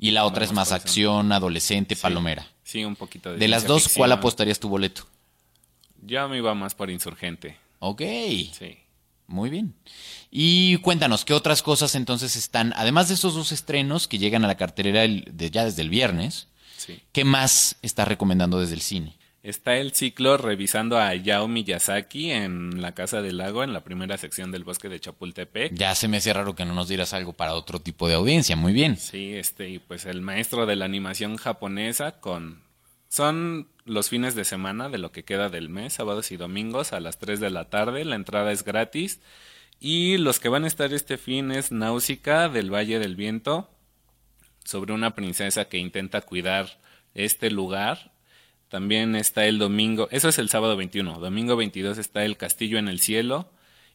Y 0.02 0.12
la 0.12 0.24
otra 0.24 0.46
es 0.46 0.52
más 0.52 0.72
acción, 0.72 1.30
adolescente, 1.30 1.94
palomera. 1.94 2.46
Sí, 2.64 2.82
un 2.86 2.96
poquito 2.96 3.32
de. 3.32 3.36
De 3.36 3.48
las 3.48 3.66
dos, 3.66 3.90
¿cuál 3.94 4.12
apostarías 4.12 4.58
tu 4.58 4.70
boleto? 4.70 5.06
Yo 6.00 6.26
me 6.26 6.38
iba 6.38 6.54
más 6.54 6.74
por 6.74 6.88
Insurgente. 6.88 7.58
Ok. 7.80 8.00
Sí. 8.00 8.78
Muy 9.26 9.50
bien. 9.50 9.74
Y 10.30 10.78
cuéntanos, 10.78 11.26
¿qué 11.26 11.34
otras 11.34 11.62
cosas 11.62 11.94
entonces 11.94 12.34
están, 12.36 12.72
además 12.76 13.08
de 13.08 13.14
esos 13.14 13.34
dos 13.34 13.52
estrenos 13.52 14.08
que 14.08 14.18
llegan 14.18 14.42
a 14.42 14.48
la 14.48 14.56
cartelera 14.56 15.02
de, 15.02 15.50
ya 15.50 15.66
desde 15.66 15.82
el 15.82 15.90
viernes, 15.90 16.48
sí. 16.78 17.00
¿qué 17.12 17.24
más 17.24 17.76
estás 17.82 18.08
recomendando 18.08 18.58
desde 18.58 18.74
el 18.74 18.80
cine? 18.80 19.18
Está 19.42 19.78
el 19.78 19.92
ciclo 19.92 20.36
revisando 20.36 20.98
a 20.98 21.14
Yao 21.14 21.48
Miyazaki 21.48 22.30
en 22.30 22.82
la 22.82 22.92
Casa 22.92 23.22
del 23.22 23.38
Lago, 23.38 23.64
en 23.64 23.72
la 23.72 23.82
primera 23.82 24.18
sección 24.18 24.52
del 24.52 24.64
bosque 24.64 24.90
de 24.90 25.00
Chapultepec. 25.00 25.72
Ya 25.72 25.94
se 25.94 26.08
me 26.08 26.18
hace 26.18 26.34
raro 26.34 26.54
que 26.54 26.66
no 26.66 26.74
nos 26.74 26.88
dieras 26.88 27.14
algo 27.14 27.32
para 27.32 27.54
otro 27.54 27.80
tipo 27.80 28.06
de 28.06 28.14
audiencia, 28.14 28.54
muy 28.54 28.74
bien. 28.74 28.98
Sí, 28.98 29.34
este, 29.34 29.70
y 29.70 29.78
pues 29.78 30.04
el 30.04 30.20
maestro 30.20 30.66
de 30.66 30.76
la 30.76 30.84
animación 30.84 31.36
japonesa 31.36 32.20
con... 32.20 32.62
Son 33.08 33.66
los 33.86 34.10
fines 34.10 34.34
de 34.34 34.44
semana 34.44 34.90
de 34.90 34.98
lo 34.98 35.10
que 35.10 35.24
queda 35.24 35.48
del 35.48 35.70
mes, 35.70 35.94
sábados 35.94 36.30
y 36.32 36.36
domingos 36.36 36.92
a 36.92 37.00
las 37.00 37.18
3 37.18 37.40
de 37.40 37.50
la 37.50 37.64
tarde, 37.70 38.04
la 38.04 38.16
entrada 38.16 38.52
es 38.52 38.62
gratis. 38.62 39.20
Y 39.80 40.18
los 40.18 40.38
que 40.38 40.50
van 40.50 40.64
a 40.64 40.68
estar 40.68 40.92
este 40.92 41.16
fin 41.16 41.50
es 41.50 41.72
Náusica 41.72 42.50
del 42.50 42.72
Valle 42.72 42.98
del 42.98 43.16
Viento, 43.16 43.70
sobre 44.64 44.92
una 44.92 45.14
princesa 45.14 45.64
que 45.64 45.78
intenta 45.78 46.20
cuidar 46.20 46.78
este 47.14 47.50
lugar 47.50 48.12
también 48.70 49.16
está 49.16 49.44
el 49.44 49.58
domingo, 49.58 50.08
eso 50.10 50.28
es 50.30 50.38
el 50.38 50.48
sábado 50.48 50.76
21, 50.76 51.18
domingo 51.18 51.56
22 51.56 51.98
está 51.98 52.24
el 52.24 52.36
Castillo 52.38 52.78
en 52.78 52.88
el 52.88 53.00
Cielo 53.00 53.50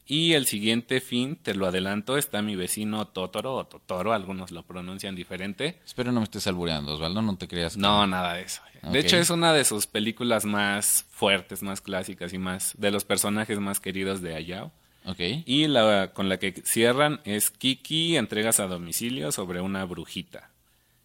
Y 0.07 0.33
el 0.33 0.45
siguiente 0.45 1.01
fin, 1.01 1.35
te 1.35 1.55
lo 1.55 1.65
adelanto, 1.65 2.15
está 2.19 2.43
mi 2.43 2.55
vecino 2.55 3.07
Totoro 3.07 3.55
o 3.55 3.65
Totoro, 3.65 4.13
algunos 4.13 4.51
lo 4.51 4.61
pronuncian 4.61 5.15
diferente. 5.15 5.79
Espero 5.83 6.11
no 6.11 6.19
me 6.19 6.25
estés 6.25 6.45
albureando, 6.45 6.93
Osvaldo, 6.93 7.23
no 7.23 7.35
te 7.37 7.47
creas. 7.47 7.73
que- 7.73 7.81
No, 7.81 8.05
nada 8.05 8.35
de 8.35 8.43
eso. 8.43 8.61
De 8.91 8.99
hecho, 8.99 9.17
es 9.17 9.31
una 9.31 9.51
de 9.51 9.65
sus 9.65 9.87
películas 9.87 10.45
más 10.45 11.07
fuertes, 11.09 11.63
más 11.63 11.81
clásicas 11.81 12.33
y 12.33 12.37
más 12.37 12.75
de 12.77 12.91
los 12.91 13.03
personajes 13.03 13.59
más 13.59 13.79
queridos 13.79 14.21
de 14.21 14.35
Hayao. 14.35 14.71
Ok. 15.05 15.19
Y 15.47 15.65
la 15.67 16.11
con 16.13 16.29
la 16.29 16.37
que 16.37 16.51
cierran 16.63 17.19
es 17.23 17.49
Kiki, 17.49 18.15
entregas 18.15 18.59
a 18.59 18.67
domicilio 18.67 19.31
sobre 19.31 19.59
una 19.61 19.85
brujita. 19.85 20.51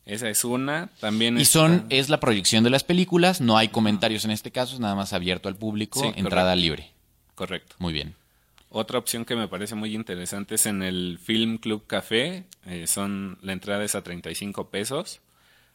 Esa 0.06 0.28
es 0.28 0.44
una. 0.44 0.88
También 1.00 1.38
Y 1.38 1.42
está- 1.42 1.52
son, 1.60 1.86
es 1.90 2.08
la 2.08 2.20
proyección 2.20 2.64
de 2.64 2.70
las 2.70 2.84
películas, 2.84 3.40
no 3.40 3.56
hay 3.56 3.68
comentarios 3.68 4.24
en 4.24 4.30
este 4.32 4.50
caso, 4.50 4.74
es 4.74 4.80
nada 4.80 4.94
más 4.94 5.12
abierto 5.12 5.48
al 5.48 5.56
público, 5.56 6.00
Sí, 6.00 6.06
entrada 6.16 6.50
correcto. 6.52 6.60
libre. 6.62 6.90
Correcto. 7.34 7.76
Muy 7.78 7.92
bien. 7.92 8.14
Otra 8.70 8.98
opción 8.98 9.24
que 9.24 9.34
me 9.36 9.48
parece 9.48 9.74
muy 9.74 9.94
interesante 9.94 10.54
es 10.54 10.66
en 10.66 10.82
el 10.82 11.18
Film 11.22 11.58
Club 11.58 11.86
Café. 11.86 12.44
eh, 12.66 12.86
son, 12.86 13.38
la 13.42 13.52
entrada 13.52 13.82
es 13.84 13.94
a 13.94 14.02
35 14.02 14.68
pesos. 14.70 15.20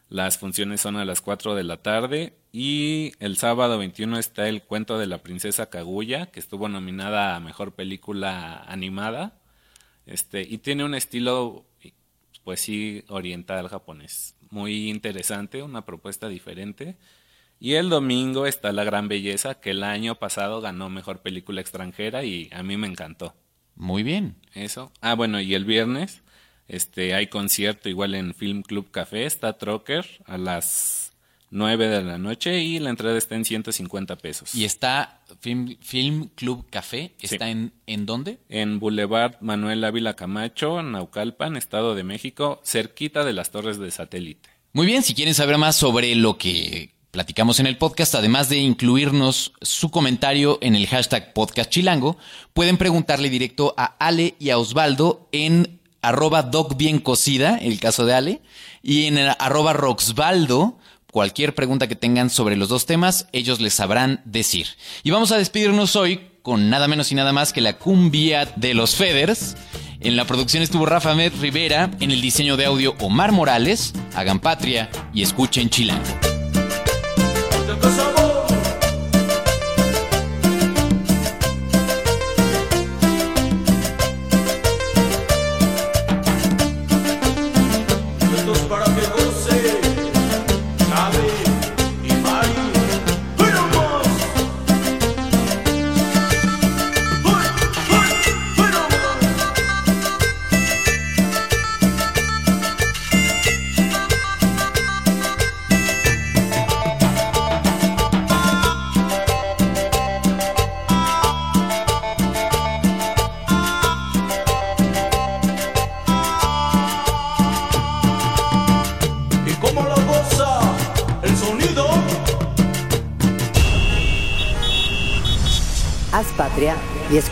Las 0.08 0.38
funciones 0.38 0.82
son 0.82 0.96
a 0.98 1.04
las 1.06 1.20
4 1.22 1.56
de 1.56 1.64
la 1.64 1.78
tarde. 1.78 2.34
Y 2.54 3.12
el 3.20 3.36
sábado 3.38 3.78
21 3.80 4.18
está 4.18 4.48
el 4.48 4.62
cuento 4.62 4.98
de 5.00 5.08
la 5.08 5.18
princesa 5.18 5.66
Kaguya, 5.70 6.28
que 6.28 6.40
estuvo 6.40 6.70
nominada 6.70 7.36
a 7.36 7.40
mejor 7.42 7.74
película 7.74 8.64
animada. 8.68 9.34
Este, 10.06 10.42
y 10.44 10.60
tiene 10.60 10.86
un 10.86 10.94
estilo, 10.96 11.66
pues 12.46 12.62
sí, 12.62 13.04
oriental 13.10 13.68
japonés. 13.68 14.36
Muy 14.50 14.90
interesante, 14.90 15.62
una 15.62 15.84
propuesta 15.86 16.30
diferente. 16.30 16.96
Y 17.60 17.74
el 17.74 17.90
domingo 17.90 18.46
está 18.46 18.72
La 18.72 18.86
Gran 18.86 19.10
Belleza, 19.10 19.60
que 19.60 19.72
el 19.72 19.84
año 19.84 20.16
pasado 20.16 20.62
ganó 20.62 20.90
Mejor 20.90 21.22
Película 21.22 21.60
Extranjera 21.60 22.24
y 22.24 22.50
a 22.54 22.64
mí 22.64 22.78
me 22.78 22.88
encantó. 22.88 23.36
Muy 23.76 24.04
bien. 24.04 24.38
Eso. 24.54 24.92
Ah, 25.02 25.16
bueno, 25.16 25.42
y 25.42 25.56
el 25.56 25.66
viernes 25.66 26.22
este, 26.68 27.14
hay 27.14 27.28
concierto 27.28 27.90
igual 27.90 28.16
en 28.16 28.34
Film 28.34 28.62
Club 28.62 28.90
Café, 28.92 29.26
está 29.26 29.58
Trocker 29.58 30.06
a 30.26 30.38
las 30.38 31.05
9 31.52 31.88
de 31.88 32.04
la 32.04 32.18
noche 32.18 32.62
y 32.62 32.80
la 32.80 32.90
entrada 32.90 33.18
está 33.18 33.36
en 33.36 33.46
150 33.46 34.16
pesos. 34.18 34.54
Y 34.56 34.66
está 34.66 35.22
Film, 35.40 35.78
Film 35.82 36.30
Club 36.36 36.66
Café, 36.70 37.14
¿está 37.22 37.50
en, 37.50 37.74
en 37.88 38.06
dónde? 38.06 38.40
En 38.50 38.80
Boulevard 38.80 39.36
Manuel 39.42 39.84
Ávila 39.84 40.16
Camacho, 40.16 40.82
Naucalpan, 40.82 41.56
Estado 41.56 41.96
de 41.96 42.04
México, 42.04 42.62
cerquita 42.64 43.24
de 43.24 43.34
las 43.34 43.52
torres 43.52 43.78
de 43.78 43.92
satélite. 43.92 44.50
Muy 44.74 44.86
bien, 44.86 45.04
si 45.04 45.14
quieren 45.14 45.34
saber 45.34 45.58
más 45.58 45.76
sobre 45.76 46.14
lo 46.16 46.38
que 46.38 46.96
platicamos 47.12 47.62
en 47.62 47.68
el 47.68 47.78
podcast, 47.78 48.14
además 48.16 48.50
de 48.50 48.58
incluirnos 48.58 49.54
su 49.62 49.90
comentario 49.90 50.58
en 50.62 50.76
el 50.76 50.86
hashtag 50.86 51.32
podcast 51.32 51.70
chilango, 51.70 52.18
pueden 52.54 52.76
preguntarle 52.76 53.30
directo 53.30 53.74
a 53.78 53.96
Ale 54.06 54.36
y 54.38 54.50
a 54.50 54.58
Osvaldo 54.58 55.30
en 55.32 55.80
arroba 56.02 56.44
doc 56.44 56.76
bien 56.76 57.00
cocida, 57.00 57.58
el 57.58 57.80
caso 57.80 58.06
de 58.06 58.14
Ale, 58.16 58.42
y 58.84 59.06
en 59.06 59.18
el 59.18 59.30
arroba 59.40 59.72
roxvaldo, 59.72 60.78
cualquier 61.16 61.56
pregunta 61.56 61.88
que 61.88 61.96
tengan 61.96 62.30
sobre 62.30 62.58
los 62.58 62.68
dos 62.68 62.86
temas, 62.86 63.28
ellos 63.32 63.62
les 63.62 63.74
sabrán 63.74 64.20
decir. 64.26 64.68
Y 65.02 65.12
vamos 65.12 65.32
a 65.32 65.38
despedirnos 65.38 65.96
hoy 65.96 66.20
con 66.42 66.70
nada 66.70 66.90
menos 66.90 67.10
y 67.10 67.16
nada 67.16 67.32
más 67.32 67.54
que 67.54 67.62
la 67.62 67.78
cumbia 67.78 68.52
de 68.58 68.74
los 68.74 68.96
Feders. 68.96 69.56
En 70.02 70.18
la 70.18 70.26
producción 70.26 70.62
estuvo 70.62 70.86
Rafa 70.86 71.16
Med 71.16 71.32
Rivera, 71.40 71.90
en 72.02 72.12
el 72.12 72.20
diseño 72.20 72.58
de 72.58 72.66
audio 72.66 72.96
Omar 73.00 73.32
Morales. 73.32 73.94
Hagan 74.14 74.42
patria 74.42 74.90
y 75.14 75.22
escuchen 75.22 75.70
Chilango. 75.70 76.35